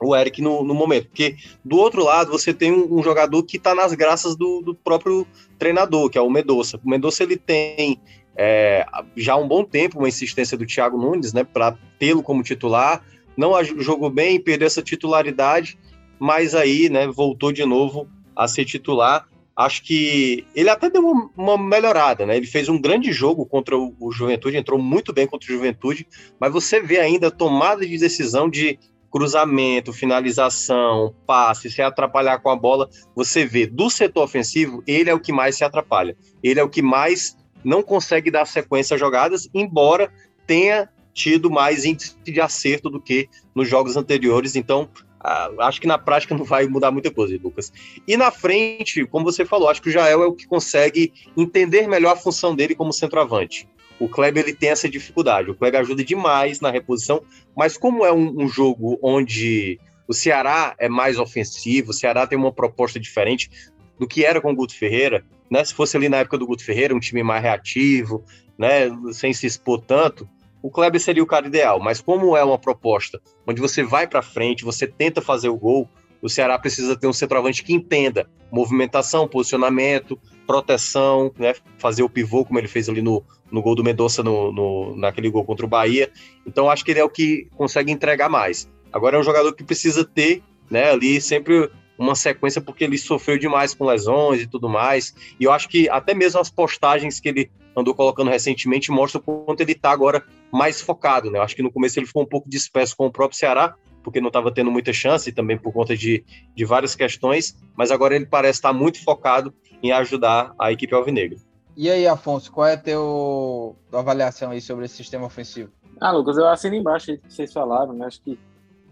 o 0.00 0.16
Eric 0.16 0.40
no, 0.40 0.64
no 0.64 0.74
momento, 0.74 1.08
porque 1.08 1.36
do 1.64 1.76
outro 1.76 2.04
lado 2.04 2.30
você 2.30 2.54
tem 2.54 2.72
um, 2.72 2.98
um 2.98 3.02
jogador 3.02 3.42
que 3.42 3.56
está 3.56 3.74
nas 3.74 3.92
graças 3.92 4.36
do, 4.36 4.60
do, 4.62 4.74
próprio 4.74 5.26
treinador, 5.58 6.08
que 6.08 6.16
é 6.16 6.20
o 6.20 6.30
Medoça. 6.30 6.80
O 6.84 6.88
Medoça 6.88 7.24
ele 7.24 7.36
tem 7.36 8.00
é, 8.36 8.86
já 9.16 9.32
há 9.32 9.36
um 9.36 9.48
bom 9.48 9.64
tempo 9.64 9.98
uma 9.98 10.08
insistência 10.08 10.56
do 10.56 10.64
Thiago 10.64 10.96
Nunes, 10.96 11.32
né, 11.32 11.42
para 11.42 11.76
tê-lo 11.98 12.22
como 12.22 12.44
titular. 12.44 13.02
Não 13.36 13.52
jogou 13.64 14.08
bem, 14.08 14.40
perdeu 14.40 14.66
essa 14.66 14.82
titularidade, 14.82 15.76
mas 16.18 16.54
aí, 16.54 16.88
né, 16.88 17.08
voltou 17.08 17.52
de 17.52 17.64
novo 17.64 18.08
a 18.36 18.46
ser 18.46 18.64
titular 18.64 19.27
acho 19.58 19.82
que 19.82 20.46
ele 20.54 20.70
até 20.70 20.88
deu 20.88 21.02
uma, 21.02 21.30
uma, 21.36 21.58
melhorada, 21.58 22.24
né? 22.24 22.36
Ele 22.36 22.46
fez 22.46 22.68
um 22.68 22.80
grande 22.80 23.10
jogo 23.10 23.44
contra 23.44 23.76
o, 23.76 23.92
o, 23.98 24.12
Juventude, 24.12 24.56
entrou 24.56 24.78
muito 24.78 25.12
bem 25.12 25.26
contra 25.26 25.50
o 25.50 25.52
Juventude, 25.52 26.06
mas 26.38 26.52
você 26.52 26.80
vê 26.80 27.00
ainda 27.00 27.26
a 27.26 27.32
tomada 27.32 27.84
de 27.84 27.98
decisão 27.98 28.48
de 28.48 28.78
cruzamento, 29.10 29.92
finalização, 29.92 31.12
passe, 31.26 31.68
se 31.68 31.82
atrapalhar 31.82 32.38
com 32.38 32.50
a 32.50 32.56
bola, 32.56 32.88
você 33.16 33.44
vê 33.44 33.66
do 33.66 33.90
setor 33.90 34.22
ofensivo, 34.22 34.80
ele 34.86 35.10
é 35.10 35.14
o 35.14 35.18
que 35.18 35.32
mais 35.32 35.56
se 35.56 35.64
atrapalha. 35.64 36.16
Ele 36.40 36.60
é 36.60 36.62
o 36.62 36.68
que 36.68 36.82
mais 36.82 37.36
não 37.64 37.82
consegue 37.82 38.30
dar 38.30 38.46
sequência 38.46 38.94
a 38.94 38.98
jogadas, 38.98 39.48
embora 39.52 40.12
tenha 40.46 40.88
tido 41.12 41.50
mais 41.50 41.84
índice 41.84 42.16
de 42.22 42.40
acerto 42.40 42.88
do 42.88 43.00
que 43.00 43.28
nos 43.52 43.68
jogos 43.68 43.96
anteriores. 43.96 44.54
Então, 44.54 44.88
ah, 45.20 45.50
acho 45.60 45.80
que 45.80 45.86
na 45.86 45.98
prática 45.98 46.34
não 46.34 46.44
vai 46.44 46.66
mudar 46.66 46.90
muita 46.90 47.10
coisa, 47.10 47.38
Lucas. 47.42 47.72
E 48.06 48.16
na 48.16 48.30
frente, 48.30 49.04
como 49.06 49.24
você 49.24 49.44
falou, 49.44 49.68
acho 49.68 49.82
que 49.82 49.88
o 49.88 49.92
Jael 49.92 50.22
é 50.22 50.26
o 50.26 50.32
que 50.32 50.46
consegue 50.46 51.12
entender 51.36 51.88
melhor 51.88 52.12
a 52.12 52.16
função 52.16 52.54
dele 52.54 52.74
como 52.74 52.92
centroavante. 52.92 53.68
O 53.98 54.08
Kleber 54.08 54.44
ele 54.44 54.54
tem 54.54 54.70
essa 54.70 54.88
dificuldade. 54.88 55.50
O 55.50 55.54
Kleber 55.54 55.80
ajuda 55.80 56.04
demais 56.04 56.60
na 56.60 56.70
reposição, 56.70 57.20
mas 57.56 57.76
como 57.76 58.04
é 58.04 58.12
um, 58.12 58.44
um 58.44 58.48
jogo 58.48 58.98
onde 59.02 59.80
o 60.06 60.14
Ceará 60.14 60.74
é 60.78 60.88
mais 60.88 61.18
ofensivo, 61.18 61.90
o 61.90 61.94
Ceará 61.94 62.26
tem 62.26 62.38
uma 62.38 62.52
proposta 62.52 62.98
diferente 63.00 63.50
do 63.98 64.06
que 64.06 64.24
era 64.24 64.40
com 64.40 64.52
o 64.52 64.54
Guto 64.54 64.74
Ferreira, 64.74 65.24
né? 65.50 65.64
Se 65.64 65.74
fosse 65.74 65.96
ali 65.96 66.08
na 66.08 66.18
época 66.18 66.38
do 66.38 66.46
Guto 66.46 66.64
Ferreira, 66.64 66.94
um 66.94 67.00
time 67.00 67.22
mais 67.22 67.42
reativo, 67.42 68.24
né, 68.56 68.88
sem 69.12 69.32
se 69.32 69.46
expor 69.46 69.80
tanto, 69.80 70.28
o 70.68 70.70
Kleber 70.70 71.00
seria 71.00 71.22
o 71.22 71.26
cara 71.26 71.46
ideal, 71.46 71.80
mas 71.80 71.98
como 71.98 72.36
é 72.36 72.44
uma 72.44 72.58
proposta 72.58 73.18
onde 73.46 73.58
você 73.58 73.82
vai 73.82 74.06
para 74.06 74.20
frente, 74.20 74.66
você 74.66 74.86
tenta 74.86 75.22
fazer 75.22 75.48
o 75.48 75.56
gol, 75.56 75.88
o 76.20 76.28
Ceará 76.28 76.58
precisa 76.58 76.94
ter 76.94 77.06
um 77.06 77.12
centroavante 77.12 77.64
que 77.64 77.72
entenda 77.72 78.28
movimentação, 78.52 79.26
posicionamento, 79.26 80.20
proteção, 80.46 81.32
né? 81.38 81.54
fazer 81.78 82.02
o 82.02 82.08
pivô, 82.08 82.44
como 82.44 82.58
ele 82.58 82.68
fez 82.68 82.86
ali 82.86 83.00
no, 83.00 83.24
no 83.50 83.62
gol 83.62 83.74
do 83.74 83.82
Mendonça, 83.82 84.22
no, 84.22 84.52
no, 84.52 84.96
naquele 84.96 85.30
gol 85.30 85.42
contra 85.42 85.64
o 85.64 85.68
Bahia. 85.68 86.10
Então, 86.46 86.68
acho 86.68 86.84
que 86.84 86.90
ele 86.90 87.00
é 87.00 87.04
o 87.04 87.08
que 87.08 87.48
consegue 87.56 87.90
entregar 87.90 88.28
mais. 88.28 88.68
Agora, 88.92 89.16
é 89.16 89.20
um 89.20 89.22
jogador 89.22 89.54
que 89.54 89.64
precisa 89.64 90.04
ter 90.04 90.42
né, 90.70 90.90
ali 90.90 91.18
sempre 91.18 91.70
uma 91.96 92.14
sequência, 92.14 92.60
porque 92.60 92.84
ele 92.84 92.98
sofreu 92.98 93.38
demais 93.38 93.74
com 93.74 93.86
lesões 93.86 94.42
e 94.42 94.46
tudo 94.46 94.68
mais. 94.68 95.14
E 95.40 95.44
eu 95.44 95.52
acho 95.52 95.66
que 95.68 95.88
até 95.88 96.12
mesmo 96.14 96.40
as 96.40 96.50
postagens 96.50 97.20
que 97.20 97.28
ele 97.28 97.50
andou 97.80 97.94
colocando 97.94 98.30
recentemente 98.30 98.90
mostra 98.90 99.20
o 99.20 99.22
quanto 99.22 99.60
ele 99.60 99.72
está 99.72 99.90
agora 99.90 100.24
mais 100.52 100.80
focado, 100.80 101.30
né? 101.30 101.38
Eu 101.38 101.42
acho 101.42 101.56
que 101.56 101.62
no 101.62 101.72
começo 101.72 101.98
ele 101.98 102.06
ficou 102.06 102.22
um 102.22 102.26
pouco 102.26 102.48
disperso 102.48 102.96
com 102.96 103.06
o 103.06 103.12
próprio 103.12 103.38
Ceará, 103.38 103.74
porque 104.02 104.20
não 104.20 104.28
estava 104.28 104.52
tendo 104.52 104.70
muita 104.70 104.92
chance, 104.92 105.28
e 105.28 105.32
também 105.32 105.58
por 105.58 105.72
conta 105.72 105.96
de, 105.96 106.24
de 106.54 106.64
várias 106.64 106.94
questões, 106.94 107.56
mas 107.76 107.90
agora 107.90 108.16
ele 108.16 108.26
parece 108.26 108.58
estar 108.58 108.72
muito 108.72 109.02
focado 109.02 109.52
em 109.82 109.92
ajudar 109.92 110.54
a 110.58 110.72
equipe 110.72 110.94
alvinegra. 110.94 111.38
E 111.76 111.88
aí, 111.90 112.06
Afonso, 112.06 112.50
qual 112.50 112.66
é 112.66 112.74
a 112.74 112.76
teu, 112.76 113.76
tua 113.90 114.00
avaliação 114.00 114.50
aí 114.50 114.60
sobre 114.60 114.86
esse 114.86 114.96
sistema 114.96 115.26
ofensivo? 115.26 115.70
Ah, 116.00 116.10
Lucas, 116.10 116.36
eu 116.36 116.48
assino 116.48 116.74
embaixo 116.74 117.10
aí 117.10 117.18
que 117.18 117.32
vocês 117.32 117.52
falaram, 117.52 117.92
né? 117.92 118.06
Acho 118.06 118.20
que 118.22 118.38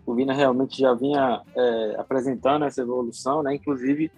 o 0.04 0.14
Vina 0.14 0.32
realmente 0.32 0.80
já 0.80 0.94
vinha 0.94 1.42
é, 1.56 1.96
apresentando 1.98 2.64
essa 2.64 2.82
evolução, 2.82 3.42
né? 3.42 3.54
Inclusive 3.54 4.10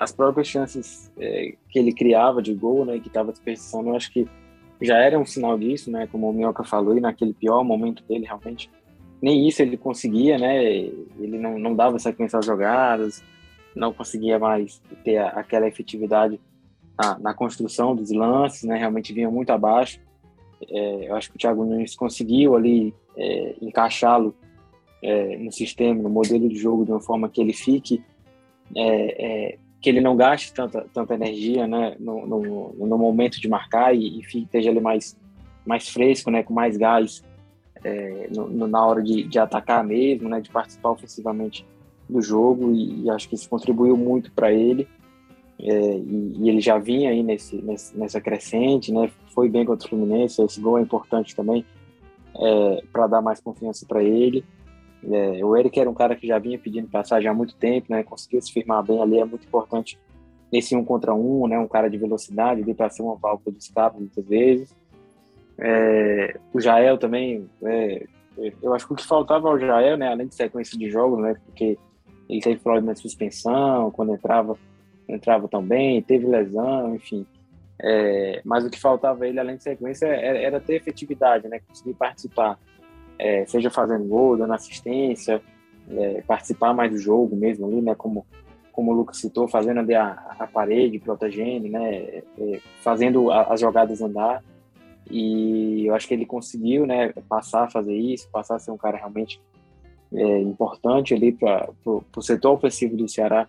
as 0.00 0.10
próprias 0.10 0.48
chances 0.48 1.12
é, 1.18 1.54
que 1.68 1.78
ele 1.78 1.92
criava 1.92 2.40
de 2.40 2.54
gol, 2.54 2.86
né? 2.86 2.98
Que 2.98 3.08
estava 3.08 3.30
desperdiçando, 3.32 3.90
eu 3.90 3.96
acho 3.96 4.10
que 4.10 4.26
já 4.80 4.96
era 4.96 5.18
um 5.18 5.26
sinal 5.26 5.58
disso, 5.58 5.90
né? 5.90 6.08
Como 6.10 6.30
o 6.30 6.32
Minhoca 6.32 6.64
falou, 6.64 6.96
e 6.96 7.02
naquele 7.02 7.34
pior 7.34 7.62
momento 7.62 8.02
dele, 8.04 8.24
realmente, 8.24 8.70
nem 9.20 9.46
isso 9.46 9.60
ele 9.60 9.76
conseguia, 9.76 10.38
né? 10.38 10.64
Ele 10.64 11.38
não, 11.38 11.58
não 11.58 11.76
dava 11.76 11.98
sequência 11.98 12.38
às 12.38 12.46
jogadas, 12.46 13.22
não 13.76 13.92
conseguia 13.92 14.38
mais 14.38 14.80
ter 15.04 15.18
aquela 15.18 15.68
efetividade 15.68 16.40
na, 16.98 17.18
na, 17.18 17.34
construção 17.34 17.94
dos 17.94 18.10
lances, 18.10 18.62
né? 18.62 18.78
Realmente 18.78 19.12
vinha 19.12 19.30
muito 19.30 19.50
abaixo. 19.50 20.00
É, 20.66 21.10
eu 21.10 21.14
acho 21.14 21.28
que 21.28 21.36
o 21.36 21.38
Thiago 21.38 21.62
Nunes 21.62 21.94
conseguiu 21.94 22.56
ali 22.56 22.94
é, 23.18 23.54
encaixá-lo 23.60 24.34
é, 25.02 25.36
no 25.36 25.52
sistema, 25.52 26.02
no 26.02 26.08
modelo 26.08 26.48
de 26.48 26.56
jogo, 26.56 26.86
de 26.86 26.90
uma 26.90 27.00
forma 27.02 27.28
que 27.28 27.42
ele 27.42 27.52
fique 27.52 28.02
é, 28.74 29.50
é, 29.52 29.58
que 29.80 29.88
ele 29.88 30.00
não 30.00 30.14
gaste 30.14 30.52
tanta, 30.52 30.86
tanta 30.92 31.14
energia 31.14 31.66
né, 31.66 31.96
no, 31.98 32.26
no, 32.26 32.74
no 32.74 32.98
momento 32.98 33.40
de 33.40 33.48
marcar 33.48 33.94
e, 33.94 34.20
e 34.20 34.20
esteja 34.20 34.70
ali 34.70 34.80
mais, 34.80 35.16
mais 35.64 35.88
fresco, 35.88 36.30
né, 36.30 36.42
com 36.42 36.52
mais 36.52 36.76
gás 36.76 37.24
é, 37.82 38.28
no, 38.30 38.68
na 38.68 38.84
hora 38.84 39.02
de, 39.02 39.22
de, 39.22 39.38
atacar 39.38 39.82
mesmo, 39.82 40.28
né, 40.28 40.40
de 40.40 40.50
participar 40.50 40.90
ofensivamente 40.90 41.66
do 42.08 42.20
jogo 42.20 42.72
e, 42.72 43.04
e 43.04 43.10
acho 43.10 43.28
que 43.28 43.34
isso 43.34 43.48
contribuiu 43.48 43.96
muito 43.96 44.30
para 44.32 44.52
ele 44.52 44.86
é, 45.58 45.96
e, 45.96 46.32
e, 46.38 46.48
ele 46.50 46.60
já 46.60 46.78
vinha 46.78 47.10
aí 47.10 47.22
nesse, 47.22 47.56
nesse, 47.56 47.96
nessa 47.96 48.20
crescente, 48.20 48.92
né, 48.92 49.10
foi 49.34 49.48
bem 49.48 49.64
contra 49.64 49.86
o 49.86 49.88
Fluminense, 49.88 50.42
esse 50.42 50.60
gol 50.60 50.78
é 50.78 50.82
importante 50.82 51.34
também 51.34 51.64
é, 52.36 52.82
para 52.92 53.06
dar 53.06 53.22
mais 53.22 53.40
confiança 53.40 53.86
para 53.86 54.02
ele 54.02 54.44
é, 55.04 55.44
o 55.44 55.56
Eric 55.56 55.78
era 55.78 55.88
um 55.88 55.94
cara 55.94 56.14
que 56.14 56.26
já 56.26 56.38
vinha 56.38 56.58
pedindo 56.58 56.88
passagem 56.88 57.28
há 57.28 57.34
muito 57.34 57.54
tempo, 57.56 57.86
né? 57.90 58.02
Conseguiu 58.02 58.40
se 58.42 58.52
firmar 58.52 58.82
bem 58.82 59.00
ali, 59.00 59.18
é 59.18 59.24
muito 59.24 59.46
importante 59.46 59.98
nesse 60.52 60.76
um 60.76 60.84
contra 60.84 61.14
um, 61.14 61.46
né? 61.46 61.58
Um 61.58 61.68
cara 61.68 61.88
de 61.88 61.96
velocidade, 61.96 62.62
de 62.62 62.74
para 62.74 62.90
ser 62.90 63.02
uma 63.02 63.16
válvula 63.16 63.52
de 63.56 63.62
escape 63.62 63.98
muitas 63.98 64.26
vezes. 64.26 64.76
É, 65.58 66.38
o 66.52 66.60
Jael 66.60 66.98
também, 66.98 67.48
é, 67.64 68.06
eu 68.62 68.74
acho 68.74 68.86
que 68.86 68.92
o 68.92 68.96
que 68.96 69.06
faltava 69.06 69.48
ao 69.48 69.58
Jael, 69.58 69.96
né? 69.96 70.08
Além 70.08 70.26
de 70.26 70.34
sequência 70.34 70.78
de 70.78 70.90
jogos, 70.90 71.18
né? 71.20 71.34
Porque 71.46 71.78
ele 72.28 72.40
teve 72.40 72.60
problema 72.60 72.92
de 72.92 73.00
suspensão, 73.00 73.90
quando 73.90 74.12
entrava, 74.14 74.56
entrava 75.08 75.48
tão 75.48 75.62
bem, 75.62 76.02
teve 76.02 76.26
lesão, 76.26 76.94
enfim. 76.94 77.26
É, 77.82 78.42
mas 78.44 78.64
o 78.64 78.70
que 78.70 78.78
faltava 78.78 79.26
ele, 79.26 79.40
além 79.40 79.56
de 79.56 79.62
sequência, 79.62 80.06
era, 80.06 80.38
era 80.38 80.60
ter 80.60 80.74
efetividade, 80.74 81.48
né? 81.48 81.60
Conseguir 81.66 81.94
participar 81.94 82.58
é, 83.20 83.44
seja 83.46 83.70
fazendo 83.70 84.06
gol, 84.06 84.36
dando 84.36 84.54
assistência, 84.54 85.42
é, 85.90 86.22
participar 86.22 86.72
mais 86.72 86.90
do 86.90 86.98
jogo 86.98 87.36
mesmo 87.36 87.66
ali, 87.66 87.82
né? 87.82 87.94
Como, 87.94 88.26
como 88.72 88.92
o 88.92 88.94
Lucas 88.94 89.18
citou, 89.18 89.46
fazendo 89.46 89.80
ali 89.80 89.94
a, 89.94 90.12
a 90.38 90.46
parede, 90.46 90.98
protegendo, 90.98 91.68
né? 91.68 92.22
É, 92.38 92.60
fazendo 92.82 93.30
a, 93.30 93.42
as 93.42 93.60
jogadas 93.60 94.00
andar. 94.00 94.42
E 95.10 95.86
eu 95.86 95.94
acho 95.94 96.08
que 96.08 96.14
ele 96.14 96.24
conseguiu, 96.24 96.86
né? 96.86 97.12
Passar 97.28 97.64
a 97.64 97.70
fazer 97.70 97.94
isso, 97.94 98.28
passar 98.30 98.56
a 98.56 98.58
ser 98.58 98.70
um 98.70 98.78
cara 98.78 98.96
realmente 98.96 99.40
é, 100.12 100.38
importante 100.40 101.14
ali 101.14 101.30
para 101.30 101.68
o 101.84 102.22
setor 102.22 102.52
ofensivo 102.52 102.96
do 102.96 103.08
Ceará 103.08 103.46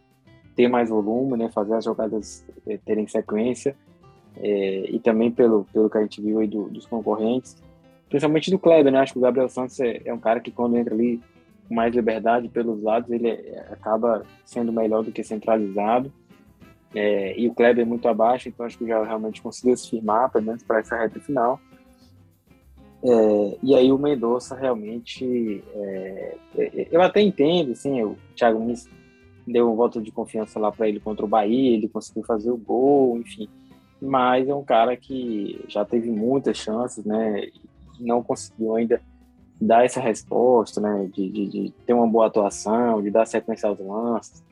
ter 0.56 0.68
mais 0.68 0.90
volume, 0.90 1.38
né? 1.38 1.50
Fazer 1.54 1.76
as 1.76 1.86
jogadas 1.86 2.46
é, 2.68 2.78
terem 2.78 3.08
sequência. 3.08 3.76
É, 4.38 4.90
e 4.90 5.00
também 5.00 5.32
pelo, 5.32 5.66
pelo 5.72 5.90
que 5.90 5.98
a 5.98 6.02
gente 6.02 6.22
viu 6.22 6.40
aí 6.40 6.48
do, 6.48 6.70
dos 6.70 6.86
concorrentes, 6.86 7.56
principalmente 8.12 8.52
do 8.52 8.60
Kleber, 8.60 8.92
né? 8.92 9.00
Acho 9.00 9.14
que 9.14 9.20
o 9.20 9.22
Gabriel 9.22 9.48
Santos 9.48 9.80
é, 9.80 10.02
é 10.04 10.14
um 10.14 10.20
cara 10.20 10.42
que 10.42 10.52
quando 10.52 10.78
entra 10.78 10.94
ali 10.94 11.22
com 11.68 11.74
mais 11.74 11.96
liberdade 11.96 12.50
pelos 12.50 12.84
lados, 12.84 13.10
ele 13.10 13.30
é, 13.30 13.68
acaba 13.72 14.24
sendo 14.46 14.72
melhor 14.72 15.02
do 15.02 15.12
que 15.12 15.24
centralizado. 15.24 16.12
É, 16.94 17.40
e 17.40 17.48
o 17.48 17.54
Kleber 17.54 17.84
é 17.84 17.88
muito 17.88 18.06
abaixo, 18.10 18.50
então 18.50 18.66
acho 18.66 18.78
que 18.78 18.86
já 18.86 19.02
realmente 19.02 19.42
conseguiu 19.42 19.78
se 19.78 19.90
firmar, 19.90 20.30
pelo 20.30 20.44
menos 20.44 20.62
para 20.62 20.80
essa 20.80 20.98
reta 20.98 21.22
final. 21.22 21.58
É, 23.02 23.58
e 23.64 23.74
aí 23.74 23.92
o 23.94 23.98
Mendonça 23.98 24.56
realmente, 24.56 25.64
é, 25.74 26.36
é, 26.58 26.88
eu 26.92 27.02
até 27.02 27.22
entendo, 27.22 27.72
assim, 27.72 28.04
o 28.04 28.18
Thiago 28.36 28.60
Nunes 28.60 28.90
deu 29.48 29.72
um 29.72 29.76
voto 29.76 30.02
de 30.02 30.12
confiança 30.12 30.60
lá 30.60 30.70
para 30.70 30.90
ele 30.90 31.00
contra 31.00 31.26
o 31.26 31.30
Bahia, 31.30 31.74
ele 31.74 31.88
conseguiu 31.88 32.24
fazer 32.24 32.52
o 32.52 32.58
gol, 32.58 33.18
enfim. 33.18 33.48
mas 34.02 34.50
é 34.50 34.54
um 34.54 34.64
cara 34.64 34.98
que 34.98 35.64
já 35.70 35.86
teve 35.86 36.12
muitas 36.12 36.58
chances, 36.58 37.06
né? 37.06 37.50
Não 38.02 38.24
conseguiu 38.24 38.76
ainda 38.76 39.02
dar 39.60 39.86
essa 39.86 40.02
resposta, 40.02 40.82
né? 40.82 41.10
De, 41.14 41.30
de, 41.30 41.48
de 41.48 41.74
ter 41.86 41.94
uma 41.94 42.08
boa 42.08 42.28
atuação, 42.28 43.02
de 43.02 43.10
dar 43.10 43.26
sequência 43.26 43.70
aos 43.70 43.80
lances. 43.80 44.44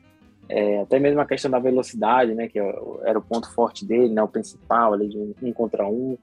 É, 0.48 0.82
até 0.82 1.00
mesmo 1.00 1.20
a 1.22 1.26
questão 1.26 1.52
da 1.52 1.60
velocidade, 1.60 2.34
né? 2.34 2.48
Que 2.48 2.60
era 2.60 3.18
o 3.18 3.22
ponto 3.22 3.52
forte 3.54 3.86
dele, 3.86 4.14
né? 4.14 4.24
O 4.24 4.28
principal 4.28 4.94
ali 4.94 5.08
de 5.10 5.18
um 5.42 5.54
contra 5.54 5.86
um. 5.88 6.18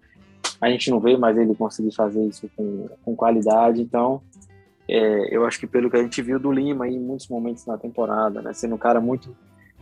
A 0.61 0.71
gente 0.71 0.91
não 0.91 1.01
vê 1.01 1.17
mais 1.17 1.37
ele 1.37 1.55
conseguir 1.55 1.95
fazer 1.95 2.25
isso 2.25 2.49
com, 2.57 2.89
com 3.05 3.15
qualidade, 3.15 3.83
então 3.83 4.23
é, 4.89 5.35
eu 5.35 5.45
acho 5.45 5.59
que 5.59 5.67
pelo 5.67 5.91
que 5.91 5.97
a 5.97 6.03
gente 6.03 6.23
viu 6.23 6.39
do 6.39 6.53
Lima 6.53 6.89
em 6.89 6.99
muitos 6.99 7.29
momentos 7.29 7.67
na 7.67 7.77
temporada, 7.77 8.41
né, 8.41 8.53
sendo 8.53 8.77
um 8.77 8.79
cara 8.79 9.01
muito 9.01 9.37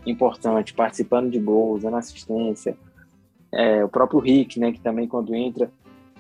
importante, 0.07 0.73
participando 0.73 1.31
de 1.31 1.39
gols, 1.39 1.83
dando 1.83 1.97
assistência, 1.97 2.77
é, 3.53 3.85
o 3.85 3.89
próprio 3.89 4.21
Rick, 4.21 4.59
né, 4.59 4.73
que 4.73 4.81
também 4.81 5.07
quando 5.07 5.35
entra, 5.35 5.71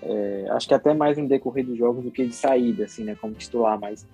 é, 0.04 0.46
acho 0.50 0.68
que 0.68 0.74
até 0.74 0.92
mais 0.92 1.16
no 1.16 1.26
decorrer 1.26 1.64
dos 1.64 1.78
jogos 1.78 2.04
do 2.04 2.10
que 2.10 2.26
de 2.26 2.34
saída, 2.34 2.84
assim, 2.84 3.04
né, 3.04 3.16
como 3.18 3.34
titular, 3.34 3.78
mas 3.80 4.06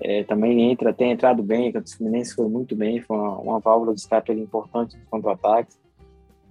é, 0.00 0.22
também 0.24 0.70
entra, 0.70 0.92
tem 0.92 1.10
entrado 1.10 1.42
bem, 1.42 1.72
o 1.76 1.96
Fluminense 1.96 2.34
foi 2.34 2.48
muito 2.48 2.76
bem, 2.76 3.00
foi 3.00 3.16
uma, 3.16 3.38
uma 3.38 3.58
válvula 3.58 3.94
de 3.94 4.00
escape 4.00 4.32
importante 4.32 4.96
nos 4.96 5.08
contra-ataques. 5.08 5.78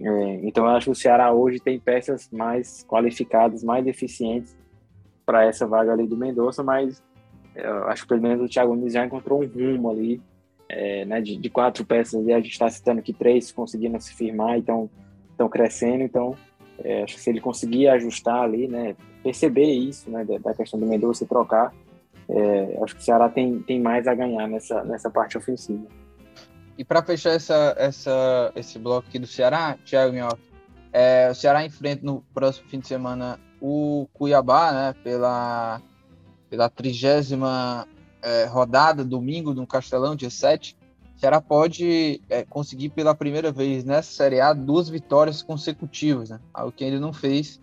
É, 0.00 0.34
então 0.42 0.64
eu 0.64 0.70
acho 0.70 0.86
que 0.86 0.92
o 0.92 0.94
Ceará 0.94 1.32
hoje 1.32 1.58
tem 1.58 1.78
peças 1.78 2.28
mais 2.30 2.84
qualificadas, 2.86 3.64
mais 3.64 3.86
eficientes 3.86 4.56
para 5.24 5.44
essa 5.44 5.66
vaga 5.66 5.92
ali 5.92 6.06
do 6.06 6.16
Mendonça, 6.16 6.62
mas 6.62 7.02
eu 7.54 7.84
acho 7.88 8.02
que 8.02 8.08
pelo 8.08 8.22
menos 8.22 8.44
o 8.44 8.48
Thiago 8.48 8.74
Nunes 8.74 8.92
já 8.92 9.04
encontrou 9.04 9.42
um 9.42 9.46
rumo 9.46 9.90
ali, 9.90 10.20
é, 10.68 11.04
né, 11.04 11.20
de, 11.20 11.36
de, 11.36 11.50
quatro 11.50 11.84
peças, 11.84 12.26
e 12.26 12.32
a 12.32 12.36
gente 12.36 12.52
está 12.52 12.68
citando 12.68 13.00
aqui 13.00 13.12
três 13.12 13.50
conseguindo 13.50 14.00
se 14.00 14.14
firmar, 14.14 14.58
então 14.58 14.88
estão 15.30 15.48
crescendo, 15.48 16.02
então 16.02 16.36
é, 16.84 17.02
acho 17.02 17.14
que 17.14 17.20
se 17.20 17.30
ele 17.30 17.40
conseguir 17.40 17.88
ajustar 17.88 18.42
ali, 18.42 18.68
né, 18.68 18.96
perceber 19.22 19.70
isso, 19.70 20.10
né, 20.10 20.24
da, 20.24 20.54
questão 20.54 20.78
do 20.78 20.86
Mendonça 20.86 21.26
trocar, 21.26 21.74
é, 22.28 22.78
acho 22.82 22.94
que 22.94 23.00
o 23.00 23.04
Ceará 23.04 23.28
tem, 23.28 23.60
tem 23.60 23.80
mais 23.80 24.06
a 24.06 24.14
ganhar 24.14 24.46
nessa, 24.46 24.84
nessa 24.84 25.10
parte 25.10 25.36
ofensiva. 25.36 25.86
E 26.76 26.84
para 26.84 27.02
fechar 27.02 27.30
essa, 27.30 27.74
essa, 27.76 28.52
esse 28.54 28.78
bloco 28.78 29.08
aqui 29.08 29.18
do 29.18 29.26
Ceará, 29.26 29.76
Thiago 29.84 30.12
Minhoca, 30.12 30.38
é, 30.92 31.28
o 31.30 31.34
Ceará 31.34 31.64
enfrenta 31.64 32.04
no 32.04 32.22
próximo 32.32 32.68
fim 32.68 32.78
de 32.78 32.86
semana 32.86 33.38
o 33.60 34.06
Cuiabá, 34.12 34.72
né, 34.72 34.94
pela 35.02 35.82
pela 36.48 36.68
trigésima 36.68 37.86
é, 38.22 38.44
rodada, 38.46 39.04
domingo, 39.04 39.54
no 39.54 39.66
Castelão, 39.66 40.16
dia 40.16 40.30
7, 40.30 40.76
o 40.77 40.77
Ceará 41.18 41.40
pode 41.40 42.22
é, 42.30 42.44
conseguir 42.44 42.90
pela 42.90 43.12
primeira 43.12 43.50
vez 43.50 43.84
nessa 43.84 44.12
Série 44.12 44.40
A 44.40 44.52
duas 44.52 44.88
vitórias 44.88 45.42
consecutivas, 45.42 46.30
né? 46.30 46.38
algo 46.54 46.70
que 46.70 46.84
ele 46.84 47.00
não 47.00 47.12
fez, 47.12 47.60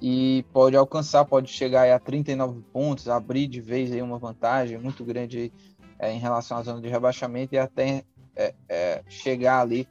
e 0.00 0.44
pode 0.52 0.76
alcançar, 0.76 1.24
pode 1.24 1.50
chegar 1.50 1.90
a 1.90 1.98
39 1.98 2.60
pontos, 2.70 3.08
abrir 3.08 3.46
de 3.46 3.60
vez 3.62 3.90
aí 3.90 4.02
uma 4.02 4.18
vantagem 4.18 4.76
muito 4.76 5.04
grande 5.04 5.38
aí, 5.38 5.52
é, 5.98 6.12
em 6.12 6.18
relação 6.18 6.58
à 6.58 6.62
zona 6.62 6.82
de 6.82 6.88
rebaixamento 6.88 7.54
e 7.54 7.58
até 7.58 8.04
é, 8.36 8.54
é, 8.68 9.02
chegar 9.08 9.60
ali 9.60 9.88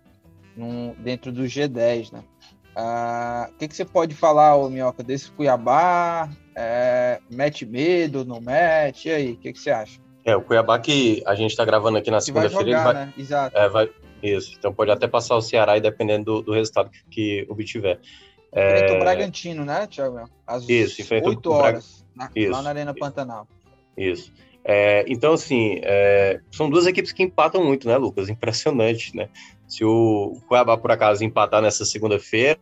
num, 0.56 0.94
dentro 1.00 1.32
do 1.32 1.44
G10, 1.44 2.12
né? 2.12 2.24
Ah, 2.76 3.50
o 3.52 3.58
que, 3.58 3.68
que 3.68 3.76
você 3.76 3.84
pode 3.84 4.14
falar, 4.16 4.56
ô 4.56 4.70
Minhoca, 4.70 5.04
desse 5.04 5.32
Cuiabá? 5.32 6.30
É, 6.56 7.20
mete 7.30 7.66
medo, 7.66 8.24
não 8.24 8.40
mete? 8.40 9.10
E 9.10 9.12
aí, 9.12 9.32
o 9.34 9.38
que, 9.38 9.54
que 9.54 9.60
você 9.60 9.72
acha? 9.72 10.00
É, 10.24 10.36
o 10.36 10.42
Cuiabá 10.42 10.78
que 10.80 11.24
a 11.26 11.34
gente 11.36 11.52
está 11.52 11.66
gravando 11.66 11.98
aqui 11.98 12.12
na 12.12 12.22
segunda-feira. 12.22 12.64
Vai, 12.64 12.72
jogar, 12.72 12.84
vai, 12.84 13.06
né? 13.06 13.14
Exato. 13.18 13.58
É, 13.58 13.70
vai, 13.70 13.90
isso, 14.22 14.54
então 14.58 14.74
pode 14.74 14.92
até 14.92 15.08
passar 15.08 15.36
o 15.36 15.42
Ceará 15.42 15.78
e 15.78 15.82
dependendo 15.82 16.26
do, 16.26 16.42
do 16.44 16.54
resultado 16.54 16.90
que, 16.90 17.04
que 17.10 17.48
obtiver. 17.50 18.00
É... 18.52 18.76
Enfrenta 18.76 18.94
o 18.94 19.00
Bragantino, 19.00 19.66
né, 19.66 19.88
Thiago? 19.88 20.30
Às 20.46 20.68
isso, 20.70 21.02
enfrenta 21.02 21.30
8 21.30 21.52
horas, 21.52 22.06
na, 22.16 22.30
lá 22.50 22.62
na 22.62 22.70
Arena 22.70 22.94
Pantanal. 22.94 23.48
Isso. 23.98 24.32
É, 24.64 25.04
então, 25.08 25.34
assim, 25.34 25.80
é, 25.82 26.40
são 26.52 26.70
duas 26.70 26.86
equipes 26.86 27.12
que 27.12 27.24
empatam 27.24 27.64
muito, 27.64 27.88
né, 27.88 27.98
Lucas? 27.98 28.30
Impressionante, 28.30 29.16
né? 29.16 29.28
Se 29.68 29.84
o 29.84 30.40
Cuiabá, 30.48 30.78
por 30.78 30.92
acaso, 30.92 31.24
empatar 31.24 31.62
nessa 31.62 31.84
segunda-feira, 31.84 32.60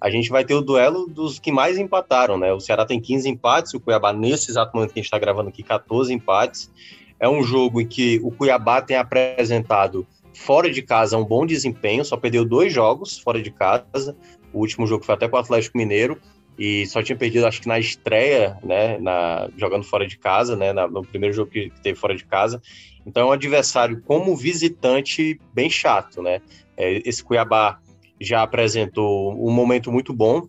a 0.00 0.08
gente 0.08 0.30
vai 0.30 0.44
ter 0.44 0.54
o 0.54 0.62
duelo 0.62 1.06
dos 1.06 1.38
que 1.38 1.52
mais 1.52 1.76
empataram, 1.76 2.38
né? 2.38 2.52
O 2.52 2.60
Ceará 2.60 2.86
tem 2.86 3.00
15 3.00 3.28
empates, 3.28 3.74
o 3.74 3.80
Cuiabá, 3.80 4.12
nesse 4.12 4.50
exato 4.50 4.74
momento 4.74 4.92
que 4.92 4.98
a 4.98 5.02
gente 5.02 5.06
está 5.06 5.18
gravando 5.18 5.50
aqui, 5.50 5.62
14 5.62 6.12
empates. 6.12 6.70
É 7.18 7.28
um 7.28 7.42
jogo 7.42 7.82
em 7.82 7.86
que 7.86 8.18
o 8.22 8.30
Cuiabá 8.30 8.80
tem 8.80 8.96
apresentado 8.96 10.06
fora 10.32 10.70
de 10.70 10.80
casa 10.80 11.18
um 11.18 11.24
bom 11.24 11.44
desempenho, 11.44 12.04
só 12.04 12.16
perdeu 12.16 12.46
dois 12.46 12.72
jogos 12.72 13.18
fora 13.18 13.42
de 13.42 13.50
casa. 13.50 14.16
O 14.54 14.60
último 14.60 14.86
jogo 14.86 15.04
foi 15.04 15.14
até 15.14 15.28
com 15.28 15.36
o 15.36 15.40
Atlético 15.40 15.76
Mineiro 15.76 16.18
e 16.58 16.86
só 16.86 17.02
tinha 17.02 17.16
perdido, 17.16 17.46
acho 17.46 17.60
que 17.60 17.68
na 17.68 17.78
estreia, 17.78 18.58
né, 18.64 18.98
na, 18.98 19.48
jogando 19.56 19.84
fora 19.84 20.06
de 20.06 20.18
casa, 20.18 20.56
né, 20.56 20.72
na, 20.72 20.88
no 20.88 21.04
primeiro 21.04 21.34
jogo 21.34 21.50
que, 21.50 21.70
teve 21.82 21.98
fora 21.98 22.16
de 22.16 22.24
casa. 22.24 22.60
Então 23.04 23.24
é 23.24 23.26
um 23.26 23.32
adversário 23.32 24.02
como 24.02 24.34
visitante 24.34 25.38
bem 25.54 25.68
chato, 25.68 26.22
né? 26.22 26.40
É, 26.76 27.06
esse 27.06 27.22
Cuiabá 27.22 27.78
já 28.20 28.42
apresentou 28.42 29.32
um 29.32 29.50
momento 29.50 29.90
muito 29.90 30.12
bom, 30.12 30.46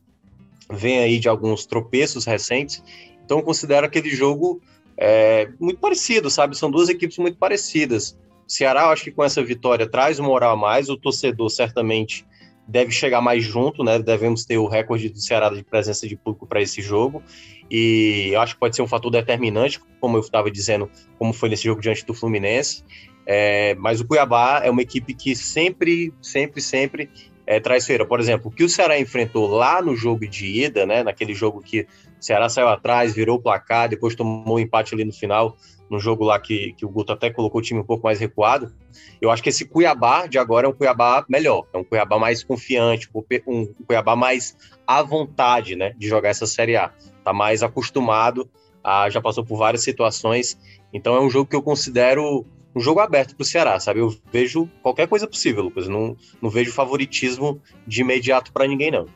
vem 0.70 1.00
aí 1.00 1.20
de 1.20 1.30
alguns 1.30 1.66
tropeços 1.66 2.26
recentes, 2.26 2.84
então 3.24 3.42
considero 3.42 3.86
aquele 3.86 4.10
jogo 4.10 4.62
é, 4.98 5.50
muito 5.60 5.80
parecido, 5.80 6.30
sabe? 6.30 6.58
São 6.58 6.70
duas 6.70 6.90
equipes 6.90 7.18
muito 7.18 7.38
parecidas. 7.38 8.18
O 8.48 8.52
Ceará, 8.52 8.90
acho 8.90 9.06
que 9.06 9.12
com 9.12 9.24
essa 9.24 9.44
vitória 9.44 9.90
traz 9.90 10.20
um 10.20 10.26
moral 10.26 10.54
a 10.54 10.58
mais, 10.58 10.90
o 10.90 10.98
torcedor 10.98 11.50
certamente 11.50 12.26
deve 12.68 12.92
chegar 12.92 13.22
mais 13.22 13.44
junto, 13.44 13.84
né? 13.84 14.00
Devemos 14.00 14.46
ter 14.46 14.58
o 14.58 14.68
recorde 14.68 15.10
do 15.10 15.20
Ceará 15.20 15.50
de 15.50 15.64
presença 15.64 16.08
de 16.08 16.16
público 16.16 16.46
para 16.46 16.62
esse 16.62 16.82
jogo. 16.82 17.24
E 17.70 18.34
acho 18.38 18.54
que 18.54 18.60
pode 18.60 18.76
ser 18.76 18.82
um 18.82 18.88
fator 18.88 19.12
determinante, 19.12 19.80
como 20.00 20.18
eu 20.18 20.22
estava 20.22 20.52
dizendo, 20.52 20.90
como 21.18 21.34
foi 21.34 21.50
nesse 21.50 21.64
jogo 21.64 21.82
diante 21.82 22.06
do 22.06 22.14
Fluminense. 22.14 22.84
É, 23.26 23.76
mas 23.76 24.02
o 24.02 24.06
Cuiabá 24.06 24.62
é 24.64 24.70
uma 24.70 24.82
equipe 24.82 25.14
que 25.14 25.36
sempre, 25.36 26.14
sempre, 26.22 26.62
sempre 26.62 27.10
é 27.52 27.60
traiçoeira. 27.60 28.06
Por 28.06 28.20
exemplo, 28.20 28.50
o 28.50 28.52
que 28.54 28.64
o 28.64 28.70
Ceará 28.70 28.98
enfrentou 28.98 29.46
lá 29.46 29.82
no 29.82 29.94
jogo 29.96 30.26
de 30.26 30.64
ida, 30.64 30.86
né? 30.86 31.04
Naquele 31.04 31.34
jogo 31.34 31.62
que 31.62 31.82
o 31.82 31.88
Ceará 32.24 32.48
saiu 32.48 32.70
atrás, 32.70 33.14
virou 33.14 33.38
o 33.38 33.42
placar, 33.42 33.90
depois 33.90 34.16
tomou 34.16 34.56
um 34.56 34.60
empate 34.60 34.94
ali 34.94 35.04
no 35.04 35.12
final 35.12 35.58
no 35.90 36.00
jogo 36.00 36.24
lá 36.24 36.40
que, 36.40 36.72
que 36.78 36.86
o 36.86 36.90
Guto 36.90 37.12
até 37.12 37.30
colocou 37.30 37.60
o 37.60 37.62
time 37.62 37.82
um 37.82 37.84
pouco 37.84 38.06
mais 38.06 38.18
recuado. 38.18 38.74
Eu 39.20 39.30
acho 39.30 39.44
que 39.44 39.50
esse 39.50 39.66
Cuiabá 39.66 40.26
de 40.26 40.40
agora 40.40 40.66
é 40.66 40.70
um 40.70 40.74
Cuiabá 40.74 41.26
melhor, 41.28 41.68
é 41.74 41.78
um 41.78 41.84
Cuiabá 41.84 42.18
mais 42.18 42.42
confiante, 42.42 43.10
um 43.46 43.66
Cuiabá 43.86 44.16
mais 44.16 44.56
à 44.88 45.04
vontade, 45.04 45.76
né, 45.76 45.94
de 45.98 46.08
jogar 46.08 46.30
essa 46.30 46.48
Série 46.48 46.78
A. 46.78 46.94
Tá 47.26 47.34
mais 47.34 47.62
acostumado, 47.62 48.50
a, 48.82 49.10
já 49.10 49.20
passou 49.20 49.44
por 49.44 49.58
várias 49.58 49.84
situações, 49.84 50.58
então 50.94 51.14
é 51.14 51.20
um 51.20 51.30
jogo 51.30 51.50
que 51.50 51.56
eu 51.58 51.62
considero 51.62 52.46
um 52.76 52.80
jogo 52.80 53.00
aberto 53.00 53.36
para 53.36 53.44
o 53.44 53.46
Ceará, 53.46 53.80
sabe? 53.80 54.00
Eu 54.00 54.16
vejo 54.32 54.70
qualquer 54.82 55.08
coisa 55.08 55.28
possível, 55.28 55.64
Lucas. 55.64 55.88
Não, 55.88 56.16
não 56.42 56.50
vejo 56.50 56.72
favoritismo 56.72 57.62
de 57.86 58.02
imediato 58.02 58.52
para 58.52 58.68
ninguém, 58.68 58.92
não. 58.92 59.08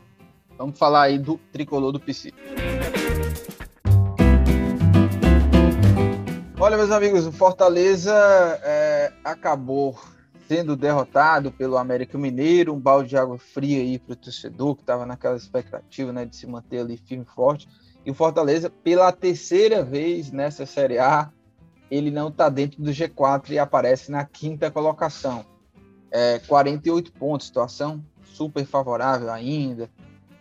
Vamos 0.58 0.78
falar 0.78 1.03
aí 1.03 1.18
do 1.18 1.38
tricolor 1.51 1.91
do 1.91 1.99
PC. 1.99 2.32
Olha, 6.58 6.78
meus 6.78 6.91
amigos, 6.91 7.26
o 7.26 7.32
Fortaleza 7.32 8.14
é, 8.64 9.12
acabou 9.24 9.97
sendo 10.47 10.76
derrotado 10.76 11.51
pelo 11.51 11.78
América 11.78 12.18
Mineiro, 12.18 12.74
um 12.74 12.80
balde 12.80 13.10
de 13.10 13.18
água 13.18 13.38
fria 13.38 13.80
aí 13.80 13.99
para 13.99 14.14
o 14.14 14.16
torcedor 14.16 14.76
que 14.76 14.82
estava 14.82 15.06
naquela 15.06 15.36
expectativa 15.36 16.14
né, 16.14 16.26
de 16.26 16.36
se 16.36 16.47
manter 16.47 16.80
ali 16.80 16.97
firme 16.97 17.26
e 17.28 17.34
forte. 17.34 17.68
E 18.06 18.12
o 18.12 18.14
Fortaleza, 18.14 18.70
pela 18.70 19.12
terceira 19.12 19.84
vez 19.84 20.32
nessa 20.32 20.66
Série 20.66 20.99
A, 20.99 21.32
ele 21.90 22.12
não 22.12 22.30
está 22.30 22.50
dentro 22.50 22.82
do 22.82 22.92
G4 22.92 23.52
e 23.52 23.60
aparece 23.60 24.12
na 24.12 24.26
quinta 24.26 24.72
colocação. 24.72 25.46
É, 26.12 26.40
48 26.40 27.12
pontos, 27.14 27.48
situação 27.48 28.04
super 28.24 28.66
favorável 28.66 29.32
ainda. 29.32 29.90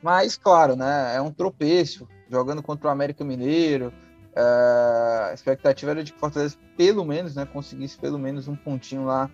Mas, 0.03 0.37
claro, 0.37 0.77
né, 0.77 1.17
é 1.17 1.21
um 1.21 1.31
tropeço, 1.31 2.07
jogando 2.29 2.63
contra 2.63 2.89
o 2.89 2.91
América 2.91 3.25
Mineiro, 3.25 3.93
Uh, 4.35 5.31
a 5.31 5.33
expectativa 5.33 5.93
era 5.93 6.03
de 6.03 6.13
que 6.13 6.19
Fortaleza, 6.19 6.57
pelo 6.77 7.05
menos, 7.05 7.37
né, 7.37 7.47
conseguisse 7.47 7.97
pelo 7.97 8.19
menos 8.19 8.49
um 8.49 8.57
pontinho 8.57 9.05
lá 9.05 9.31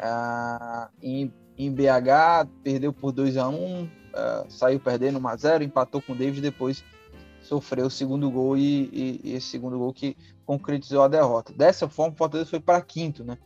uh, 0.00 0.90
em, 1.00 1.32
em, 1.56 1.72
BH, 1.72 2.48
perdeu 2.64 2.92
por 2.92 3.12
2 3.12 3.36
a 3.36 3.48
1 3.48 3.54
um, 3.54 3.84
uh, 3.84 4.50
saiu 4.50 4.80
perdendo 4.80 5.20
1 5.20 5.28
a 5.28 5.36
0 5.36 5.62
empatou 5.62 6.02
com 6.02 6.14
o 6.14 6.16
David, 6.16 6.40
depois 6.40 6.82
sofreu 7.42 7.86
o 7.86 7.90
segundo 7.90 8.30
gol 8.30 8.56
e, 8.56 8.90
e, 8.92 9.20
e, 9.24 9.34
esse 9.34 9.46
segundo 9.48 9.78
gol 9.78 9.92
que 9.92 10.16
concretizou 10.44 11.02
a 11.02 11.08
derrota. 11.08 11.52
Dessa 11.52 11.88
forma, 11.88 12.16
Fortaleza 12.16 12.50
foi 12.50 12.60
para 12.60 12.80
quinto, 12.80 13.24
né? 13.24 13.38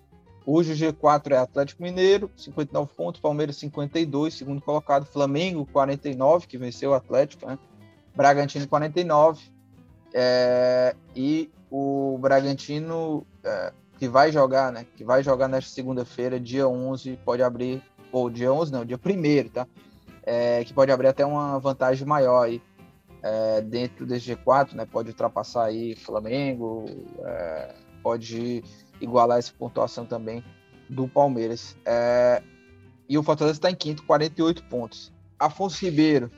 Hoje 0.47 0.73
o 0.73 0.93
G4 0.93 1.33
é 1.33 1.39
Atlético 1.39 1.83
Mineiro, 1.83 2.31
59 2.37 2.93
pontos, 2.95 3.21
Palmeiras 3.21 3.57
52, 3.57 4.35
segundo 4.35 4.61
colocado, 4.61 5.07
Flamengo 5.07 5.67
49, 5.73 6.47
que 6.47 6.59
venceu 6.59 6.91
o 6.91 6.95
Atlético, 6.95 7.47
né? 7.47 7.59
Bragantino 8.15 8.69
49, 8.69 9.43
é, 10.13 10.95
e 11.17 11.51
o 11.71 12.19
Bragantino, 12.21 13.27
é, 13.43 13.73
que 13.99 14.09
vai 14.09 14.31
jogar, 14.31 14.71
né? 14.71 14.87
Que 14.97 15.03
vai 15.03 15.23
jogar 15.23 15.49
nesta 15.49 15.71
segunda-feira, 15.71 16.39
dia 16.39 16.69
11, 16.69 17.19
pode 17.25 17.43
abrir, 17.43 17.83
ou 18.13 18.29
dia 18.29 18.53
11 18.53 18.71
não, 18.71 18.85
dia 18.85 18.99
1 18.99 19.49
tá? 19.49 19.67
é, 20.27 20.65
que 20.65 20.73
pode 20.73 20.91
abrir 20.91 21.09
até 21.09 21.25
uma 21.25 21.59
vantagem 21.59 22.07
maior 22.07 22.45
aí 22.45 22.63
é, 23.25 23.63
dentro 23.63 24.05
desse 24.05 24.37
G4, 24.37 24.75
né? 24.75 24.85
Pode 24.85 25.09
ultrapassar 25.09 25.65
aí 25.65 25.97
Flamengo, 25.97 26.85
é, 27.25 27.75
pode 28.03 28.63
igualar 29.01 29.39
essa 29.39 29.53
pontuação 29.59 30.05
também 30.05 30.45
do 30.91 31.09
Palmeiras. 31.09 31.75
É, 31.87 32.43
e 33.09 33.17
o 33.17 33.23
Fortaleza 33.23 33.57
está 33.57 33.71
em 33.71 33.75
quinto, 33.75 34.05
48 34.05 34.65
pontos. 34.65 35.11
Afonso 35.39 35.83
Ribeiro, 35.83 36.31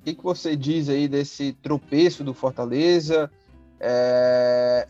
o 0.00 0.04
que, 0.04 0.14
que 0.14 0.22
você 0.22 0.54
diz 0.54 0.88
aí 0.88 1.08
desse 1.08 1.54
tropeço 1.54 2.22
do 2.22 2.32
Fortaleza? 2.32 3.28
É, 3.80 4.86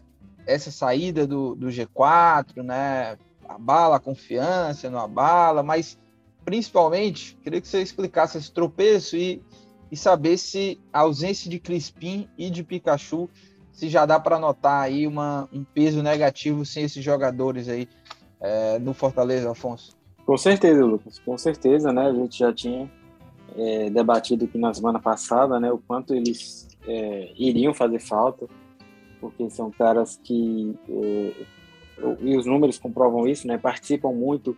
essa 0.47 0.71
saída 0.71 1.27
do, 1.27 1.55
do 1.55 1.69
G4, 1.69 2.63
né? 2.63 3.17
Abala 3.49 3.97
a 3.97 4.01
confiança, 4.01 4.91
não 4.91 4.99
abala, 5.01 5.63
mas 5.63 5.99
principalmente 6.45 7.39
queria 7.43 7.61
que 7.61 7.69
você 7.69 7.81
explicasse 7.81 8.37
esse 8.37 8.53
tropeço 8.53 9.17
e 9.17 9.43
e 9.91 9.97
saber 9.97 10.37
se 10.39 10.79
a 10.93 11.01
ausência 11.01 11.51
de 11.51 11.59
Crispim 11.59 12.29
e 12.37 12.51
de 12.51 12.63
Pikachu 12.63 13.29
se 13.73 13.89
já 13.89 14.05
dá 14.05 14.19
para 14.19 14.41
notar 14.41 14.83
aí 14.83 15.07
uma, 15.07 15.49
um 15.53 15.63
peso 15.63 16.03
negativo 16.03 16.65
sem 16.65 16.83
esses 16.83 17.03
jogadores 17.03 17.69
aí 17.69 17.89
é, 18.41 18.79
no 18.79 18.93
Fortaleza, 18.93 19.51
Afonso. 19.51 19.97
Com 20.27 20.37
certeza, 20.37 20.85
Lucas, 20.85 21.19
com 21.21 21.39
certeza, 21.39 21.93
né? 21.93 22.09
A 22.09 22.13
gente 22.13 22.39
já 22.39 22.53
tinha 22.53 22.91
é, 23.57 23.89
debatido 23.89 24.45
aqui 24.45 24.59
na 24.59 24.75
semana 24.75 24.99
passada, 24.99 25.61
né? 25.61 25.71
O 25.71 25.79
quanto 25.79 26.13
eles 26.13 26.69
é, 26.87 27.33
iriam 27.37 27.73
fazer 27.73 28.01
falta, 28.01 28.47
porque 29.21 29.49
são 29.49 29.71
caras 29.71 30.21
que 30.23 30.77
é, 30.89 31.35
e 32.21 32.37
os 32.37 32.47
números 32.47 32.79
comprovam 32.79 33.27
isso, 33.27 33.47
né? 33.47 33.59
Participam 33.59 34.13
muito 34.13 34.57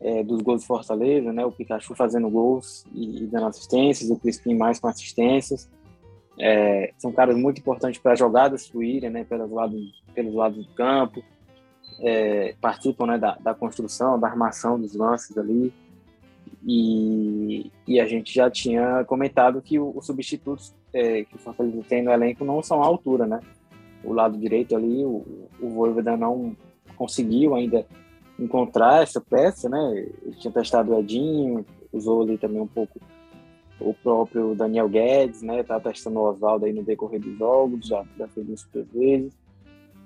é, 0.00 0.22
dos 0.24 0.40
gols 0.40 0.62
de 0.62 0.66
Fortaleza, 0.66 1.32
né? 1.32 1.44
O 1.44 1.52
Pikachu 1.52 1.94
fazendo 1.94 2.28
gols 2.30 2.86
e, 2.94 3.24
e 3.24 3.26
dando 3.26 3.46
assistências, 3.46 4.10
o 4.10 4.18
Crispim 4.18 4.54
mais 4.54 4.80
com 4.80 4.88
assistências. 4.88 5.68
É, 6.38 6.92
são 6.96 7.12
caras 7.12 7.36
muito 7.36 7.58
importantes 7.58 8.00
para 8.00 8.14
jogadas 8.14 8.66
fluírem, 8.66 9.10
né? 9.10 9.24
Pelos 9.24 9.50
lados, 9.50 10.02
pelos 10.14 10.34
lados 10.34 10.66
do 10.66 10.72
campo. 10.72 11.22
É, 12.02 12.54
participam 12.58 13.06
né, 13.06 13.18
da, 13.18 13.36
da, 13.36 13.52
construção, 13.52 14.18
da 14.18 14.26
armação 14.26 14.80
dos 14.80 14.94
lances 14.94 15.36
ali. 15.36 15.70
E, 16.66 17.70
e 17.86 18.00
a 18.00 18.06
gente 18.06 18.34
já 18.34 18.50
tinha 18.50 19.04
comentado 19.04 19.60
que 19.60 19.78
os 19.78 20.06
substitutos 20.06 20.74
é, 20.94 21.24
que 21.24 21.34
o 21.34 21.38
Fortaleza 21.38 21.82
tem 21.88 22.02
no 22.02 22.10
elenco 22.10 22.44
não 22.44 22.62
são 22.62 22.82
à 22.82 22.86
altura, 22.86 23.26
né? 23.26 23.40
O 24.02 24.14
lado 24.14 24.38
direito 24.38 24.74
ali, 24.74 25.04
o, 25.04 25.48
o 25.60 25.68
Voivoda 25.68 26.16
não 26.16 26.56
conseguiu 26.96 27.54
ainda 27.54 27.86
encontrar 28.40 29.02
essa 29.02 29.20
peça, 29.20 29.68
né? 29.68 30.06
Ele 30.24 30.36
tinha 30.36 30.52
testado 30.52 30.92
o 30.92 30.98
Edinho, 30.98 31.64
usou 31.92 32.22
ali 32.22 32.38
também 32.38 32.60
um 32.60 32.66
pouco 32.66 32.98
o 33.78 33.94
próprio 33.94 34.54
Daniel 34.54 34.88
Guedes, 34.88 35.42
né? 35.42 35.62
Tá 35.62 35.78
testando 35.78 36.18
o 36.18 36.28
Oswaldo 36.28 36.64
aí 36.64 36.72
no 36.72 36.82
decorrer 36.82 37.20
dos 37.20 37.38
jogos, 37.38 37.86
já, 37.86 38.04
já 38.18 38.26
fez 38.28 38.48
isso 38.48 38.68
três 38.72 38.88
vezes. 38.92 39.38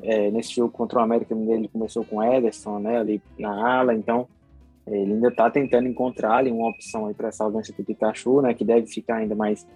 É, 0.02 0.30
nesse 0.30 0.54
jogo 0.54 0.72
contra 0.72 0.98
o 0.98 1.02
América 1.02 1.34
ele 1.34 1.68
começou 1.68 2.04
com 2.04 2.22
Ederson, 2.22 2.78
né? 2.78 2.98
Ali 2.98 3.22
na 3.38 3.78
ala, 3.78 3.94
então 3.94 4.28
ele 4.86 5.14
ainda 5.14 5.28
está 5.28 5.48
tentando 5.50 5.88
encontrar 5.88 6.36
ali 6.38 6.50
uma 6.50 6.68
opção 6.68 7.06
aí 7.06 7.14
para 7.14 7.28
essa 7.28 7.44
ausência 7.44 7.74
do 7.74 7.84
Pikachu, 7.84 8.42
né? 8.42 8.52
Que 8.52 8.64
deve 8.64 8.86
ficar 8.86 9.16
ainda 9.16 9.34
mais 9.34 9.66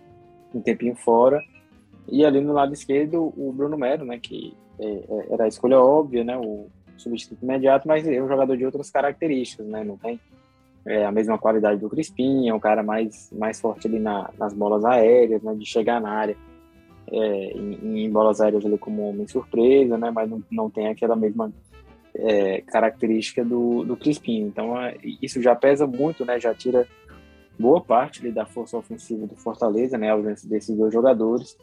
um 0.55 0.61
tempinho 0.61 0.97
fora. 0.97 1.41
E 2.07 2.25
ali 2.25 2.41
no 2.41 2.53
lado 2.53 2.73
esquerdo 2.73 3.33
o 3.37 3.53
Bruno 3.53 3.77
Melo, 3.77 4.05
né? 4.05 4.19
Que 4.19 4.55
é, 4.79 4.87
é 4.87 5.33
era 5.33 5.45
a 5.45 5.49
escolha 5.49 5.81
óbvia, 5.81 6.25
né? 6.25 6.37
O, 6.37 6.67
substituto 6.99 7.43
imediato, 7.43 7.87
mas 7.87 8.07
é 8.07 8.23
um 8.23 8.29
jogador 8.29 8.57
de 8.57 8.65
outras 8.65 8.91
características, 8.91 9.67
né? 9.67 9.85
Não 9.85 9.97
tem 9.97 10.21
é, 10.87 11.05
a 11.05 11.13
mesma 11.13 11.39
qualidade 11.39 11.81
do 11.81 11.89
Crispim, 11.89 12.49
é 12.49 12.55
um 12.55 12.61
cara 12.61 12.83
mais, 12.83 13.31
mais 13.33 13.61
forte 13.61 13.87
ali 13.87 13.99
na, 13.99 14.31
nas 14.39 14.55
bolas 14.55 14.85
aéreas, 14.85 15.43
né? 15.43 15.55
De 15.55 15.67
chegar 15.67 16.01
na 16.01 16.11
área 16.11 16.37
é, 17.11 17.53
em, 17.53 18.05
em, 18.05 18.11
bolas 18.11 18.41
aéreas 18.41 18.65
ali 18.65 18.79
como 18.79 19.09
homem 19.09 19.27
surpresa, 19.27 19.97
né? 19.97 20.11
Mas 20.11 20.29
não, 20.29 20.43
não 20.51 20.71
tem 20.71 20.89
aquela 20.89 21.17
mesma 21.17 21.53
é, 22.15 22.61
característica 22.63 23.45
do, 23.45 23.85
do 23.85 23.97
Crispim. 23.97 24.41
Então 24.41 24.81
é, 24.81 24.97
isso 25.23 25.41
já 25.43 25.55
pesa 25.55 25.87
muito, 25.87 26.25
né? 26.25 26.39
Já 26.39 26.55
tira 26.55 26.87
boa 27.59 27.81
parte 27.81 28.21
ali, 28.21 28.33
da 28.33 28.47
força 28.47 28.77
ofensiva 28.77 29.27
do 29.27 29.37
Fortaleza, 29.37 29.99
né? 29.99 30.11
A 30.11 30.15
ausência 30.15 30.49
desses 30.49 30.77
dois 30.77 30.93
jogadores. 30.93 31.57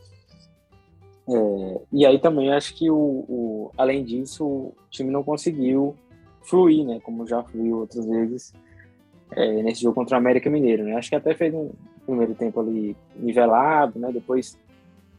É, 1.27 1.81
e 1.91 2.05
aí 2.05 2.19
também 2.19 2.51
acho 2.51 2.75
que, 2.75 2.89
o, 2.89 2.95
o, 2.95 3.71
além 3.77 4.03
disso, 4.03 4.45
o 4.45 4.73
time 4.89 5.09
não 5.11 5.23
conseguiu 5.23 5.95
fluir, 6.41 6.85
né? 6.85 6.99
Como 7.03 7.25
já 7.25 7.43
fluiu 7.43 7.79
outras 7.79 8.05
vezes 8.05 8.53
é, 9.31 9.63
nesse 9.63 9.81
jogo 9.81 9.95
contra 9.95 10.15
o 10.15 10.19
América 10.19 10.49
Mineiro, 10.49 10.83
né? 10.83 10.95
Acho 10.95 11.09
que 11.09 11.15
até 11.15 11.33
fez 11.33 11.53
um 11.53 11.71
primeiro 12.05 12.35
tempo 12.35 12.59
ali 12.59 12.95
nivelado, 13.15 13.99
né? 13.99 14.11
Depois 14.11 14.57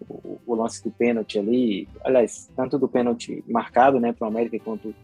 o, 0.08 0.38
o 0.46 0.54
lance 0.54 0.82
do 0.82 0.90
pênalti 0.90 1.38
ali, 1.38 1.88
aliás, 2.04 2.48
tanto 2.54 2.78
do 2.78 2.88
pênalti 2.88 3.42
marcado, 3.48 3.98
né, 3.98 4.12
para 4.12 4.26
o 4.26 4.28
América 4.28 4.58
quanto 4.62 4.94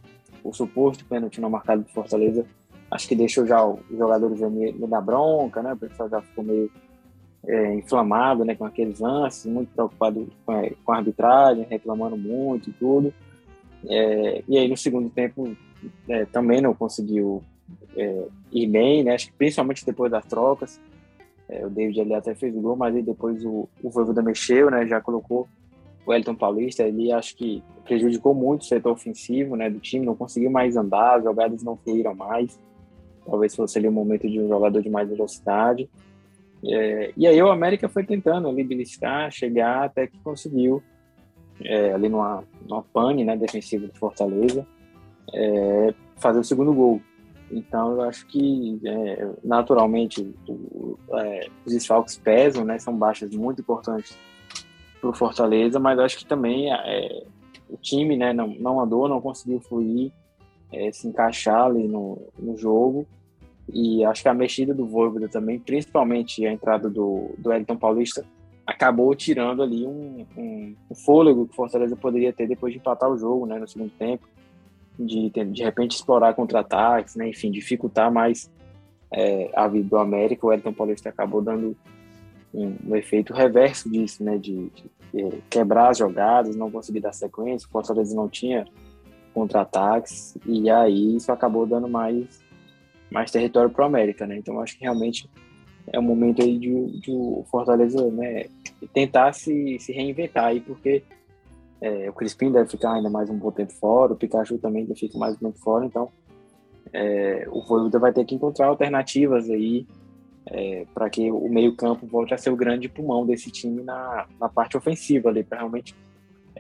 o 0.45 0.53
suposto 0.53 1.05
pênalti 1.05 1.41
não 1.41 1.49
marcado 1.49 1.83
do 1.83 1.89
Fortaleza, 1.89 2.45
acho 2.91 3.09
que 3.09 3.15
deixou 3.15 3.47
já 3.47 3.65
os 3.65 3.81
jogadores 3.91 4.41
meio 4.41 4.87
da 4.87 5.01
bronca, 5.01 5.63
né? 5.63 5.73
O 5.73 5.77
pessoal 5.77 6.09
já 6.09 6.21
ficou 6.21 6.45
meio 6.45 6.71
é, 7.47 7.75
inflamado 7.75 8.45
né, 8.45 8.55
com 8.55 8.65
aqueles 8.65 9.01
lances, 9.01 9.47
muito 9.47 9.73
preocupado 9.75 10.29
com 10.47 10.71
com 10.85 10.93
a 10.93 10.97
arbitragem, 10.97 11.67
reclamando 11.69 12.17
muito 12.17 12.71
e 12.71 12.73
tudo. 12.73 13.13
É, 13.89 14.43
e 14.49 14.59
aí 14.59 14.69
no 14.69 14.77
segundo 14.77 15.11
tempo 15.11 15.57
é, 16.09 16.25
também 16.27 16.61
não 16.61 16.75
conseguiu 16.75 17.43
é, 17.97 18.25
ir 18.53 18.67
bem, 18.67 19.03
né? 19.03 19.15
Acho 19.15 19.27
que 19.27 19.33
principalmente 19.33 19.85
depois 19.85 20.11
das 20.11 20.25
trocas. 20.25 20.81
É, 21.49 21.67
o 21.67 21.71
David 21.71 22.01
ali 22.01 22.15
até 22.15 22.35
fez 22.35 22.57
o 22.57 22.61
gol, 22.61 22.77
mas 22.77 22.95
aí 22.95 23.03
depois 23.03 23.45
o, 23.45 23.69
o 23.83 23.91
Voivoda 23.91 24.23
mexeu, 24.23 24.71
né? 24.71 24.87
Já 24.87 25.01
colocou 25.01 25.49
o 26.07 26.13
Elton 26.13 26.35
Paulista, 26.35 26.83
ele 26.83 27.13
acho 27.13 27.37
que 27.37 27.63
prejudicou 27.85 28.35
muito 28.35 28.63
o 28.63 28.65
setor 28.65 28.93
ofensivo 28.93 29.55
né, 29.55 29.71
do 29.71 29.79
time, 29.79 30.05
não 30.05 30.17
conseguiu 30.17 30.51
mais 30.51 30.77
andar, 30.77 31.19
as 31.19 31.25
jogadas 31.25 31.63
não 31.63 31.77
fluíram 31.77 32.15
mais. 32.15 32.59
Talvez 33.25 33.55
fosse 33.55 33.79
ali 33.79 33.87
o 33.87 33.93
momento 33.93 34.29
de 34.29 34.41
um 34.41 34.49
jogador 34.49 34.83
de 34.83 34.91
mais 34.91 35.09
velocidade. 35.09 35.89
É, 36.65 37.13
e 37.17 37.27
aí 37.27 37.43
o 37.43 37.51
América 37.51 37.89
foi 37.89 38.05
tentando 38.05 38.49
ali 38.49 38.63
beliscar, 38.63 39.31
chegar 39.31 39.85
até 39.85 40.07
que 40.07 40.19
conseguiu 40.19 40.83
é, 41.65 41.93
ali 41.93 42.09
numa, 42.09 42.45
numa 42.69 42.83
pane 42.83 43.25
né, 43.25 43.37
defensiva 43.37 43.87
do 43.87 43.95
Fortaleza 43.95 44.67
é, 45.35 45.95
fazer 46.17 46.39
o 46.39 46.45
segundo 46.45 46.73
gol. 46.73 47.01
Então 47.51 47.93
eu 47.93 48.03
acho 48.03 48.27
que 48.27 48.81
é, 48.85 49.29
naturalmente 49.43 50.35
o, 50.49 50.97
é, 51.15 51.49
os 51.67 51.73
desfalques 51.73 52.17
pesam, 52.17 52.65
né, 52.65 52.79
são 52.79 52.97
baixas 52.97 53.31
muito 53.35 53.61
importantes 53.61 54.17
para 55.01 55.11
o 55.11 55.15
Fortaleza, 55.15 55.81
mas 55.81 55.99
acho 55.99 56.19
que 56.19 56.25
também 56.25 56.73
é, 56.73 57.25
o 57.69 57.77
time 57.77 58.17
né, 58.17 58.33
não, 58.33 58.49
não 58.49 58.81
andou, 58.81 59.09
não 59.09 59.21
conseguiu 59.21 59.61
fluir, 59.61 60.13
se 60.91 61.07
encaixar 61.07 61.67
ali 61.67 61.87
no, 61.87 62.19
no 62.39 62.57
jogo 62.57 63.07
e 63.69 64.05
acho 64.05 64.23
que 64.23 64.29
a 64.29 64.35
mexida 64.35 64.75
do 64.75 64.87
Voivoda 64.87 65.29
também, 65.29 65.59
principalmente 65.59 66.47
a 66.47 66.53
entrada 66.53 66.89
do, 66.89 67.31
do 67.39 67.53
Elton 67.53 67.77
Paulista, 67.77 68.25
acabou 68.67 69.15
tirando 69.15 69.63
ali 69.63 69.87
um, 69.87 70.27
um, 70.37 70.77
um, 70.91 70.95
fôlego 70.95 71.47
que 71.47 71.53
o 71.53 71.57
Fortaleza 71.57 71.97
poderia 71.97 72.33
ter 72.33 72.47
depois 72.47 72.73
de 72.73 72.79
empatar 72.79 73.11
o 73.11 73.19
jogo 73.19 73.47
né, 73.47 73.59
no 73.59 73.69
segundo 73.69 73.91
tempo, 73.99 74.27
de 74.99 75.31
de 75.31 75.63
repente 75.63 75.97
explorar 75.97 76.35
contra-ataques, 76.35 77.17
né, 77.17 77.29
enfim, 77.29 77.51
dificultar 77.51 78.13
mais 78.13 78.51
é, 79.13 79.51
a 79.55 79.67
vida 79.69 79.89
do 79.89 79.97
América. 79.97 80.47
O 80.47 80.53
Elton 80.53 80.73
Paulista 80.73 81.09
acabou 81.09 81.43
dando 81.43 81.77
um, 82.53 82.77
um 82.87 82.97
efeito 82.97 83.33
reverso 83.33 83.91
disso, 83.91 84.23
né, 84.23 84.39
de, 84.39 84.71
de, 84.71 84.91
de, 85.13 85.43
quebrar 85.49 85.91
as 85.91 85.99
jogadas, 85.99 86.55
não 86.55 86.71
conseguir 86.71 87.01
dar 87.01 87.13
sequência. 87.13 87.67
O 87.67 87.71
Fortaleza 87.71 88.15
não 88.15 88.29
tinha 88.29 88.65
contra-ataques, 89.33 90.37
e 90.45 90.69
aí 90.71 91.17
isso 91.17 91.33
acabou 91.33 91.67
dando 91.67 91.89
mais 91.89 92.42
mais 93.13 93.31
território 93.31 93.71
para 93.71 93.85
o 93.85 93.87
América, 93.87 94.27
né? 94.27 94.37
Então 94.37 94.61
acho 94.61 94.77
que 94.77 94.83
realmente 94.83 95.29
é 95.93 95.99
um 95.99 96.03
momento 96.03 96.43
aí 96.43 96.59
de, 96.59 97.01
de 97.01 97.11
o 97.11 97.45
Fortaleza, 97.51 98.11
né, 98.11 98.47
tentar 98.93 99.33
se, 99.33 99.79
se 99.81 99.93
reinventar 99.93 100.47
aí, 100.47 100.61
porque 100.61 101.03
é, 101.81 102.09
o 102.09 102.13
Crispim 102.13 102.53
deve 102.53 102.71
ficar 102.71 102.93
ainda 102.93 103.11
mais 103.11 103.29
um 103.29 103.37
bom 103.37 103.51
tempo 103.51 103.73
fora, 103.73 104.13
o 104.13 104.17
Pikachu 104.17 104.59
também 104.59 104.85
deve 104.85 105.01
ficar 105.01 105.19
mais 105.19 105.35
um 105.35 105.39
tempo 105.39 105.59
fora, 105.59 105.85
então 105.85 106.09
é, 106.93 107.47
o 107.51 107.63
Voivoda 107.63 107.99
vai 107.99 108.13
ter 108.13 108.25
que 108.25 108.35
encontrar 108.35 108.67
alternativas 108.67 109.51
aí 109.51 109.87
é, 110.47 110.87
para 110.95 111.09
que 111.09 111.31
o 111.31 111.49
meio 111.49 111.75
campo 111.75 112.07
volte 112.07 112.35
a 112.35 112.39
ser 112.39 112.51
o 112.51 112.57
grande 112.57 112.89
pulmão 112.89 113.27
desse 113.27 113.51
time 113.51 113.83
na, 113.83 114.27
na 114.41 114.49
parte 114.49 114.77
ofensiva 114.77 115.29
ali, 115.29 115.43
para 115.43 115.59
realmente 115.59 115.95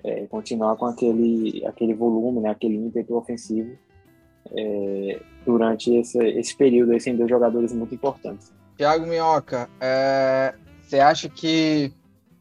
é, 0.02 0.26
continuar 0.26 0.76
com 0.76 0.86
aquele, 0.86 1.64
aquele 1.66 1.94
volume, 1.94 2.40
né, 2.40 2.50
aquele 2.50 2.76
ímpeto 2.76 3.14
ofensivo 3.14 3.76
é, 4.50 5.20
durante 5.44 5.94
esse, 5.94 6.18
esse 6.18 6.56
período, 6.56 6.98
sem 7.00 7.16
dois 7.16 7.30
jogadores 7.30 7.72
muito 7.72 7.94
importantes. 7.94 8.52
Thiago 8.76 9.06
Minhoca, 9.06 9.68
é, 9.80 10.54
você 10.82 10.98
acha 10.98 11.28
que 11.28 11.92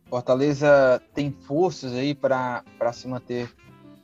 Fortaleza 0.09 1.01
tem 1.13 1.31
forças 1.31 1.93
aí 1.93 2.13
para 2.13 2.63
se 2.91 3.07
manter 3.07 3.49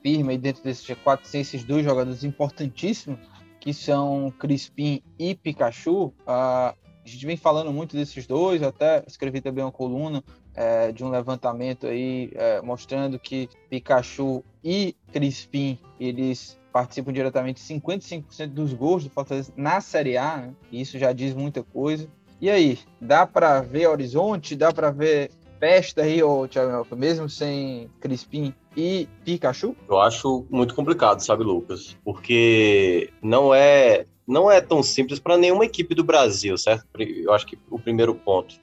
firme 0.01 0.31
aí 0.31 0.37
dentro 0.37 0.63
desse 0.63 0.83
G4 0.85 1.19
sem 1.23 1.41
esses 1.41 1.63
dois 1.63 1.83
jogadores 1.83 2.23
importantíssimos, 2.23 3.19
que 3.59 3.73
são 3.73 4.31
Crispim 4.39 5.01
e 5.19 5.35
Pikachu? 5.35 6.05
Uh, 6.05 6.13
a 6.25 6.75
gente 7.03 7.25
vem 7.25 7.37
falando 7.37 7.71
muito 7.73 7.95
desses 7.95 8.25
dois, 8.25 8.63
até 8.63 9.03
escrevi 9.07 9.41
também 9.41 9.63
uma 9.63 9.71
coluna 9.71 10.23
é, 10.53 10.91
de 10.91 11.03
um 11.03 11.09
levantamento 11.09 11.87
aí 11.87 12.31
é, 12.35 12.61
mostrando 12.61 13.17
que 13.19 13.47
Pikachu 13.69 14.43
e 14.63 14.95
Crispim, 15.13 15.79
eles 15.99 16.59
participam 16.77 17.11
diretamente 17.11 17.59
de 17.59 17.73
55% 17.73 18.47
dos 18.49 18.71
gols 18.71 19.03
do 19.03 19.09
Fortaleza 19.09 19.51
na 19.57 19.81
Série 19.81 20.15
A, 20.15 20.37
né? 20.37 20.53
Isso 20.71 20.99
já 20.99 21.11
diz 21.11 21.33
muita 21.33 21.63
coisa. 21.63 22.07
E 22.39 22.51
aí, 22.51 22.77
dá 23.01 23.25
para 23.25 23.61
ver 23.61 23.87
horizonte, 23.87 24.55
dá 24.55 24.71
para 24.71 24.91
ver 24.91 25.31
festa 25.59 26.03
aí, 26.03 26.21
ô, 26.21 26.47
Thiago, 26.47 26.85
mesmo 26.95 27.27
sem 27.27 27.89
Crispim 27.99 28.53
e 28.75 29.09
Pikachu? 29.25 29.75
Eu 29.89 29.99
acho 29.99 30.45
muito 30.51 30.75
complicado, 30.75 31.19
sabe, 31.19 31.43
Lucas? 31.43 31.97
Porque 32.05 33.09
não 33.23 33.51
é 33.51 34.05
não 34.27 34.51
é 34.51 34.61
tão 34.61 34.83
simples 34.83 35.17
para 35.17 35.35
nenhuma 35.35 35.65
equipe 35.65 35.95
do 35.95 36.03
Brasil, 36.03 36.55
certo? 36.59 36.85
Eu 36.99 37.33
acho 37.33 37.47
que 37.47 37.57
o 37.71 37.79
primeiro 37.79 38.13
ponto. 38.13 38.53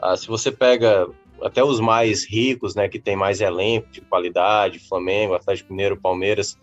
Ah, 0.00 0.16
se 0.16 0.26
você 0.26 0.50
pega 0.50 1.06
até 1.40 1.62
os 1.62 1.78
mais 1.78 2.26
ricos, 2.28 2.74
né, 2.74 2.88
que 2.88 2.98
tem 2.98 3.14
mais 3.14 3.40
elenco 3.40 3.88
de 3.92 4.00
qualidade, 4.00 4.80
Flamengo, 4.80 5.34
Atlético 5.34 5.72
Mineiro, 5.72 6.00
Palmeiras, 6.00 6.58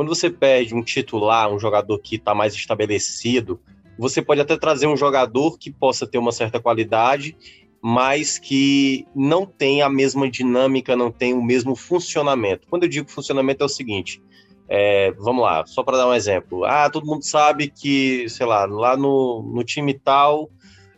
quando 0.00 0.08
você 0.08 0.30
pede 0.30 0.74
um 0.74 0.82
titular, 0.82 1.52
um 1.52 1.58
jogador 1.58 1.98
que 1.98 2.16
está 2.16 2.34
mais 2.34 2.54
estabelecido, 2.54 3.60
você 3.98 4.22
pode 4.22 4.40
até 4.40 4.56
trazer 4.56 4.86
um 4.86 4.96
jogador 4.96 5.58
que 5.58 5.70
possa 5.70 6.06
ter 6.06 6.16
uma 6.16 6.32
certa 6.32 6.58
qualidade, 6.58 7.36
mas 7.82 8.38
que 8.38 9.06
não 9.14 9.44
tem 9.44 9.82
a 9.82 9.90
mesma 9.90 10.30
dinâmica, 10.30 10.96
não 10.96 11.12
tem 11.12 11.34
o 11.34 11.42
mesmo 11.42 11.76
funcionamento. 11.76 12.66
Quando 12.66 12.84
eu 12.84 12.88
digo 12.88 13.10
funcionamento 13.10 13.62
é 13.62 13.66
o 13.66 13.68
seguinte, 13.68 14.22
é, 14.70 15.12
vamos 15.18 15.42
lá, 15.42 15.66
só 15.66 15.82
para 15.82 15.98
dar 15.98 16.08
um 16.08 16.14
exemplo. 16.14 16.64
Ah, 16.64 16.88
todo 16.88 17.04
mundo 17.04 17.22
sabe 17.22 17.68
que, 17.68 18.26
sei 18.30 18.46
lá, 18.46 18.64
lá 18.64 18.96
no, 18.96 19.42
no 19.54 19.62
time 19.62 19.92
tal, 19.92 20.48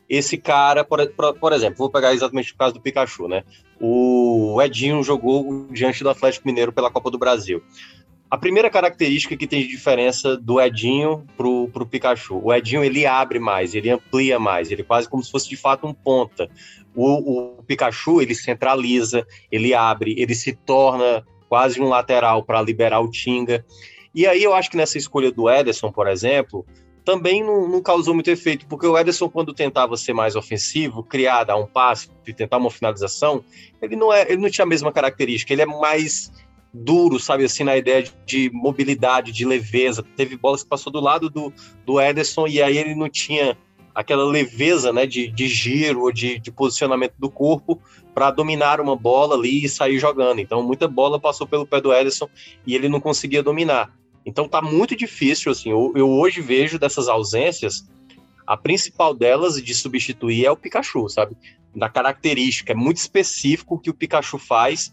esse 0.09 0.39
cara, 0.39 0.85
por, 0.85 1.05
por, 1.09 1.35
por, 1.35 1.53
exemplo, 1.53 1.79
vou 1.79 1.91
pegar 1.91 2.15
exatamente 2.15 2.53
o 2.53 2.57
caso 2.57 2.75
do 2.75 2.81
Pikachu, 2.81 3.27
né? 3.27 3.43
O 3.81 4.63
Edinho 4.63 5.03
jogou 5.03 5.67
diante 5.73 6.05
do 6.05 6.11
Atlético 6.11 6.47
Mineiro 6.47 6.73
pela 6.73 6.89
Copa 6.89 7.11
do 7.11 7.19
Brasil. 7.19 7.61
A 8.33 8.39
primeira 8.39 8.71
característica 8.71 9.37
que 9.37 9.47
tem 9.47 9.61
de 9.61 9.69
diferença 9.69 10.39
do 10.39 10.59
Edinho 10.59 11.27
pro, 11.37 11.69
pro 11.69 11.85
Pikachu, 11.85 12.41
o 12.43 12.51
Edinho 12.51 12.83
ele 12.83 13.05
abre 13.05 13.39
mais, 13.39 13.75
ele 13.75 13.91
amplia 13.91 14.39
mais, 14.39 14.71
ele 14.71 14.83
quase 14.83 15.07
como 15.07 15.23
se 15.23 15.31
fosse 15.31 15.51
de 15.51 15.55
fato 15.55 15.87
um 15.87 15.93
ponta. 15.93 16.49
O, 16.97 17.59
o 17.59 17.63
Pikachu 17.63 18.23
ele 18.23 18.35
centraliza, 18.35 19.27
ele 19.51 19.75
abre, 19.75 20.15
ele 20.17 20.35
se 20.35 20.55
torna 20.55 21.23
quase 21.47 21.79
um 21.79 21.91
lateral 21.91 22.43
para 22.43 22.63
liberar 22.63 23.01
o 23.01 23.11
Tinga. 23.11 23.67
E 24.15 24.27
aí 24.27 24.43
eu 24.43 24.55
acho 24.55 24.71
que 24.71 24.79
nessa 24.79 24.97
escolha 24.97 25.31
do 25.31 25.51
Ederson, 25.51 25.93
por 25.93 26.09
exemplo, 26.09 26.65
também 27.05 27.45
não, 27.45 27.69
não, 27.69 27.83
causou 27.83 28.15
muito 28.15 28.31
efeito, 28.31 28.67
porque 28.67 28.87
o 28.87 28.97
Ederson, 28.97 29.29
quando 29.29 29.53
tentava 29.53 29.95
ser 29.99 30.15
mais 30.15 30.37
ofensivo, 30.37 31.03
criar, 31.03 31.45
dar 31.45 31.57
um 31.57 31.67
passe 31.67 32.09
e 32.27 32.33
tentar 32.33 32.57
uma 32.57 32.71
finalização, 32.71 33.45
ele 33.83 33.95
não, 33.95 34.11
é, 34.11 34.23
ele 34.23 34.41
não 34.41 34.49
tinha 34.49 34.65
a 34.65 34.69
mesma 34.69 34.91
característica, 34.91 35.53
ele 35.53 35.61
é 35.61 35.67
mais 35.67 36.33
duro, 36.73 37.21
sabe, 37.21 37.45
assim, 37.45 37.65
na 37.65 37.77
ideia 37.77 38.05
de 38.25 38.51
mobilidade, 38.53 39.33
de 39.33 39.45
leveza. 39.45 40.03
Teve 40.17 40.37
bolas 40.37 40.63
que 40.63 40.69
passou 40.69 40.93
do 40.93 41.01
lado 41.01 41.29
do, 41.29 41.53
do 41.85 42.01
Ederson 42.01 42.47
e 42.47 42.63
aí 42.63 42.79
ele 42.79 42.95
não 42.95 43.09
tinha 43.09 43.57
aquela 43.95 44.25
leveza, 44.25 44.93
né, 44.93 45.05
de, 45.05 45.29
de 45.29 45.49
giro 45.49 46.03
ou 46.03 46.13
de, 46.13 46.39
de 46.39 46.51
posicionamento 46.51 47.15
do 47.19 47.31
corpo 47.31 47.79
para 48.15 48.31
dominar 48.31 48.81
uma 48.81 48.97
bola 48.97 49.35
ali 49.35 49.65
e 49.65 49.69
sair 49.69 49.99
jogando. 49.99 50.41
Então, 50.41 50.63
muita 50.63 50.89
bola 50.89 51.21
passou 51.21 51.47
pelo 51.47 51.67
pé 51.67 51.81
do 51.81 51.93
Ederson 51.93 52.29
e 52.67 52.75
ele 52.75 52.89
não 52.89 53.01
conseguia 53.01 53.43
dominar. 53.43 53.95
Então, 54.25 54.49
tá 54.49 54.63
muito 54.63 54.97
difícil, 54.97 55.53
assim, 55.53 55.71
eu, 55.71 55.93
eu 55.95 56.09
hoje 56.09 56.41
vejo 56.41 56.79
dessas 56.79 57.09
ausências, 57.09 57.87
a 58.47 58.57
principal 58.57 59.15
delas 59.15 59.63
de 59.63 59.75
substituir 59.75 60.47
é 60.47 60.51
o 60.51 60.57
Pikachu, 60.57 61.09
sabe? 61.09 61.37
Da 61.75 61.89
característica, 61.89 62.73
é 62.73 62.77
muito 62.77 62.99
específico 62.99 63.75
o 63.75 63.79
que 63.79 63.91
o 63.91 63.95
Pikachu 63.95 64.39
faz 64.39 64.93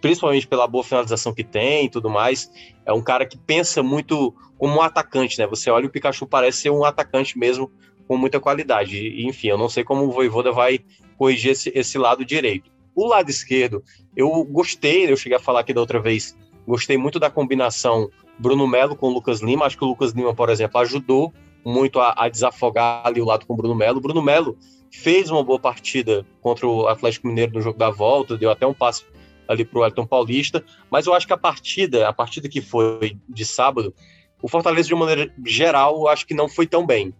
principalmente 0.00 0.46
pela 0.46 0.66
boa 0.66 0.84
finalização 0.84 1.34
que 1.34 1.44
tem 1.44 1.86
e 1.86 1.90
tudo 1.90 2.08
mais. 2.08 2.50
É 2.84 2.92
um 2.92 3.02
cara 3.02 3.26
que 3.26 3.36
pensa 3.36 3.82
muito 3.82 4.34
como 4.56 4.76
um 4.76 4.82
atacante, 4.82 5.38
né? 5.38 5.46
Você 5.46 5.70
olha 5.70 5.86
o 5.86 5.90
Pikachu 5.90 6.26
parece 6.26 6.62
ser 6.62 6.70
um 6.70 6.84
atacante 6.84 7.38
mesmo 7.38 7.70
com 8.06 8.16
muita 8.16 8.40
qualidade. 8.40 8.96
E, 8.96 9.26
enfim, 9.26 9.48
eu 9.48 9.58
não 9.58 9.68
sei 9.68 9.84
como 9.84 10.04
o 10.04 10.10
Voivoda 10.10 10.50
vai 10.50 10.80
corrigir 11.16 11.52
esse, 11.52 11.70
esse 11.74 11.98
lado 11.98 12.24
direito. 12.24 12.70
O 12.94 13.06
lado 13.06 13.30
esquerdo, 13.30 13.82
eu 14.16 14.44
gostei, 14.44 15.10
eu 15.10 15.16
cheguei 15.16 15.36
a 15.36 15.40
falar 15.40 15.60
aqui 15.60 15.72
da 15.72 15.80
outra 15.80 16.00
vez, 16.00 16.36
gostei 16.66 16.96
muito 16.96 17.20
da 17.20 17.30
combinação 17.30 18.10
Bruno 18.38 18.66
Melo 18.66 18.96
com 18.96 19.08
o 19.08 19.12
Lucas 19.12 19.40
Lima. 19.40 19.66
Acho 19.66 19.78
que 19.78 19.84
o 19.84 19.88
Lucas 19.88 20.12
Lima, 20.12 20.34
por 20.34 20.48
exemplo, 20.48 20.80
ajudou 20.80 21.32
muito 21.64 22.00
a, 22.00 22.14
a 22.16 22.28
desafogar 22.28 23.02
ali 23.04 23.20
o 23.20 23.24
lado 23.24 23.46
com 23.46 23.54
o 23.54 23.56
Bruno 23.56 23.74
Melo. 23.74 23.98
O 23.98 24.00
Bruno 24.00 24.22
Melo 24.22 24.56
fez 24.90 25.30
uma 25.30 25.44
boa 25.44 25.58
partida 25.58 26.26
contra 26.40 26.66
o 26.66 26.88
Atlético 26.88 27.28
Mineiro 27.28 27.52
no 27.52 27.60
jogo 27.60 27.78
da 27.78 27.90
volta, 27.90 28.36
deu 28.36 28.50
até 28.50 28.66
um 28.66 28.74
passe 28.74 29.04
ali 29.48 29.64
para 29.64 29.78
o 29.78 29.84
Elton 29.84 30.06
Paulista, 30.06 30.62
mas 30.90 31.06
eu 31.06 31.14
acho 31.14 31.26
que 31.26 31.32
a 31.32 31.38
partida, 31.38 32.08
a 32.08 32.12
partida 32.12 32.48
que 32.48 32.60
foi 32.60 33.16
de 33.28 33.44
sábado, 33.44 33.94
o 34.42 34.48
Fortaleza, 34.48 34.88
de 34.88 34.94
uma 34.94 35.06
maneira 35.06 35.32
geral, 35.44 35.96
eu 35.96 36.08
acho 36.08 36.26
que 36.26 36.34
não 36.34 36.48
foi 36.48 36.66
tão 36.66 36.86
bem. 36.86 37.12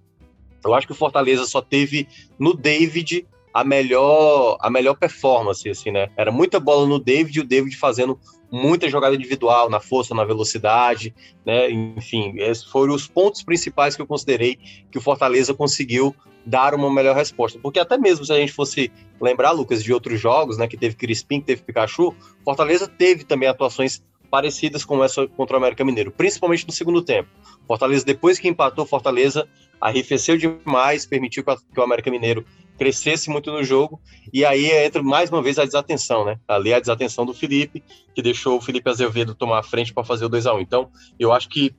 Eu 0.64 0.74
acho 0.74 0.87
que 0.87 0.93
o 0.93 0.97
Fortaleza 0.97 1.47
só 1.47 1.61
teve 1.61 2.07
no 2.39 2.55
David 2.55 3.26
a 3.53 3.64
melhor 3.64 4.57
a 4.61 4.70
melhor 4.70 4.95
performance, 4.95 5.68
assim, 5.68 5.91
né? 5.91 6.11
Era 6.16 6.31
muita 6.31 6.61
bola 6.61 6.87
no 6.87 6.99
David 6.99 7.39
e 7.39 7.43
o 7.43 7.47
David 7.47 7.76
fazendo 7.76 8.18
muita 8.51 8.89
jogada 8.89 9.15
individual, 9.15 9.69
na 9.69 9.81
força, 9.81 10.15
na 10.15 10.25
velocidade, 10.25 11.15
né? 11.45 11.71
Enfim, 11.71 12.35
esses 12.37 12.65
foram 12.65 12.95
os 12.95 13.07
pontos 13.07 13.43
principais 13.43 13.95
que 13.95 14.03
eu 14.03 14.07
considerei 14.07 14.59
que 14.91 14.99
o 14.99 15.01
Fortaleza 15.01 15.53
conseguiu 15.53 16.15
dar 16.45 16.75
uma 16.75 16.93
melhor 16.93 17.15
resposta. 17.15 17.59
Porque 17.59 17.79
até 17.79 17.99
mesmo 17.99 18.25
se 18.25 18.33
a 18.33 18.37
gente 18.37 18.53
fosse 18.53 18.91
lembrar, 19.21 19.51
Lucas, 19.51 19.85
de 19.85 19.93
outros 19.93 20.19
jogos, 20.19 20.57
né, 20.57 20.67
que 20.67 20.77
teve 20.77 20.97
Crispim, 20.97 21.41
que 21.41 21.47
teve 21.47 21.63
Pikachu, 21.63 22.15
Fortaleza 22.45 22.89
teve 22.89 23.25
também 23.25 23.49
atuações 23.49 24.03
parecidas 24.31 24.85
com 24.85 25.03
essa 25.03 25.27
contra 25.27 25.57
o 25.57 25.59
América 25.59 25.85
Mineiro, 25.85 26.11
principalmente 26.11 26.67
no 26.67 26.73
segundo 26.73 27.03
tempo. 27.03 27.29
Fortaleza, 27.67 28.05
depois 28.05 28.39
que 28.39 28.49
empatou, 28.49 28.87
Fortaleza 28.87 29.49
arrefeceu 29.81 30.37
demais, 30.37 31.07
permitiu 31.07 31.45
que 31.45 31.81
o 31.81 31.83
América 31.83 32.11
Mineiro 32.11 32.45
crescesse 32.79 33.29
muito 33.29 33.51
no 33.51 33.62
jogo, 33.64 34.01
e 34.33 34.45
aí 34.45 34.70
entra 34.70 35.03
mais 35.03 35.31
uma 35.31 35.43
vez 35.43 35.59
a 35.59 35.64
desatenção, 35.64 36.24
né? 36.24 36.39
Ali 36.47 36.72
a 36.72 36.79
desatenção 36.79 37.26
do 37.26 37.35
Felipe, 37.35 37.83
que 38.14 38.22
deixou 38.22 38.57
o 38.57 38.61
Felipe 38.61 38.89
Azevedo 38.89 39.35
tomar 39.35 39.59
a 39.59 39.62
frente 39.62 39.93
para 39.93 40.05
fazer 40.05 40.24
o 40.24 40.29
2 40.29 40.47
a 40.47 40.55
1 40.55 40.61
Então, 40.61 40.89
eu 41.18 41.33
acho 41.33 41.49
que 41.49 41.74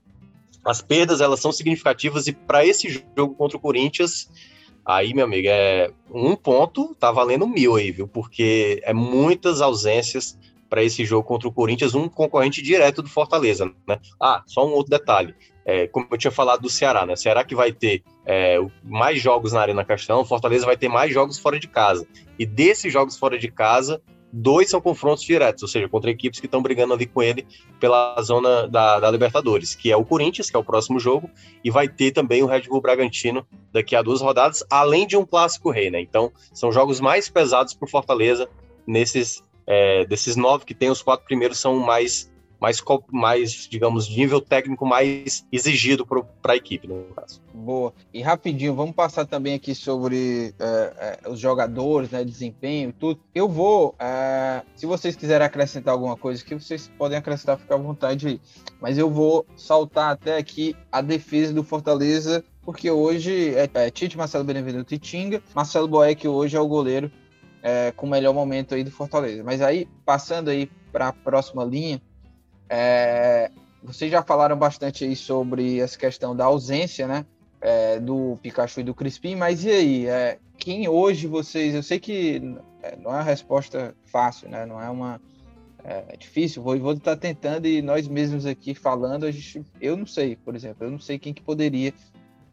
as 0.66 0.82
perdas 0.82 1.22
elas 1.22 1.40
são 1.40 1.52
significativas 1.52 2.28
e 2.28 2.34
para 2.34 2.66
esse 2.66 2.90
jogo 3.16 3.34
contra 3.36 3.58
o 3.58 3.62
Corinthians, 3.62 4.30
aí, 4.86 5.14
meu 5.14 5.26
amigo, 5.26 5.48
é 5.50 5.90
um 6.14 6.36
ponto, 6.36 6.94
tá 7.00 7.12
valendo 7.12 7.48
mil 7.48 7.76
aí, 7.76 7.92
viu? 7.92 8.08
Porque 8.08 8.82
é 8.84 8.94
muitas 8.94 9.62
ausências 9.62 10.38
para 10.70 10.84
esse 10.84 11.04
jogo 11.04 11.28
contra 11.28 11.48
o 11.48 11.52
Corinthians, 11.52 11.96
um 11.96 12.08
concorrente 12.08 12.62
direto 12.62 13.02
do 13.02 13.10
Fortaleza, 13.10 13.72
né? 13.88 14.00
Ah, 14.22 14.44
só 14.46 14.68
um 14.68 14.72
outro 14.72 14.92
detalhe. 14.92 15.34
É, 15.66 15.88
como 15.88 16.08
eu 16.10 16.18
tinha 16.18 16.32
falado 16.32 16.62
do 16.62 16.70
Ceará, 16.70 17.06
né? 17.06 17.16
Ceará 17.16 17.44
que 17.44 17.56
vai 17.56 17.72
ter 17.72 18.04
é, 18.26 18.58
mais 18.84 19.22
jogos 19.22 19.54
na 19.54 19.62
Arena 19.62 19.84
Castelão, 19.84 20.26
Fortaleza 20.26 20.66
vai 20.66 20.78
ter 20.78 20.88
mais 20.88 21.14
jogos 21.14 21.40
fora 21.40 21.60
de 21.60 21.68
casa. 21.68 22.08
E 22.38 22.46
desses 22.46 22.92
jogos 22.92 23.18
fora 23.18 23.38
de 23.38 23.50
casa, 23.52 24.02
dois 24.32 24.70
são 24.70 24.80
confrontos 24.80 25.24
diretos, 25.24 25.64
ou 25.64 25.70
seja, 25.70 25.90
contra 25.90 26.10
equipes 26.12 26.40
que 26.40 26.46
estão 26.46 26.62
brigando 26.62 26.94
ali 26.94 27.06
com 27.06 27.22
ele 27.22 27.46
pela 27.80 28.20
zona 28.22 28.68
da, 28.68 29.00
da, 29.00 29.12
Libertadores, 29.12 29.76
que 29.76 29.92
é 29.92 29.98
o 29.98 30.06
Corinthians, 30.06 30.50
que 30.50 30.56
é 30.56 30.60
o 30.60 30.64
próximo 30.64 31.00
jogo, 31.00 31.30
e 31.64 31.72
vai 31.72 31.88
ter 31.88 32.12
também 32.12 32.44
o 32.44 32.46
Red 32.46 32.62
Bull 32.62 32.82
Bragantino 32.82 33.46
daqui 33.72 33.96
a 33.96 34.02
duas 34.02 34.22
rodadas, 34.22 34.64
além 34.70 35.08
de 35.08 35.18
um 35.18 35.26
clássico 35.26 35.72
rei, 35.72 35.90
né? 35.90 36.00
Então, 36.00 36.32
são 36.54 36.72
jogos 36.72 37.00
mais 37.00 37.30
pesados 37.30 37.74
para 37.74 37.86
o 37.86 37.90
Fortaleza 37.90 38.48
nesses 38.86 39.44
é, 39.70 40.04
desses 40.04 40.36
nove 40.36 40.66
que 40.66 40.74
tem, 40.74 40.90
os 40.90 41.04
quatro 41.04 41.26
primeiros 41.28 41.60
são 41.60 41.78
mais 41.78 42.28
mais, 42.60 42.84
mais, 43.10 43.52
digamos, 43.70 44.06
de 44.06 44.18
nível 44.18 44.42
técnico 44.42 44.86
mais 44.86 45.46
exigido 45.52 46.06
para 46.06 46.54
a 46.54 46.56
equipe, 46.56 46.88
no 46.88 47.06
caso. 47.16 47.42
Boa. 47.54 47.94
E 48.14 48.22
rapidinho, 48.22 48.76
vamos 48.76 48.94
passar 48.94 49.26
também 49.26 49.54
aqui 49.54 49.74
sobre 49.74 50.54
é, 50.60 51.20
é, 51.24 51.30
os 51.30 51.40
jogadores, 51.40 52.10
né, 52.10 52.24
desempenho 52.24 52.90
e 52.90 52.94
tudo. 52.94 53.20
Eu 53.34 53.48
vou, 53.48 53.96
é, 53.98 54.62
se 54.76 54.86
vocês 54.86 55.16
quiserem 55.16 55.48
acrescentar 55.48 55.94
alguma 55.94 56.18
coisa 56.18 56.44
aqui, 56.44 56.54
vocês 56.54 56.92
podem 56.98 57.18
acrescentar, 57.18 57.58
fica 57.58 57.76
à 57.76 57.78
vontade 57.78 58.28
aí. 58.28 58.42
Mas 58.82 58.98
eu 58.98 59.10
vou 59.10 59.46
saltar 59.56 60.12
até 60.12 60.38
aqui 60.38 60.76
a 60.92 61.00
defesa 61.02 61.54
do 61.54 61.64
Fortaleza, 61.64 62.44
porque 62.62 62.92
hoje 62.92 63.56
é, 63.56 63.70
é 63.74 63.90
Tite, 63.90 64.18
Marcelo 64.18 64.44
Benevenuto 64.44 64.94
e 64.94 65.00
Tinga. 65.00 65.42
Marcelo 65.56 65.88
Boeck 65.88 66.28
hoje 66.28 66.58
é 66.58 66.60
o 66.60 66.68
goleiro 66.68 67.10
é, 67.62 67.92
com 67.92 68.06
o 68.06 68.10
melhor 68.10 68.34
momento 68.34 68.76
aí 68.76 68.84
do 68.84 68.92
Fortaleza. 68.92 69.44
Mas 69.44 69.62
aí, 69.62 69.88
passando 70.06 70.50
aí 70.50 70.70
para 70.92 71.10
a 71.10 71.14
próxima 71.14 71.64
linha, 71.64 72.02
é, 72.70 73.52
vocês 73.84 74.12
já 74.12 74.22
falaram 74.22 74.58
bastante 74.58 75.04
aí 75.06 75.16
sobre 75.16 75.80
essa 75.80 75.98
questão 75.98 76.36
da 76.36 76.46
ausência, 76.46 77.08
né? 77.08 77.26
É, 77.62 78.00
do 78.00 78.38
Pikachu 78.42 78.80
e 78.80 78.84
do 78.84 78.94
Crispim, 78.94 79.36
mas 79.36 79.66
e 79.66 79.70
aí? 79.70 80.08
É, 80.08 80.40
quem 80.58 80.88
hoje 80.88 81.28
vocês. 81.28 81.76
Eu 81.76 81.84
sei 81.84 82.00
que 82.00 82.42
é, 82.82 82.96
não 82.98 83.12
é 83.12 83.16
uma 83.16 83.24
resposta 83.24 83.96
fácil, 84.06 84.50
né? 84.50 84.66
Não 84.66 84.82
é 84.82 84.90
uma. 84.90 85.22
É, 85.84 86.04
é 86.10 86.18
difícil, 86.18 86.62
o 86.62 86.66
Voivoda 86.66 87.00
está 87.00 87.16
tentando 87.16 87.66
e 87.66 87.82
nós 87.82 88.06
mesmos 88.06 88.46
aqui 88.46 88.76
falando, 88.76 89.26
a 89.26 89.32
gente, 89.32 89.66
eu 89.80 89.96
não 89.96 90.06
sei, 90.06 90.36
por 90.36 90.54
exemplo, 90.54 90.86
eu 90.86 90.92
não 90.92 91.00
sei 91.00 91.18
quem 91.18 91.34
que 91.34 91.42
poderia 91.42 91.94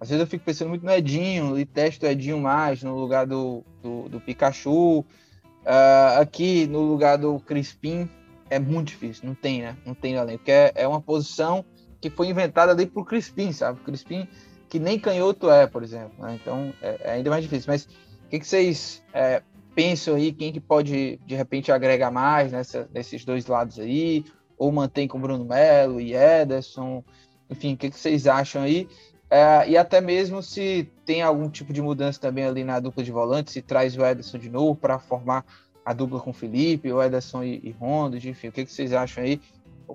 Às 0.00 0.10
vezes 0.10 0.20
eu 0.20 0.26
fico 0.26 0.44
pensando 0.44 0.68
muito 0.68 0.84
no 0.84 0.92
Edinho, 0.92 1.58
e 1.58 1.64
testo 1.64 2.04
o 2.04 2.08
Edinho 2.08 2.38
mais 2.38 2.82
no 2.82 2.96
lugar 2.96 3.26
do, 3.26 3.64
do, 3.82 4.08
do 4.08 4.20
Pikachu. 4.20 5.00
Uh, 5.00 6.20
aqui 6.20 6.66
no 6.66 6.80
lugar 6.80 7.18
do 7.18 7.40
Crispim 7.40 8.08
é 8.48 8.58
muito 8.58 8.88
difícil, 8.88 9.26
não 9.26 9.34
tem, 9.34 9.62
né? 9.62 9.76
Não 9.84 9.94
tem 9.94 10.16
além, 10.16 10.36
porque 10.36 10.52
é, 10.52 10.72
é 10.76 10.86
uma 10.86 11.00
posição 11.00 11.64
que 12.00 12.08
foi 12.10 12.28
inventada 12.28 12.72
ali 12.72 12.86
pro 12.86 13.04
Crispim, 13.04 13.50
sabe? 13.52 13.80
Crispim 13.80 14.28
que 14.68 14.78
nem 14.78 14.98
canhoto 14.98 15.50
é, 15.50 15.66
por 15.66 15.82
exemplo. 15.82 16.12
Né? 16.18 16.38
Então 16.40 16.72
é, 16.82 17.00
é, 17.02 17.10
ainda 17.12 17.30
mais 17.30 17.42
difícil. 17.42 17.66
Mas 17.68 17.84
o 17.84 18.28
que, 18.30 18.38
que 18.38 18.46
vocês 18.46 19.02
é, 19.12 19.42
pensam 19.74 20.14
aí? 20.14 20.32
Quem 20.32 20.52
que 20.52 20.60
pode 20.60 21.18
de 21.24 21.34
repente 21.34 21.72
agregar 21.72 22.10
mais 22.10 22.52
nessa, 22.52 22.88
nesses 22.92 23.24
dois 23.24 23.46
lados 23.46 23.78
aí? 23.78 24.24
Ou 24.58 24.72
mantém 24.72 25.06
com 25.06 25.20
Bruno 25.20 25.44
Melo 25.44 26.00
e 26.00 26.14
Ederson? 26.14 27.04
Enfim, 27.50 27.74
o 27.74 27.76
que, 27.76 27.90
que 27.90 27.98
vocês 27.98 28.26
acham 28.26 28.62
aí? 28.62 28.88
É, 29.28 29.68
e 29.68 29.76
até 29.76 30.00
mesmo 30.00 30.42
se 30.42 30.88
tem 31.04 31.22
algum 31.22 31.48
tipo 31.48 31.72
de 31.72 31.82
mudança 31.82 32.20
também 32.20 32.44
ali 32.44 32.62
na 32.62 32.78
dupla 32.78 33.02
de 33.02 33.10
volantes, 33.10 33.52
se 33.52 33.62
traz 33.62 33.96
o 33.96 34.04
Ederson 34.04 34.38
de 34.38 34.48
novo 34.48 34.76
para 34.76 34.98
formar 34.98 35.44
a 35.84 35.92
dupla 35.92 36.20
com 36.20 36.30
o 36.30 36.34
Felipe, 36.34 36.92
o 36.92 37.02
Ederson 37.02 37.42
e, 37.42 37.60
e 37.62 37.70
Ronald, 37.70 38.28
enfim, 38.28 38.48
o 38.48 38.52
que, 38.52 38.64
que 38.64 38.72
vocês 38.72 38.92
acham 38.92 39.24
aí? 39.24 39.40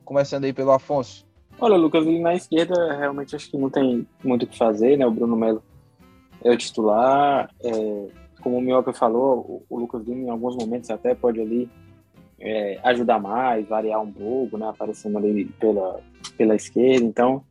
Começando 0.06 0.46
aí 0.46 0.54
pelo 0.54 0.72
Afonso. 0.72 1.26
Olha, 1.60 1.76
Lucas, 1.76 2.06
na 2.06 2.34
esquerda 2.34 2.98
realmente 2.98 3.36
acho 3.36 3.50
que 3.50 3.58
não 3.58 3.70
tem 3.70 4.08
muito 4.24 4.44
o 4.44 4.48
que 4.48 4.58
fazer, 4.58 4.98
né? 4.98 5.06
O 5.06 5.12
Bruno 5.12 5.36
Melo 5.36 5.62
é 6.44 6.52
o 6.52 6.58
titular. 6.58 7.50
É, 7.64 8.08
como 8.42 8.58
o 8.58 8.62
Mioca 8.62 8.92
falou, 8.94 9.64
o, 9.70 9.76
o 9.76 9.80
Lucas 9.80 10.04
Lima 10.08 10.24
em 10.24 10.30
alguns 10.30 10.56
momentos 10.56 10.90
até 10.90 11.14
pode 11.14 11.40
ali 11.40 11.70
é, 12.40 12.80
ajudar 12.84 13.20
mais, 13.20 13.68
variar 13.68 14.02
um 14.02 14.12
pouco, 14.12 14.58
né? 14.58 14.68
Aparecendo 14.68 15.18
ali 15.18 15.46
pela, 15.60 16.00
pela 16.38 16.56
esquerda. 16.56 17.06
Então, 17.06 17.44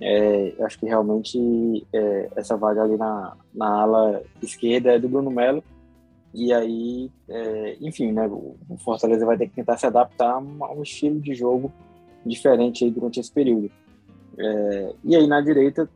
é, 0.00 0.54
eu 0.58 0.66
acho 0.66 0.78
que 0.78 0.86
realmente 0.86 1.86
é, 1.92 2.28
essa 2.36 2.56
vaga 2.56 2.82
ali 2.82 2.96
na, 2.96 3.36
na 3.54 3.82
ala 3.82 4.22
esquerda 4.42 4.92
é 4.92 4.98
do 4.98 5.08
Bruno 5.08 5.30
Melo. 5.30 5.62
E 6.34 6.52
aí, 6.52 7.10
é, 7.28 7.76
enfim, 7.80 8.12
né, 8.12 8.26
o 8.26 8.76
Fortaleza 8.78 9.24
vai 9.24 9.38
ter 9.38 9.48
que 9.48 9.54
tentar 9.54 9.78
se 9.78 9.86
adaptar 9.86 10.34
a 10.34 10.38
um 10.38 10.82
estilo 10.82 11.18
de 11.18 11.34
jogo 11.34 11.72
diferente 12.26 12.90
durante 12.90 13.20
esse 13.20 13.32
período. 13.32 13.70
É, 14.38 14.94
e 15.02 15.16
aí 15.16 15.26
na 15.26 15.40
direita 15.40 15.88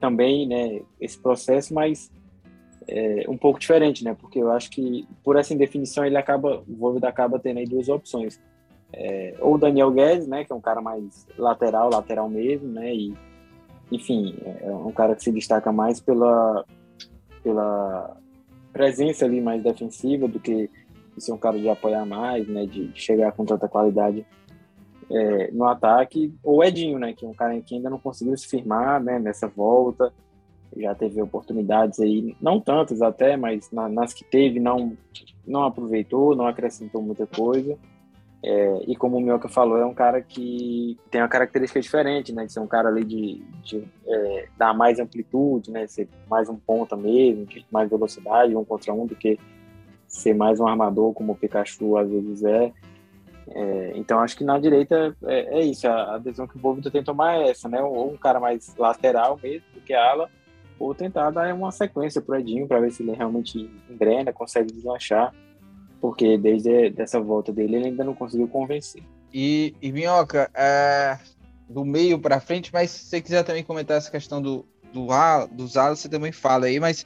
também, 0.00 0.46
né, 0.46 0.80
esse 1.00 1.18
processo, 1.18 1.72
mas 1.72 2.10
é, 2.88 3.24
um 3.28 3.36
pouco 3.36 3.60
diferente, 3.60 4.02
né, 4.02 4.16
porque 4.18 4.40
eu 4.40 4.50
acho 4.50 4.70
que 4.70 5.06
por 5.22 5.36
essa 5.36 5.54
indefinição 5.54 6.04
ele 6.04 6.16
acaba, 6.16 6.62
o 6.66 6.76
Voivoda 6.76 7.08
acaba 7.08 7.38
tendo 7.38 7.58
aí 7.58 7.66
duas 7.66 7.88
opções. 7.88 8.40
É, 8.92 9.34
ou 9.40 9.54
o 9.54 9.58
Daniel 9.58 9.90
Guedes, 9.90 10.26
né, 10.26 10.44
que 10.44 10.52
é 10.52 10.56
um 10.56 10.60
cara 10.60 10.80
mais 10.80 11.26
lateral, 11.36 11.90
lateral 11.90 12.28
mesmo, 12.28 12.68
né, 12.68 12.94
e 12.94 13.14
enfim, 13.90 14.36
é 14.60 14.70
um 14.70 14.92
cara 14.92 15.14
que 15.14 15.22
se 15.22 15.32
destaca 15.32 15.72
mais 15.72 16.00
pela, 16.00 16.64
pela 17.42 18.16
presença 18.72 19.24
ali 19.24 19.40
mais 19.40 19.62
defensiva 19.62 20.28
do 20.28 20.38
que 20.38 20.70
ser 21.16 21.32
um 21.32 21.38
cara 21.38 21.58
de 21.58 21.68
apoiar 21.68 22.06
mais, 22.06 22.46
né, 22.46 22.66
de, 22.66 22.90
chegar 22.94 23.32
com 23.32 23.44
tanta 23.44 23.68
qualidade 23.68 24.24
é, 25.10 25.50
no 25.50 25.64
ataque. 25.64 26.32
Ou 26.42 26.62
Edinho, 26.62 26.98
né, 26.98 27.12
que 27.12 27.24
é 27.24 27.28
um 27.28 27.34
cara 27.34 27.60
que 27.60 27.74
ainda 27.74 27.90
não 27.90 27.98
conseguiu 27.98 28.36
se 28.36 28.46
firmar, 28.46 29.02
né, 29.02 29.18
nessa 29.18 29.48
volta, 29.48 30.12
já 30.76 30.94
teve 30.94 31.20
oportunidades 31.20 31.98
aí, 31.98 32.36
não 32.40 32.60
tantas 32.60 33.02
até, 33.02 33.36
mas 33.36 33.70
na, 33.72 33.88
nas 33.88 34.12
que 34.12 34.24
teve 34.24 34.60
não 34.60 34.96
não 35.46 35.64
aproveitou, 35.64 36.36
não 36.36 36.46
acrescentou 36.46 37.00
muita 37.00 37.26
coisa. 37.26 37.78
É, 38.42 38.84
e 38.86 38.94
como 38.94 39.16
o 39.16 39.20
Mioca 39.20 39.48
falou, 39.48 39.78
é 39.78 39.84
um 39.84 39.94
cara 39.94 40.22
que 40.22 40.96
tem 41.10 41.20
uma 41.20 41.28
característica 41.28 41.80
diferente, 41.80 42.32
né? 42.32 42.46
De 42.46 42.52
ser 42.52 42.60
um 42.60 42.68
cara 42.68 42.88
ali 42.88 43.04
de, 43.04 43.42
de 43.64 43.84
é, 44.06 44.48
dar 44.56 44.72
mais 44.72 45.00
amplitude, 45.00 45.72
né? 45.72 45.86
Ser 45.88 46.08
mais 46.30 46.48
um 46.48 46.56
ponta 46.56 46.96
mesmo, 46.96 47.46
mais 47.70 47.90
velocidade, 47.90 48.54
um 48.54 48.64
contra 48.64 48.92
um, 48.92 49.06
do 49.06 49.16
que 49.16 49.38
ser 50.06 50.34
mais 50.34 50.60
um 50.60 50.66
armador, 50.66 51.12
como 51.12 51.32
o 51.32 51.36
Pikachu 51.36 51.96
às 51.96 52.08
vezes 52.08 52.44
é. 52.44 52.72
é 53.48 53.92
então 53.96 54.20
acho 54.20 54.36
que 54.36 54.44
na 54.44 54.58
direita 54.58 55.14
é, 55.24 55.58
é 55.58 55.64
isso, 55.64 55.86
a, 55.88 56.14
a 56.14 56.18
decisão 56.18 56.46
que 56.46 56.56
o 56.56 56.60
Bovita 56.60 56.90
tem 56.90 57.02
que 57.02 57.06
tomar 57.06 57.34
é 57.34 57.50
essa, 57.50 57.68
né? 57.68 57.82
Ou 57.82 58.12
um 58.12 58.16
cara 58.16 58.38
mais 58.38 58.72
lateral 58.76 59.38
mesmo 59.42 59.66
do 59.74 59.80
que 59.80 59.92
ala, 59.92 60.30
ou 60.78 60.94
tentar 60.94 61.30
dar 61.30 61.52
uma 61.52 61.72
sequência 61.72 62.22
pro 62.22 62.36
Edinho 62.36 62.68
para 62.68 62.78
ver 62.78 62.92
se 62.92 63.02
ele 63.02 63.12
realmente 63.12 63.68
engrena, 63.90 64.32
consegue 64.32 64.72
deslanchar 64.72 65.34
porque 66.00 66.38
desde 66.38 66.94
essa 66.96 67.20
volta 67.20 67.52
dele 67.52 67.76
ele 67.76 67.86
ainda 67.86 68.04
não 68.04 68.14
conseguiu 68.14 68.48
convencer. 68.48 69.02
E, 69.32 69.74
e 69.82 69.92
Minhoca, 69.92 70.50
é, 70.54 71.18
do 71.68 71.84
meio 71.84 72.18
para 72.18 72.40
frente, 72.40 72.70
mas 72.72 72.90
se 72.90 73.04
você 73.04 73.20
quiser 73.20 73.42
também 73.44 73.62
comentar 73.62 73.98
essa 73.98 74.10
questão 74.10 74.40
do, 74.40 74.64
do 74.92 75.06
dos 75.52 75.76
alas, 75.76 75.98
você 75.98 76.08
também 76.08 76.32
fala 76.32 76.66
aí, 76.66 76.80
mas 76.80 77.04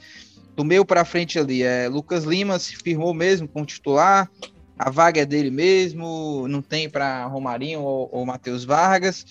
do 0.55 0.63
meio 0.63 0.85
para 0.85 1.03
frente 1.03 1.37
ali, 1.37 1.63
é, 1.63 1.87
Lucas 1.89 2.23
Lima 2.23 2.59
se 2.59 2.75
firmou 2.75 3.13
mesmo 3.13 3.47
com 3.47 3.61
o 3.61 3.65
titular, 3.65 4.29
a 4.77 4.89
vaga 4.89 5.21
é 5.21 5.25
dele 5.25 5.51
mesmo, 5.51 6.47
não 6.47 6.61
tem 6.61 6.89
para 6.89 7.25
Romarinho 7.25 7.81
ou, 7.81 8.09
ou 8.11 8.25
Matheus 8.25 8.63
Vargas, 8.63 9.25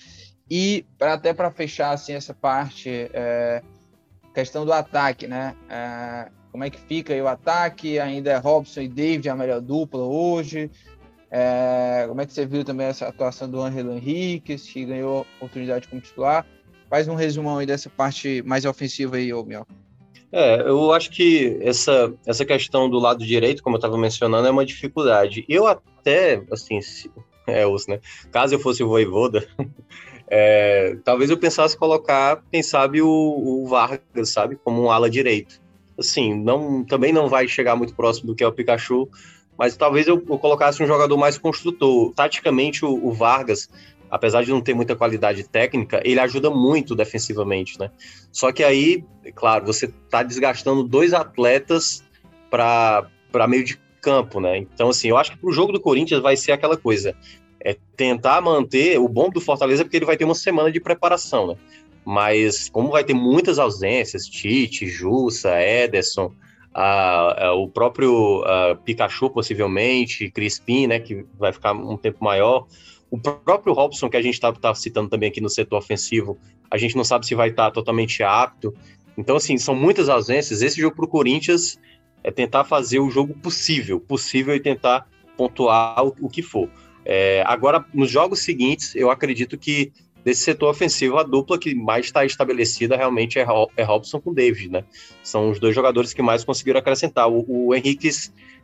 e 0.49 0.85
pra, 0.97 1.13
até 1.13 1.33
para 1.33 1.51
fechar 1.51 1.91
assim 1.91 2.13
essa 2.13 2.33
parte, 2.33 2.89
é, 3.13 3.61
questão 4.33 4.65
do 4.65 4.73
ataque, 4.73 5.27
né? 5.27 5.55
É, 5.69 6.29
como 6.53 6.63
é 6.63 6.69
que 6.69 6.79
fica 6.79 7.15
o 7.15 7.27
ataque? 7.27 7.99
Ainda 7.99 8.31
é 8.31 8.37
Robson 8.37 8.81
e 8.81 8.87
David 8.87 9.27
a 9.27 9.35
melhor 9.35 9.59
dupla 9.59 10.03
hoje? 10.03 10.69
É, 11.31 12.05
como 12.07 12.21
é 12.21 12.27
que 12.27 12.31
você 12.31 12.45
viu 12.45 12.63
também 12.63 12.85
essa 12.85 13.07
atuação 13.07 13.49
do 13.49 13.59
Angelo 13.59 13.91
Henrique, 13.91 14.55
que 14.55 14.85
ganhou 14.85 15.25
oportunidade 15.37 15.87
como 15.87 15.99
titular? 15.99 16.45
Faz 16.91 17.07
um 17.07 17.15
resumão 17.15 17.57
aí 17.57 17.65
dessa 17.65 17.89
parte 17.89 18.43
mais 18.45 18.65
ofensiva 18.65 19.15
aí, 19.15 19.33
ô. 19.33 19.43
É, 20.31 20.61
eu 20.61 20.93
acho 20.93 21.09
que 21.09 21.57
essa, 21.59 22.13
essa 22.23 22.45
questão 22.45 22.87
do 22.87 22.99
lado 22.99 23.25
direito, 23.25 23.63
como 23.63 23.75
eu 23.75 23.79
estava 23.79 23.97
mencionando, 23.97 24.47
é 24.47 24.51
uma 24.51 24.65
dificuldade. 24.65 25.43
Eu 25.49 25.65
até, 25.65 26.43
assim, 26.51 26.79
se, 26.81 27.09
é, 27.47 27.65
os, 27.65 27.87
né? 27.87 27.99
Caso 28.31 28.53
eu 28.53 28.59
fosse 28.59 28.83
o 28.83 28.87
Voivoda, 28.87 29.43
é, 30.29 30.97
talvez 31.03 31.31
eu 31.31 31.37
pensasse 31.37 31.75
colocar, 31.75 32.43
quem 32.51 32.61
sabe, 32.61 33.01
o, 33.01 33.09
o 33.09 33.65
Vargas, 33.65 34.29
sabe, 34.29 34.55
como 34.55 34.83
um 34.83 34.91
ala 34.91 35.09
direito 35.09 35.62
assim, 35.97 36.33
não, 36.33 36.83
também 36.83 37.13
não 37.13 37.27
vai 37.27 37.47
chegar 37.47 37.75
muito 37.75 37.93
próximo 37.93 38.27
do 38.27 38.35
que 38.35 38.43
é 38.43 38.47
o 38.47 38.51
Pikachu, 38.51 39.07
mas 39.57 39.77
talvez 39.77 40.07
eu, 40.07 40.23
eu 40.27 40.37
colocasse 40.37 40.81
um 40.81 40.87
jogador 40.87 41.17
mais 41.17 41.37
construtor. 41.37 42.11
Taticamente, 42.13 42.83
o, 42.83 43.07
o, 43.07 43.11
Vargas, 43.11 43.69
apesar 44.09 44.43
de 44.43 44.49
não 44.49 44.61
ter 44.61 44.73
muita 44.73 44.95
qualidade 44.95 45.43
técnica, 45.43 46.01
ele 46.03 46.19
ajuda 46.19 46.49
muito 46.49 46.95
defensivamente, 46.95 47.79
né? 47.79 47.91
Só 48.31 48.51
que 48.51 48.63
aí, 48.63 49.03
claro, 49.35 49.65
você 49.65 49.85
está 49.85 50.23
desgastando 50.23 50.83
dois 50.83 51.13
atletas 51.13 52.03
para 52.49 53.47
meio 53.47 53.63
de 53.63 53.79
campo, 54.01 54.39
né? 54.39 54.57
Então, 54.57 54.89
assim, 54.89 55.09
eu 55.09 55.17
acho 55.17 55.31
que 55.31 55.37
para 55.37 55.49
o 55.49 55.53
jogo 55.53 55.71
do 55.71 55.79
Corinthians 55.79 56.21
vai 56.21 56.35
ser 56.35 56.51
aquela 56.51 56.75
coisa. 56.75 57.15
É 57.65 57.77
tentar 57.95 58.41
manter 58.41 58.99
o 58.99 59.07
bom 59.07 59.29
do 59.29 59.39
Fortaleza, 59.39 59.85
porque 59.85 59.95
ele 59.95 60.05
vai 60.05 60.17
ter 60.17 60.25
uma 60.25 60.35
semana 60.35 60.69
de 60.69 60.81
preparação, 60.81 61.47
né? 61.47 61.55
Mas 62.05 62.69
como 62.69 62.89
vai 62.89 63.03
ter 63.03 63.13
muitas 63.13 63.59
ausências, 63.59 64.25
Tite, 64.27 64.87
Jussa, 64.87 65.61
Ederson, 65.61 66.33
o 67.55 67.67
próprio 67.67 68.43
Pikachu 68.83 69.29
possivelmente, 69.29 70.29
Crispim, 70.31 70.87
né, 70.87 70.99
que 70.99 71.25
vai 71.37 71.53
ficar 71.53 71.73
um 71.73 71.97
tempo 71.97 72.23
maior, 72.23 72.67
o 73.13 73.19
próprio 73.19 73.73
Robson, 73.73 74.09
que 74.09 74.17
a 74.17 74.21
gente 74.21 74.33
está 74.33 74.51
tá 74.51 74.73
citando 74.73 75.07
também 75.07 75.29
aqui 75.29 75.39
no 75.39 75.47
setor 75.47 75.77
ofensivo, 75.77 76.35
a 76.71 76.77
gente 76.79 76.95
não 76.95 77.03
sabe 77.03 77.27
se 77.27 77.35
vai 77.35 77.49
estar 77.49 77.65
tá 77.65 77.71
totalmente 77.71 78.23
apto. 78.23 78.73
Então, 79.15 79.35
assim, 79.35 79.55
são 79.59 79.75
muitas 79.75 80.09
ausências. 80.09 80.63
Esse 80.63 80.81
jogo 80.81 80.95
para 80.95 81.05
o 81.05 81.07
Corinthians 81.07 81.77
é 82.23 82.31
tentar 82.31 82.63
fazer 82.63 82.99
o 82.99 83.11
jogo 83.11 83.35
possível, 83.35 83.99
possível 83.99 84.55
e 84.55 84.59
tentar 84.59 85.07
pontuar 85.37 86.03
o, 86.03 86.15
o 86.21 86.27
que 86.27 86.41
for. 86.41 86.67
É, 87.05 87.43
agora, 87.45 87.85
nos 87.93 88.09
jogos 88.09 88.39
seguintes, 88.39 88.95
eu 88.95 89.11
acredito 89.11 89.59
que 89.59 89.91
desse 90.23 90.41
setor 90.41 90.69
ofensivo, 90.69 91.17
a 91.17 91.23
dupla 91.23 91.57
que 91.57 91.75
mais 91.75 92.05
está 92.05 92.25
estabelecida 92.25 92.95
realmente 92.95 93.39
é, 93.39 93.45
é 93.75 93.83
Robson 93.83 94.19
com 94.21 94.33
David, 94.33 94.69
né? 94.69 94.83
São 95.21 95.49
os 95.49 95.59
dois 95.59 95.75
jogadores 95.75 96.13
que 96.13 96.21
mais 96.21 96.43
conseguiram 96.43 96.79
acrescentar. 96.79 97.29
O, 97.29 97.67
o 97.67 97.75
Henrique 97.75 98.09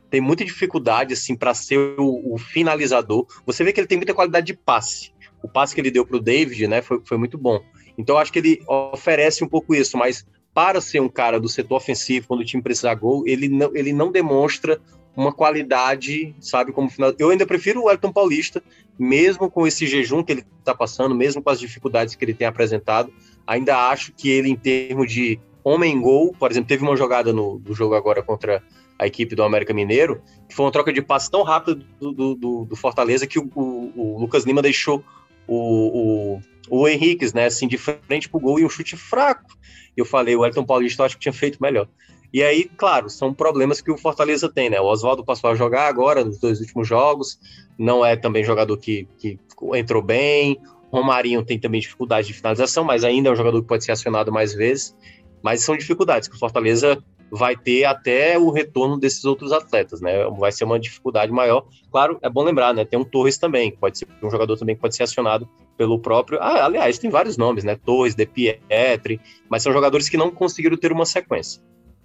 tem 0.09 0.21
muita 0.21 0.43
dificuldade, 0.43 1.13
assim, 1.13 1.35
para 1.35 1.53
ser 1.53 1.77
o, 1.99 2.33
o, 2.33 2.37
finalizador. 2.37 3.27
Você 3.45 3.63
vê 3.63 3.71
que 3.71 3.79
ele 3.79 3.87
tem 3.87 3.97
muita 3.97 4.13
qualidade 4.13 4.47
de 4.47 4.53
passe. 4.53 5.11
O 5.43 5.47
passe 5.47 5.75
que 5.75 5.81
ele 5.81 5.91
deu 5.91 6.05
para 6.05 6.17
o 6.17 6.21
David, 6.21 6.67
né, 6.67 6.81
foi, 6.81 7.01
foi 7.03 7.17
muito 7.17 7.37
bom. 7.37 7.61
Então, 7.97 8.17
acho 8.17 8.31
que 8.31 8.39
ele 8.39 8.63
oferece 8.67 9.43
um 9.43 9.47
pouco 9.47 9.75
isso, 9.75 9.97
mas 9.97 10.25
para 10.53 10.81
ser 10.81 11.01
um 11.01 11.09
cara 11.09 11.39
do 11.39 11.47
setor 11.47 11.75
ofensivo, 11.75 12.27
quando 12.27 12.41
o 12.41 12.45
time 12.45 12.63
precisar 12.63 12.95
gol, 12.95 13.23
ele 13.27 13.47
não, 13.47 13.75
ele 13.75 13.93
não 13.93 14.11
demonstra 14.11 14.81
uma 15.19 15.33
qualidade, 15.33 16.33
sabe, 16.39 16.71
como 16.71 16.89
final. 16.89 17.13
Eu 17.19 17.29
ainda 17.29 17.45
prefiro 17.45 17.83
o 17.83 17.91
Elton 17.91 18.11
Paulista, 18.11 18.63
mesmo 18.97 19.51
com 19.51 19.67
esse 19.67 19.85
jejum 19.85 20.23
que 20.23 20.31
ele 20.31 20.45
está 20.59 20.73
passando, 20.73 21.13
mesmo 21.13 21.41
com 21.41 21.49
as 21.49 21.59
dificuldades 21.59 22.15
que 22.15 22.23
ele 22.23 22.33
tem 22.33 22.47
apresentado, 22.47 23.11
ainda 23.45 23.89
acho 23.89 24.13
que 24.13 24.29
ele, 24.29 24.49
em 24.49 24.55
termos 24.55 25.11
de 25.11 25.39
homem-gol, 25.63 26.33
por 26.39 26.49
exemplo, 26.49 26.69
teve 26.69 26.83
uma 26.83 26.95
jogada 26.95 27.33
no, 27.33 27.59
no, 27.59 27.73
jogo 27.73 27.95
agora 27.95 28.23
contra 28.23 28.63
a 28.97 29.05
equipe 29.05 29.35
do 29.35 29.43
América 29.43 29.73
Mineiro, 29.73 30.21
que 30.47 30.55
foi 30.55 30.65
uma 30.65 30.71
troca 30.71 30.93
de 30.93 31.01
passe 31.01 31.29
tão 31.29 31.43
rápida 31.43 31.85
do, 31.99 32.11
do, 32.13 32.35
do, 32.35 32.65
do 32.65 32.75
Fortaleza 32.75 33.27
que 33.27 33.39
o, 33.39 33.49
o, 33.55 33.91
o, 33.95 34.19
Lucas 34.19 34.45
Lima 34.45 34.61
deixou 34.61 35.03
o, 35.47 36.39
o 36.69 36.87
Henriquez, 36.87 37.33
né, 37.33 37.45
assim, 37.45 37.67
de 37.67 37.77
frente 37.77 38.29
pro 38.29 38.39
gol 38.39 38.59
e 38.59 38.65
um 38.65 38.69
chute 38.69 38.95
fraco. 38.95 39.57
Eu 39.97 40.05
falei, 40.05 40.35
o 40.35 40.45
Elton 40.45 40.63
Paulista 40.63 41.01
eu 41.01 41.05
acho 41.05 41.15
que 41.15 41.21
tinha 41.21 41.33
feito 41.33 41.61
melhor. 41.61 41.87
E 42.31 42.43
aí, 42.43 42.65
claro, 42.65 43.09
são 43.09 43.33
problemas 43.33 43.81
que 43.81 43.91
o 43.91 43.97
Fortaleza 43.97 44.47
tem, 44.49 44.69
né? 44.69 44.79
O 44.79 44.85
Oswaldo 44.85 45.23
passou 45.23 45.49
a 45.49 45.55
jogar 45.55 45.87
agora 45.87 46.23
nos 46.23 46.39
dois 46.39 46.59
últimos 46.59 46.87
jogos, 46.87 47.39
não 47.77 48.05
é 48.05 48.15
também 48.15 48.43
jogador 48.43 48.77
que, 48.77 49.07
que 49.17 49.39
entrou 49.73 50.01
bem. 50.01 50.59
Romarinho 50.91 51.43
tem 51.43 51.59
também 51.59 51.81
dificuldade 51.81 52.27
de 52.27 52.33
finalização, 52.33 52.83
mas 52.83 53.03
ainda 53.03 53.29
é 53.29 53.31
um 53.31 53.35
jogador 53.35 53.61
que 53.61 53.67
pode 53.67 53.83
ser 53.83 53.91
acionado 53.91 54.31
mais 54.31 54.53
vezes. 54.53 54.95
Mas 55.41 55.63
são 55.63 55.77
dificuldades 55.77 56.27
que 56.27 56.35
o 56.35 56.39
Fortaleza 56.39 57.01
vai 57.31 57.55
ter 57.55 57.85
até 57.85 58.37
o 58.37 58.49
retorno 58.49 58.97
desses 58.97 59.23
outros 59.23 59.51
atletas, 59.51 60.01
né? 60.01 60.25
Vai 60.37 60.51
ser 60.51 60.63
uma 60.63 60.79
dificuldade 60.79 61.31
maior. 61.31 61.65
Claro, 61.91 62.17
é 62.21 62.29
bom 62.29 62.43
lembrar, 62.43 62.73
né? 62.73 62.83
Tem 62.85 62.97
um 62.97 63.03
Torres 63.03 63.37
também, 63.37 63.71
pode 63.71 63.97
ser 63.97 64.07
um 64.21 64.29
jogador 64.29 64.57
também 64.57 64.75
que 64.75 64.81
pode 64.81 64.95
ser 64.95 65.03
acionado 65.03 65.47
pelo 65.77 65.99
próprio. 65.99 66.39
Ah, 66.41 66.65
aliás, 66.65 66.97
tem 66.97 67.09
vários 67.09 67.37
nomes, 67.37 67.63
né? 67.63 67.75
Torres, 67.75 68.15
De 68.15 68.25
Pietri, 68.25 69.21
mas 69.47 69.63
são 69.63 69.71
jogadores 69.71 70.09
que 70.09 70.17
não 70.17 70.31
conseguiram 70.31 70.77
ter 70.77 70.91
uma 70.91 71.05
sequência. 71.05 71.61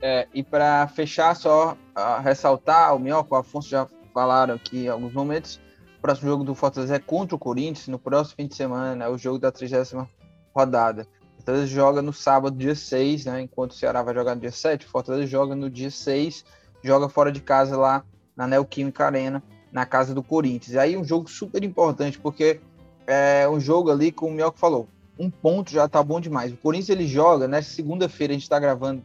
É, 0.07 0.29
e 0.35 0.43
para 0.43 0.87
fechar, 0.89 1.35
só 1.35 1.79
ressaltar, 2.23 2.95
o 2.95 2.99
Minhoca, 2.99 3.37
o 3.37 3.39
Afonso 3.39 3.71
já 3.71 3.89
falaram 4.13 4.55
aqui 4.55 4.85
em 4.85 4.89
alguns 4.89 5.15
momentos. 5.15 5.59
O 5.97 6.03
próximo 6.03 6.29
jogo 6.29 6.45
do 6.45 6.55
Fortaleza 6.55 6.97
é 6.97 6.99
contra 6.99 7.35
o 7.35 7.39
Corinthians, 7.39 7.89
no 7.89 7.99
próximo 7.99 8.37
fim 8.37 8.47
de 8.47 8.55
semana, 8.55 9.07
é 9.07 9.09
o 9.09 9.17
jogo 9.17 9.39
da 9.39 9.51
30 9.51 10.07
rodada. 10.55 11.09
Fortaleza 11.37 11.67
joga 11.69 12.03
no 12.03 12.13
sábado, 12.13 12.55
dia 12.55 12.75
6, 12.75 13.25
né? 13.25 13.41
Enquanto 13.41 13.71
o 13.71 13.75
Ceará 13.75 14.03
vai 14.03 14.15
jogar 14.15 14.35
no 14.35 14.43
dia 14.43 14.53
7, 14.53 14.85
Fortaleza 14.85 15.27
joga 15.27 15.57
no 15.57 15.71
dia 15.71 15.91
6, 15.91 16.45
joga 16.83 17.09
fora 17.09 17.33
de 17.33 17.41
casa 17.41 17.75
lá 17.75 18.05
na 18.37 18.47
Neoquímica 18.47 19.07
Arena, 19.07 19.43
na 19.73 19.87
casa 19.87 20.13
do 20.13 20.23
Corinthians. 20.23 20.75
E 20.75 20.79
aí 20.79 20.99
um 20.99 21.05
jogo 21.05 21.31
super 21.31 21.65
importante, 21.65 22.19
porque 22.19 22.61
é 23.07 23.49
um 23.49 23.59
jogo 23.59 23.91
ali, 23.91 24.13
como 24.13 24.33
o 24.33 24.35
Mioca 24.35 24.59
falou, 24.59 24.87
um 25.19 25.31
ponto 25.31 25.71
já 25.71 25.89
tá 25.89 26.03
bom 26.03 26.21
demais. 26.21 26.53
O 26.53 26.59
Corinthians 26.59 26.91
ele 26.91 27.09
joga, 27.09 27.49
né? 27.49 27.63
Segunda-feira 27.63 28.35
a 28.35 28.37
gente 28.37 28.51
tá 28.51 28.59
gravando 28.59 29.03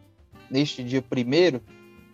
neste 0.49 0.83
dia 0.83 1.01
primeiro, 1.01 1.61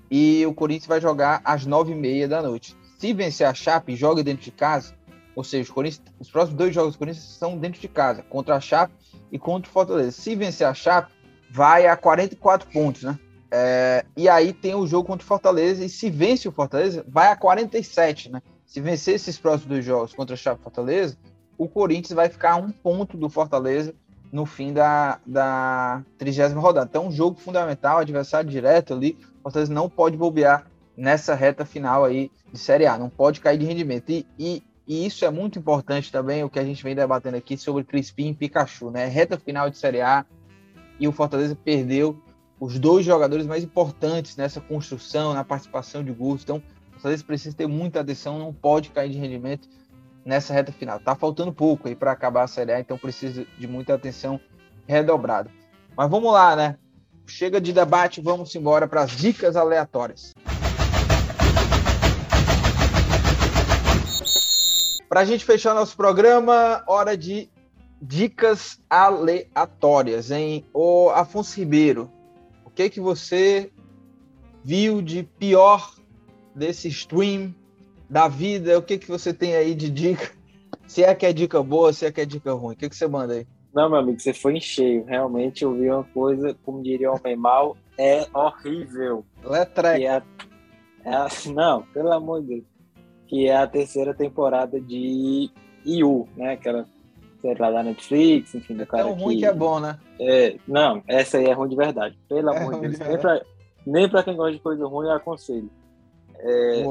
e 0.09 0.45
o 0.45 0.53
Corinthians 0.53 0.87
vai 0.87 1.01
jogar 1.01 1.41
às 1.43 1.65
nove 1.65 1.91
e 1.91 1.95
meia 1.95 2.27
da 2.27 2.41
noite. 2.41 2.75
Se 2.97 3.13
vencer 3.13 3.47
a 3.47 3.53
Chape, 3.53 3.95
joga 3.95 4.23
dentro 4.23 4.43
de 4.43 4.51
casa, 4.51 4.95
ou 5.35 5.43
seja, 5.43 5.71
os 6.19 6.29
próximos 6.29 6.57
dois 6.57 6.73
jogos 6.73 6.95
do 6.95 6.99
Corinthians 6.99 7.25
são 7.25 7.57
dentro 7.57 7.81
de 7.81 7.87
casa, 7.87 8.23
contra 8.23 8.55
a 8.55 8.61
Chape 8.61 8.93
e 9.31 9.37
contra 9.37 9.69
o 9.69 9.73
Fortaleza. 9.73 10.11
Se 10.11 10.35
vencer 10.35 10.65
a 10.65 10.73
Chape, 10.73 11.11
vai 11.51 11.87
a 11.87 11.97
44 11.97 12.69
pontos, 12.71 13.03
né? 13.03 13.19
É, 13.51 14.05
e 14.17 14.27
aí 14.27 14.53
tem 14.53 14.75
o 14.75 14.87
jogo 14.87 15.07
contra 15.07 15.23
o 15.23 15.27
Fortaleza, 15.27 15.83
e 15.83 15.89
se 15.89 16.09
vence 16.09 16.47
o 16.47 16.51
Fortaleza, 16.51 17.05
vai 17.07 17.27
a 17.27 17.35
47, 17.35 18.31
né? 18.31 18.41
Se 18.65 18.79
vencer 18.79 19.15
esses 19.15 19.37
próximos 19.37 19.67
dois 19.67 19.85
jogos 19.85 20.13
contra 20.13 20.33
a 20.33 20.37
Chape 20.37 20.61
e 20.61 20.63
Fortaleza, 20.63 21.17
o 21.57 21.67
Corinthians 21.67 22.15
vai 22.15 22.29
ficar 22.29 22.53
a 22.53 22.57
um 22.57 22.71
ponto 22.71 23.17
do 23.17 23.29
Fortaleza 23.29 23.93
no 24.31 24.45
fim 24.45 24.73
da, 24.73 25.19
da 25.25 26.03
30 26.17 26.59
rodada. 26.59 26.87
Então, 26.89 27.07
um 27.07 27.11
jogo 27.11 27.39
fundamental, 27.39 27.99
adversário 27.99 28.49
direto 28.49 28.93
ali, 28.93 29.17
o 29.39 29.43
Fortaleza 29.43 29.73
não 29.73 29.89
pode 29.89 30.17
bobear 30.17 30.65
nessa 30.97 31.35
reta 31.35 31.65
final 31.65 32.03
aí 32.03 32.31
de 32.51 32.59
Série 32.59 32.85
A, 32.85 32.97
não 32.97 33.09
pode 33.09 33.39
cair 33.39 33.57
de 33.57 33.65
rendimento. 33.65 34.09
E, 34.09 34.25
e 34.37 34.63
e 34.87 35.05
isso 35.05 35.25
é 35.25 35.31
muito 35.31 35.57
importante 35.57 36.11
também, 36.11 36.43
o 36.43 36.49
que 36.49 36.59
a 36.59 36.63
gente 36.63 36.83
vem 36.83 36.93
debatendo 36.93 37.35
aqui 37.35 37.57
sobre 37.57 37.83
Crispim 37.83 38.29
e 38.29 38.33
Pikachu, 38.35 38.91
né? 38.91 39.07
Reta 39.07 39.37
final 39.37 39.69
de 39.69 39.77
Série 39.77 40.01
A 40.01 40.23
e 40.99 41.07
o 41.07 41.11
Fortaleza 41.11 41.55
perdeu 41.55 42.21
os 42.59 42.77
dois 42.77 43.03
jogadores 43.03 43.47
mais 43.47 43.63
importantes 43.63 44.37
nessa 44.37 44.61
construção, 44.61 45.33
na 45.33 45.43
participação 45.43 46.03
de 46.03 46.11
gols. 46.11 46.43
Então, 46.43 46.57
o 46.57 46.93
Fortaleza 46.93 47.23
precisa 47.23 47.55
ter 47.55 47.67
muita 47.67 48.01
atenção, 48.01 48.37
não 48.37 48.53
pode 48.53 48.91
cair 48.91 49.09
de 49.09 49.17
rendimento 49.17 49.67
nessa 50.25 50.53
reta 50.53 50.71
final. 50.71 50.99
Tá 50.99 51.15
faltando 51.15 51.53
pouco 51.53 51.87
aí 51.87 51.95
para 51.95 52.11
acabar 52.11 52.43
a 52.43 52.47
Série 52.47 52.73
A, 52.73 52.79
então 52.79 52.97
precisa 52.97 53.45
de 53.57 53.67
muita 53.67 53.93
atenção 53.93 54.39
redobrada. 54.87 55.51
Mas 55.95 56.09
vamos 56.09 56.33
lá, 56.33 56.55
né? 56.55 56.77
Chega 57.27 57.61
de 57.61 57.71
debate, 57.71 58.21
vamos 58.21 58.53
embora 58.55 58.87
para 58.87 59.03
as 59.03 59.11
dicas 59.11 59.55
aleatórias. 59.55 60.31
Para 65.07 65.21
a 65.21 65.25
gente 65.25 65.45
fechar 65.45 65.73
nosso 65.75 65.95
programa, 65.95 66.83
hora 66.87 67.15
de 67.15 67.49
dicas 68.01 68.81
aleatórias, 68.89 70.31
hein? 70.31 70.65
O 70.73 71.09
Afonso 71.11 71.57
Ribeiro, 71.59 72.11
o 72.65 72.69
que 72.69 72.89
que 72.89 72.99
você 72.99 73.71
viu 74.63 75.01
de 75.01 75.23
pior 75.23 75.93
desse 76.53 76.87
stream 76.89 77.53
da 78.09 78.27
vida? 78.27 78.77
O 78.77 78.81
que 78.81 78.97
que 78.97 79.07
você 79.07 79.33
tem 79.33 79.55
aí 79.55 79.73
de 79.75 79.89
dica? 79.89 80.31
Se 80.87 81.03
é 81.03 81.13
que 81.15 81.25
é 81.25 81.33
dica 81.33 81.61
boa, 81.63 81.91
se 81.91 82.05
é 82.05 82.11
que 82.11 82.21
é 82.21 82.25
dica 82.25 82.53
ruim, 82.53 82.75
o 82.75 82.77
que 82.77 82.87
que 82.87 82.95
você 82.95 83.07
manda 83.07 83.33
aí? 83.33 83.47
Não, 83.73 83.89
meu 83.89 83.99
amigo, 83.99 84.19
você 84.19 84.33
foi 84.33 84.55
em 84.55 84.61
cheio. 84.61 85.03
Realmente 85.05 85.63
eu 85.63 85.73
vi 85.73 85.89
uma 85.89 86.03
coisa, 86.03 86.55
como 86.63 86.83
diria 86.83 87.11
o 87.11 87.15
homem 87.15 87.35
mal, 87.35 87.75
é 87.97 88.27
horrível. 88.31 89.25
Letra. 89.43 89.99
É, 89.99 90.05
é, 90.05 90.21
não, 91.51 91.81
pelo 91.87 92.11
amor 92.11 92.41
de 92.41 92.47
Deus 92.47 92.75
que 93.27 93.47
é 93.47 93.55
a 93.55 93.67
terceira 93.67 94.13
temporada 94.13 94.79
de 94.79 95.49
IU, 95.85 96.27
né? 96.35 96.53
Aquela 96.53 96.85
série 97.41 97.59
lá 97.59 97.71
da 97.71 97.83
Netflix, 97.83 98.55
enfim, 98.55 98.75
do 98.75 98.83
é 98.83 98.85
cara 98.85 99.03
tão 99.03 99.13
ruim 99.13 99.37
que 99.37 99.45
é 99.45 99.53
bom, 99.53 99.79
né? 99.79 99.99
É, 100.19 100.57
não, 100.67 101.03
essa 101.07 101.37
aí 101.37 101.45
é 101.45 101.53
ruim 101.53 101.69
de 101.69 101.75
verdade. 101.75 102.17
Pelo 102.27 102.49
é 102.49 102.57
amor 102.57 102.75
de 102.75 102.81
Deus. 102.81 102.99
Nem 102.99 103.17
pra, 103.17 103.41
nem 103.85 104.09
pra 104.09 104.23
quem 104.23 104.35
gosta 104.35 104.53
de 104.53 104.59
coisa 104.59 104.85
ruim, 104.85 105.07
eu 105.07 105.13
aconselho. 105.13 105.69
É, 106.47 106.83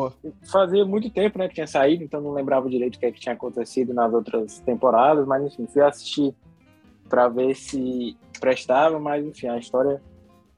fazia 0.50 0.84
muito 0.84 1.08
tempo 1.08 1.38
né, 1.38 1.46
que 1.46 1.54
tinha 1.54 1.66
saído, 1.66 2.02
então 2.02 2.20
não 2.20 2.32
lembrava 2.32 2.68
direito 2.68 2.96
o 2.96 2.98
que, 2.98 3.06
é 3.06 3.12
que 3.12 3.20
tinha 3.20 3.34
acontecido 3.34 3.94
nas 3.94 4.12
outras 4.12 4.58
temporadas, 4.58 5.24
mas 5.28 5.44
enfim, 5.44 5.68
fui 5.72 5.80
assistir 5.80 6.34
para 7.08 7.28
ver 7.28 7.54
se 7.54 8.16
prestava, 8.40 8.98
mas 8.98 9.24
enfim, 9.24 9.46
a 9.46 9.56
história 9.56 10.02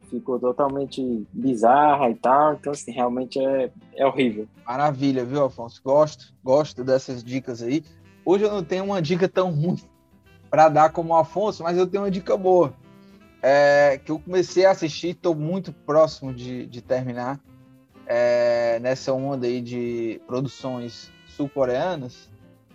ficou 0.09 0.39
totalmente 0.39 1.27
bizarra 1.31 2.09
e 2.09 2.15
tal. 2.15 2.55
Então, 2.55 2.73
assim, 2.73 2.91
realmente 2.91 3.39
é, 3.39 3.71
é 3.95 4.07
horrível. 4.07 4.49
Maravilha, 4.65 5.25
viu, 5.27 5.45
Afonso? 5.45 5.81
Gosto, 5.85 6.33
gosto 6.43 6.83
dessas 6.83 7.23
dicas 7.23 7.63
aí. 7.63 7.85
Hoje 8.25 8.45
eu 8.45 8.51
não 8.51 8.65
tenho 8.65 8.85
uma 8.85 9.03
dica 9.03 9.29
tão 9.29 9.51
ruim 9.51 9.79
para 10.49 10.69
dar 10.69 10.91
como 10.91 11.13
o 11.13 11.17
Afonso, 11.17 11.63
mas 11.63 11.77
eu 11.77 11.87
tenho 11.87 12.05
uma 12.05 12.11
dica 12.11 12.35
boa. 12.37 12.73
É, 13.43 14.01
que 14.03 14.11
eu 14.11 14.19
comecei 14.19 14.65
a 14.65 14.71
assistir, 14.71 15.09
estou 15.09 15.35
muito 15.35 15.73
próximo 15.73 16.33
de, 16.33 16.67
de 16.67 16.81
terminar 16.81 17.39
é, 18.07 18.79
nessa 18.81 19.13
onda 19.13 19.47
aí 19.47 19.61
de 19.61 20.21
produções 20.27 21.11
sul-coreanas. 21.27 22.29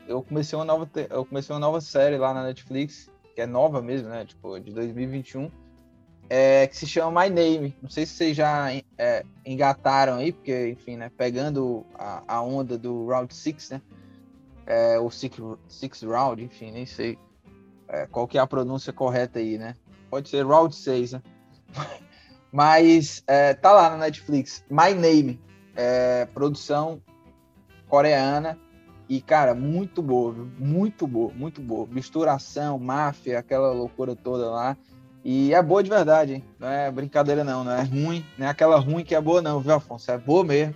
Eu 0.08 0.22
comecei 0.22 0.58
uma 0.58 0.66
nova 0.66 0.90
eu 1.10 1.26
comecei 1.26 1.54
uma 1.54 1.60
nova 1.60 1.80
série 1.80 2.18
lá 2.18 2.34
na 2.34 2.44
Netflix, 2.44 3.10
que 3.34 3.42
é 3.42 3.46
nova 3.46 3.82
mesmo, 3.82 4.10
né? 4.10 4.26
Tipo, 4.26 4.60
de 4.60 4.72
2021 4.72 5.50
é, 6.34 6.66
que 6.66 6.78
se 6.78 6.88
chama 6.88 7.24
My 7.24 7.30
Name. 7.30 7.76
Não 7.82 7.90
sei 7.90 8.06
se 8.06 8.14
vocês 8.14 8.38
já 8.38 8.74
é, 8.98 9.26
engataram 9.46 10.14
aí, 10.16 10.32
porque, 10.32 10.70
enfim, 10.70 10.96
né, 10.96 11.12
pegando 11.18 11.86
a, 11.94 12.24
a 12.26 12.42
onda 12.42 12.78
do 12.78 13.06
Round 13.06 13.36
6, 13.36 13.72
né? 13.72 13.82
É, 14.66 14.98
o 14.98 15.10
six, 15.10 15.38
six 15.68 16.04
Round, 16.04 16.42
enfim, 16.42 16.72
nem 16.72 16.86
sei 16.86 17.20
é, 17.90 18.08
qual 18.08 18.30
que 18.30 18.38
é 18.38 18.42
a 18.42 18.48
pronúncia 18.48 18.94
correta 18.94 19.40
aí, 19.40 19.58
né? 19.58 19.76
Pode 20.10 20.30
ser 20.30 20.46
Round 20.46 20.74
6, 20.74 21.12
né? 21.12 21.22
Mas 22.52 23.24
é, 23.28 23.54
tá 23.54 23.72
lá 23.72 23.92
na 23.92 23.98
Netflix. 23.98 24.64
My 24.70 24.94
Name, 24.94 25.40
é, 25.76 26.26
produção 26.34 27.02
coreana. 27.88 28.58
E, 29.08 29.22
cara, 29.22 29.54
muito 29.54 30.02
boa, 30.02 30.32
viu? 30.32 30.50
Muito 30.58 31.06
boa, 31.06 31.34
muito 31.34 31.62
boa. 31.62 31.88
Misturação, 31.88 32.80
máfia, 32.80 33.40
aquela 33.40 33.72
loucura 33.72 34.16
toda 34.16 34.50
lá. 34.50 34.78
E 35.24 35.54
é 35.54 35.62
boa 35.62 35.84
de 35.84 35.90
verdade, 35.90 36.36
hein? 36.36 36.44
Não 36.58 36.68
é 36.68 36.90
brincadeira, 36.90 37.44
não. 37.44 37.64
Não 37.64 37.74
é 37.74 37.84
ruim. 37.84 38.26
Não 38.38 38.48
é 38.48 38.50
aquela 38.50 38.80
ruim 38.80 39.04
que 39.04 39.14
é 39.14 39.22
boa, 39.22 39.42
não, 39.42 39.60
viu, 39.60 39.74
Afonso? 39.74 40.10
É 40.12 40.18
boa 40.18 40.44
mesmo. 40.44 40.76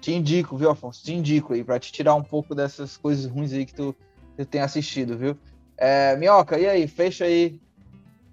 Te 0.00 0.12
indico, 0.12 0.56
viu, 0.56 0.70
Afonso? 0.70 1.04
Te 1.04 1.14
indico 1.14 1.52
aí, 1.52 1.62
pra 1.62 1.78
te 1.78 1.92
tirar 1.92 2.14
um 2.16 2.22
pouco 2.22 2.54
dessas 2.54 2.96
coisas 2.96 3.26
ruins 3.26 3.52
aí 3.52 3.64
que 3.64 3.74
tu, 3.74 3.94
tu 4.36 4.44
tem 4.44 4.60
assistido, 4.60 5.16
viu? 5.16 5.38
É, 5.76 6.16
Minhoca, 6.16 6.58
e 6.58 6.66
aí? 6.68 6.88
Fecha 6.88 7.24
aí 7.24 7.60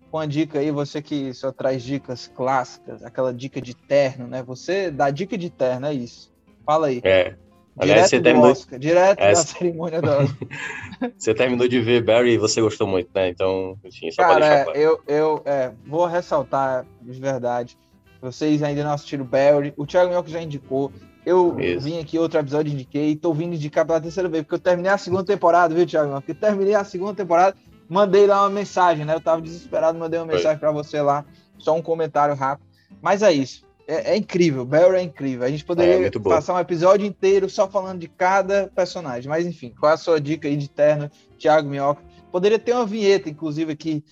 com 0.10 0.18
a 0.18 0.26
dica 0.26 0.60
aí, 0.60 0.72
você 0.72 1.02
que 1.02 1.34
só 1.34 1.52
traz 1.52 1.84
dicas 1.84 2.28
clássicas, 2.28 3.04
aquela 3.04 3.34
dica 3.34 3.62
de 3.62 3.76
terno, 3.76 4.28
né? 4.28 4.44
Você 4.44 4.92
dá 4.92 5.10
dica 5.10 5.38
de 5.38 5.50
terno, 5.50 5.88
é 5.88 5.94
isso. 5.94 6.32
Fala 6.66 6.88
aí. 6.88 7.02
É, 7.04 7.36
Aliás, 7.80 8.10
direto 8.10 8.10
você 8.10 8.22
terminou... 8.22 8.52
Oscar, 8.52 8.80
direto 8.80 9.20
Essa... 9.20 9.42
da 9.42 9.48
cerimônia 9.48 10.00
Oscar. 10.00 10.48
você 11.18 11.34
terminou 11.34 11.68
de 11.68 11.80
ver 11.80 12.04
Barry 12.04 12.34
e 12.34 12.38
você 12.38 12.62
gostou 12.62 12.86
muito, 12.86 13.10
né? 13.16 13.30
Então, 13.30 13.78
enfim, 13.86 14.12
só 14.12 14.22
Cara, 14.22 14.36
pra 14.36 14.48
deixar 14.48 14.64
claro. 14.66 14.80
eu, 14.80 15.02
eu 15.08 15.42
é, 15.46 15.72
vou 15.88 16.06
ressaltar 16.06 16.86
de 17.02 17.20
verdade. 17.20 17.78
Vocês 18.22 18.62
ainda 18.62 18.84
não 18.84 18.92
assistiram 18.92 19.24
Barry. 19.24 19.74
O 19.78 19.86
Thiago 19.86 20.10
Mioca 20.10 20.30
já 20.30 20.42
indicou. 20.42 20.92
Eu 21.26 21.58
Isso. 21.58 21.86
vim 21.86 22.00
aqui 22.00 22.20
outro 22.20 22.40
episódio 22.40 22.74
indiquei. 22.74 23.16
Tô 23.16 23.34
vindo 23.34 23.56
indicar 23.56 23.86
pela 23.86 24.02
terceira 24.02 24.28
vez, 24.28 24.44
porque 24.44 24.56
eu 24.56 24.60
terminei 24.60 24.92
a 24.92 24.98
segunda 24.98 25.24
temporada, 25.24 25.74
viu, 25.74 25.86
Thiago? 25.86 26.22
Eu 26.28 26.36
terminei 26.36 26.76
a 26.76 26.84
segunda 26.84 27.14
temporada, 27.14 27.56
mandei 27.90 28.28
lá 28.28 28.44
uma 28.44 28.50
mensagem, 28.50 29.04
né? 29.04 29.16
Eu 29.16 29.22
tava 29.22 29.42
desesperado, 29.42 29.98
mandei 29.98 30.20
uma 30.20 30.26
mensagem 30.26 30.60
para 30.60 30.72
você 30.72 31.02
lá. 31.02 31.26
Só 31.58 31.76
um 31.76 31.82
comentário 31.82 32.36
rápido. 32.36 32.68
Mas 33.02 33.22
é 33.22 33.34
isso 33.34 33.68
é, 33.90 34.12
é, 34.12 34.16
incrível, 34.16 34.64
Barry 34.64 34.98
é 34.98 35.02
incrível. 35.02 35.44
A 35.44 35.50
gente 35.50 35.66
poderia 35.66 36.06
é, 36.06 36.12
passar 36.12 36.54
um 36.54 36.60
episódio 36.60 37.08
inteiro 37.08 37.50
só 37.50 37.68
falando 37.68 38.00
de 38.00 38.08
cada 38.08 38.68
personagem. 38.76 39.28
Mas 39.28 39.48
enfim, 39.48 39.74
qual 39.80 39.92
é 39.92 39.96
a 39.96 39.98
sua 39.98 40.22
dica 40.22 40.48
aí 40.48 40.56
de 40.56 40.70
terno, 40.70 41.10
Thiago 41.40 41.68
Minhoca? 41.68 42.04
Poderia 42.32 42.60
ter 42.60 42.74
uma 42.74 42.86
vinheta, 42.86 43.28
inclusive, 43.28 43.72
aqui. 43.74 44.06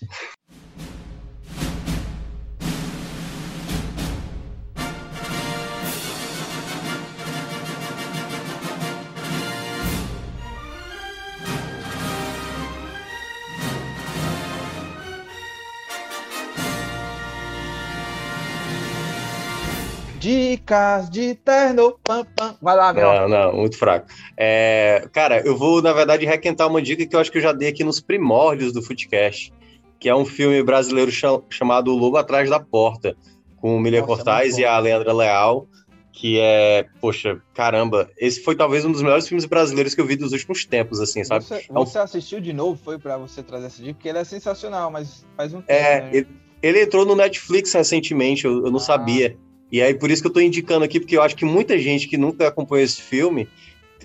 Dicas 20.28 21.10
de 21.10 21.36
terno. 21.36 21.98
Pam, 22.04 22.26
pam. 22.36 22.58
Vai 22.62 22.76
lá, 22.76 22.92
meu. 22.92 23.06
Não, 23.06 23.30
não, 23.30 23.54
muito 23.54 23.78
fraco. 23.78 24.08
É, 24.36 25.08
cara, 25.14 25.40
eu 25.48 25.58
vou, 25.58 25.82
na 25.82 25.94
verdade, 25.94 26.26
requentar 26.26 26.68
uma 26.68 26.82
dica 26.82 27.06
que 27.06 27.16
eu 27.16 27.20
acho 27.22 27.32
que 27.32 27.38
eu 27.38 27.42
já 27.42 27.54
dei 27.54 27.70
aqui 27.70 27.82
nos 27.82 28.02
primórdios 28.02 28.74
do 28.74 28.82
Footcast, 28.82 29.54
que 29.98 30.10
é 30.10 30.14
um 30.14 30.26
filme 30.26 30.62
brasileiro 30.62 31.10
chamado 31.50 31.94
O 31.94 31.98
Lobo 31.98 32.18
Atrás 32.18 32.50
da 32.50 32.60
Porta, 32.60 33.16
com 33.56 33.78
o 33.78 33.80
Milia 33.80 34.04
Cortais 34.04 34.58
e 34.58 34.66
a 34.66 34.78
Leandra 34.78 35.14
Leal, 35.14 35.66
que 36.12 36.38
é, 36.42 36.86
poxa, 37.00 37.42
caramba, 37.54 38.10
esse 38.18 38.44
foi 38.44 38.54
talvez 38.54 38.84
um 38.84 38.92
dos 38.92 39.02
melhores 39.02 39.30
filmes 39.30 39.46
brasileiros 39.46 39.96
que 39.96 40.02
eu 40.02 40.06
vi 40.06 40.18
dos 40.18 40.34
últimos 40.34 40.66
tempos, 40.66 41.00
assim, 41.00 41.24
sabe? 41.24 41.46
Você, 41.46 41.66
você 41.70 42.00
assistiu 42.00 42.42
de 42.42 42.52
novo, 42.52 42.78
foi 42.84 43.00
para 43.00 43.18
você 43.18 43.42
trazer 43.42 43.68
essa 43.68 43.82
dica? 43.82 43.94
Porque 43.94 44.10
ele 44.10 44.18
é 44.18 44.26
sensacional, 44.26 44.92
mas 44.92 45.26
faz 45.38 45.54
um 45.54 45.62
tempo, 45.62 45.72
É, 45.72 46.02
né? 46.02 46.10
ele, 46.12 46.28
ele, 46.62 46.82
entrou 46.82 47.06
no 47.06 47.16
Netflix 47.16 47.72
recentemente, 47.72 48.44
eu, 48.44 48.66
eu 48.66 48.72
não 48.72 48.78
ah. 48.78 48.82
sabia. 48.82 49.38
E 49.72 49.82
aí, 49.82 49.94
por 49.94 50.10
isso 50.10 50.22
que 50.22 50.28
eu 50.28 50.34
tô 50.34 50.40
indicando 50.40 50.86
aqui, 50.86 51.00
porque 51.00 51.18
eu 51.18 51.22
acho 51.22 51.36
que 51.36 51.46
muita 51.46 51.78
gente 51.78 52.08
que 52.08 52.18
nunca 52.18 52.48
acompanhou 52.48 52.86
esse 52.86 53.02
filme, 53.02 53.48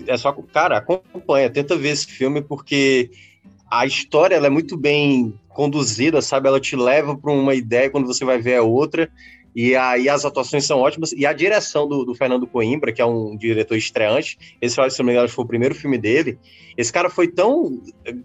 é 0.07 0.17
só, 0.17 0.31
cara, 0.31 0.77
acompanha, 0.77 1.49
tenta 1.49 1.77
ver 1.77 1.89
esse 1.89 2.07
filme, 2.07 2.41
porque 2.41 3.11
a 3.71 3.85
história 3.85 4.35
ela 4.35 4.47
é 4.47 4.49
muito 4.49 4.75
bem 4.75 5.33
conduzida, 5.49 6.21
sabe? 6.21 6.47
Ela 6.47 6.59
te 6.59 6.75
leva 6.75 7.15
para 7.17 7.31
uma 7.31 7.55
ideia 7.55 7.89
quando 7.89 8.07
você 8.07 8.25
vai 8.25 8.39
ver 8.39 8.57
a 8.57 8.63
outra. 8.63 9.09
E 9.55 9.75
aí 9.75 10.09
as 10.09 10.25
atuações 10.25 10.65
são 10.65 10.79
ótimas. 10.79 11.11
E 11.11 11.25
a 11.25 11.33
direção 11.33 11.87
do, 11.87 12.03
do 12.03 12.15
Fernando 12.15 12.47
Coimbra, 12.47 12.91
que 12.91 13.01
é 13.01 13.05
um 13.05 13.37
diretor 13.37 13.75
estreante, 13.75 14.37
esse 14.59 14.75
se 14.89 14.99
não 14.99 15.05
me 15.05 15.11
engano, 15.11 15.29
foi 15.29 15.45
o 15.45 15.47
primeiro 15.47 15.75
filme 15.75 15.97
dele. 15.97 16.39
Esse 16.75 16.91
cara 16.91 17.09
foi 17.09 17.27
tão, 17.27 17.81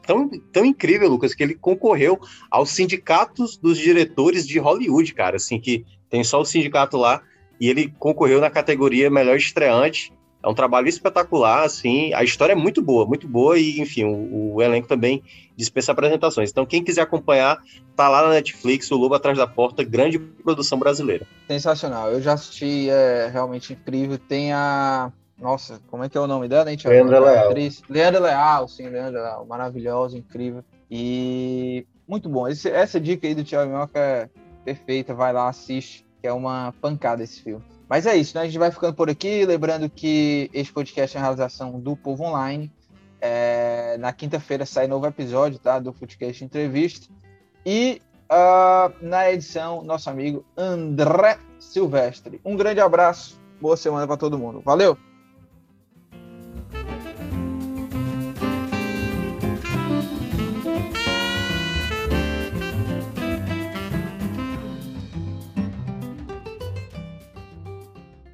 tão, 0.07 0.31
tão 0.53 0.65
incrível, 0.65 1.09
Lucas, 1.09 1.35
que 1.35 1.43
ele 1.43 1.55
concorreu 1.55 2.19
aos 2.51 2.71
sindicatos 2.71 3.59
dos 3.59 3.77
diretores 3.77 4.47
de 4.47 4.59
Hollywood, 4.59 5.13
cara. 5.13 5.37
Assim, 5.37 5.61
que 5.61 5.85
tem 6.09 6.25
só 6.25 6.41
o 6.41 6.47
sindicato 6.47 6.97
lá, 6.97 7.23
e 7.61 7.69
ele 7.69 7.93
concorreu 7.99 8.41
na 8.41 8.51
categoria 8.51 9.11
melhor 9.11 9.37
estreante. 9.37 10.13
É 10.41 10.49
um 10.49 10.55
trabalho 10.55 10.89
espetacular, 10.89 11.65
assim, 11.65 12.15
a 12.15 12.23
história 12.23 12.53
é 12.53 12.57
muito 12.57 12.81
boa, 12.81 13.05
muito 13.05 13.27
boa, 13.27 13.59
e 13.59 13.81
enfim, 13.81 14.05
o, 14.05 14.55
o 14.55 14.63
elenco 14.63 14.87
também 14.87 15.21
dispensa 15.57 15.91
apresentações. 15.91 16.51
Então, 16.51 16.65
quem 16.65 16.85
quiser 16.85 17.03
acompanhar, 17.03 17.59
tá 17.97 18.09
lá 18.09 18.23
na 18.23 18.35
Netflix, 18.35 18.89
o 18.93 18.97
Lobo 18.97 19.17
Atrás 19.17 19.37
da 19.37 19.49
Porta, 19.49 19.83
grande 19.83 20.17
produção 20.19 20.79
brasileira. 20.79 21.27
Sensacional, 21.49 22.13
eu 22.13 22.23
já 22.23 22.35
assisti, 22.35 22.89
é 22.89 23.29
realmente 23.33 23.73
incrível. 23.73 24.17
Tem 24.17 24.53
a. 24.53 25.13
Nossa, 25.37 25.81
como 25.89 26.05
é 26.05 26.09
que 26.09 26.17
é 26.17 26.21
o 26.21 26.27
nome 26.27 26.49
dela, 26.49 26.71
gente? 26.71 26.87
Leandra 26.87 27.19
Leal. 27.19 27.55
Leandra 27.89 28.21
Leal, 28.21 28.69
sim, 28.69 28.89
Leandra 28.89 29.23
Leal, 29.23 29.45
maravilhosa, 29.45 30.17
incrível. 30.17 30.65
E 30.89 31.85
muito 32.07 32.29
bom. 32.29 32.47
Esse, 32.47 32.71
essa 32.71 33.01
dica 33.01 33.27
aí 33.27 33.35
do 33.35 33.45
Thiago 33.45 33.71
Minhoca 33.71 33.99
é 33.99 34.29
perfeita, 34.65 35.15
vai 35.15 35.33
lá, 35.33 35.49
assiste, 35.49 36.05
que 36.21 36.27
é 36.27 36.33
uma 36.33 36.75
pancada 36.81 37.23
esse 37.23 37.43
filme. 37.43 37.65
Mas 37.89 38.07
é 38.07 38.17
isso, 38.17 38.37
né? 38.37 38.43
A 38.43 38.47
gente 38.47 38.59
vai 38.59 38.71
ficando 38.71 38.95
por 38.95 39.09
aqui. 39.09 39.45
Lembrando 39.47 39.89
que 39.89 40.51
este 40.53 40.73
podcast 40.73 41.17
é 41.17 41.21
a 41.21 41.23
realização 41.23 41.81
do 41.81 41.97
Povo 41.97 42.25
Online. 42.25 42.71
É... 43.21 43.97
na 43.99 44.13
quinta-feira 44.13 44.65
sai 44.65 44.87
novo 44.87 45.05
episódio 45.05 45.59
tá? 45.59 45.79
do 45.79 45.93
Footcast 45.93 46.45
Entrevista. 46.45 47.09
E 47.65 48.01
uh, 48.31 48.93
na 49.01 49.31
edição, 49.31 49.83
nosso 49.83 50.09
amigo 50.09 50.45
André 50.57 51.39
Silvestre. 51.59 52.41
Um 52.45 52.57
grande 52.57 52.81
abraço, 52.81 53.41
boa 53.61 53.77
semana 53.77 54.07
para 54.07 54.17
todo 54.17 54.39
mundo. 54.39 54.63
Valeu! 54.65 55.08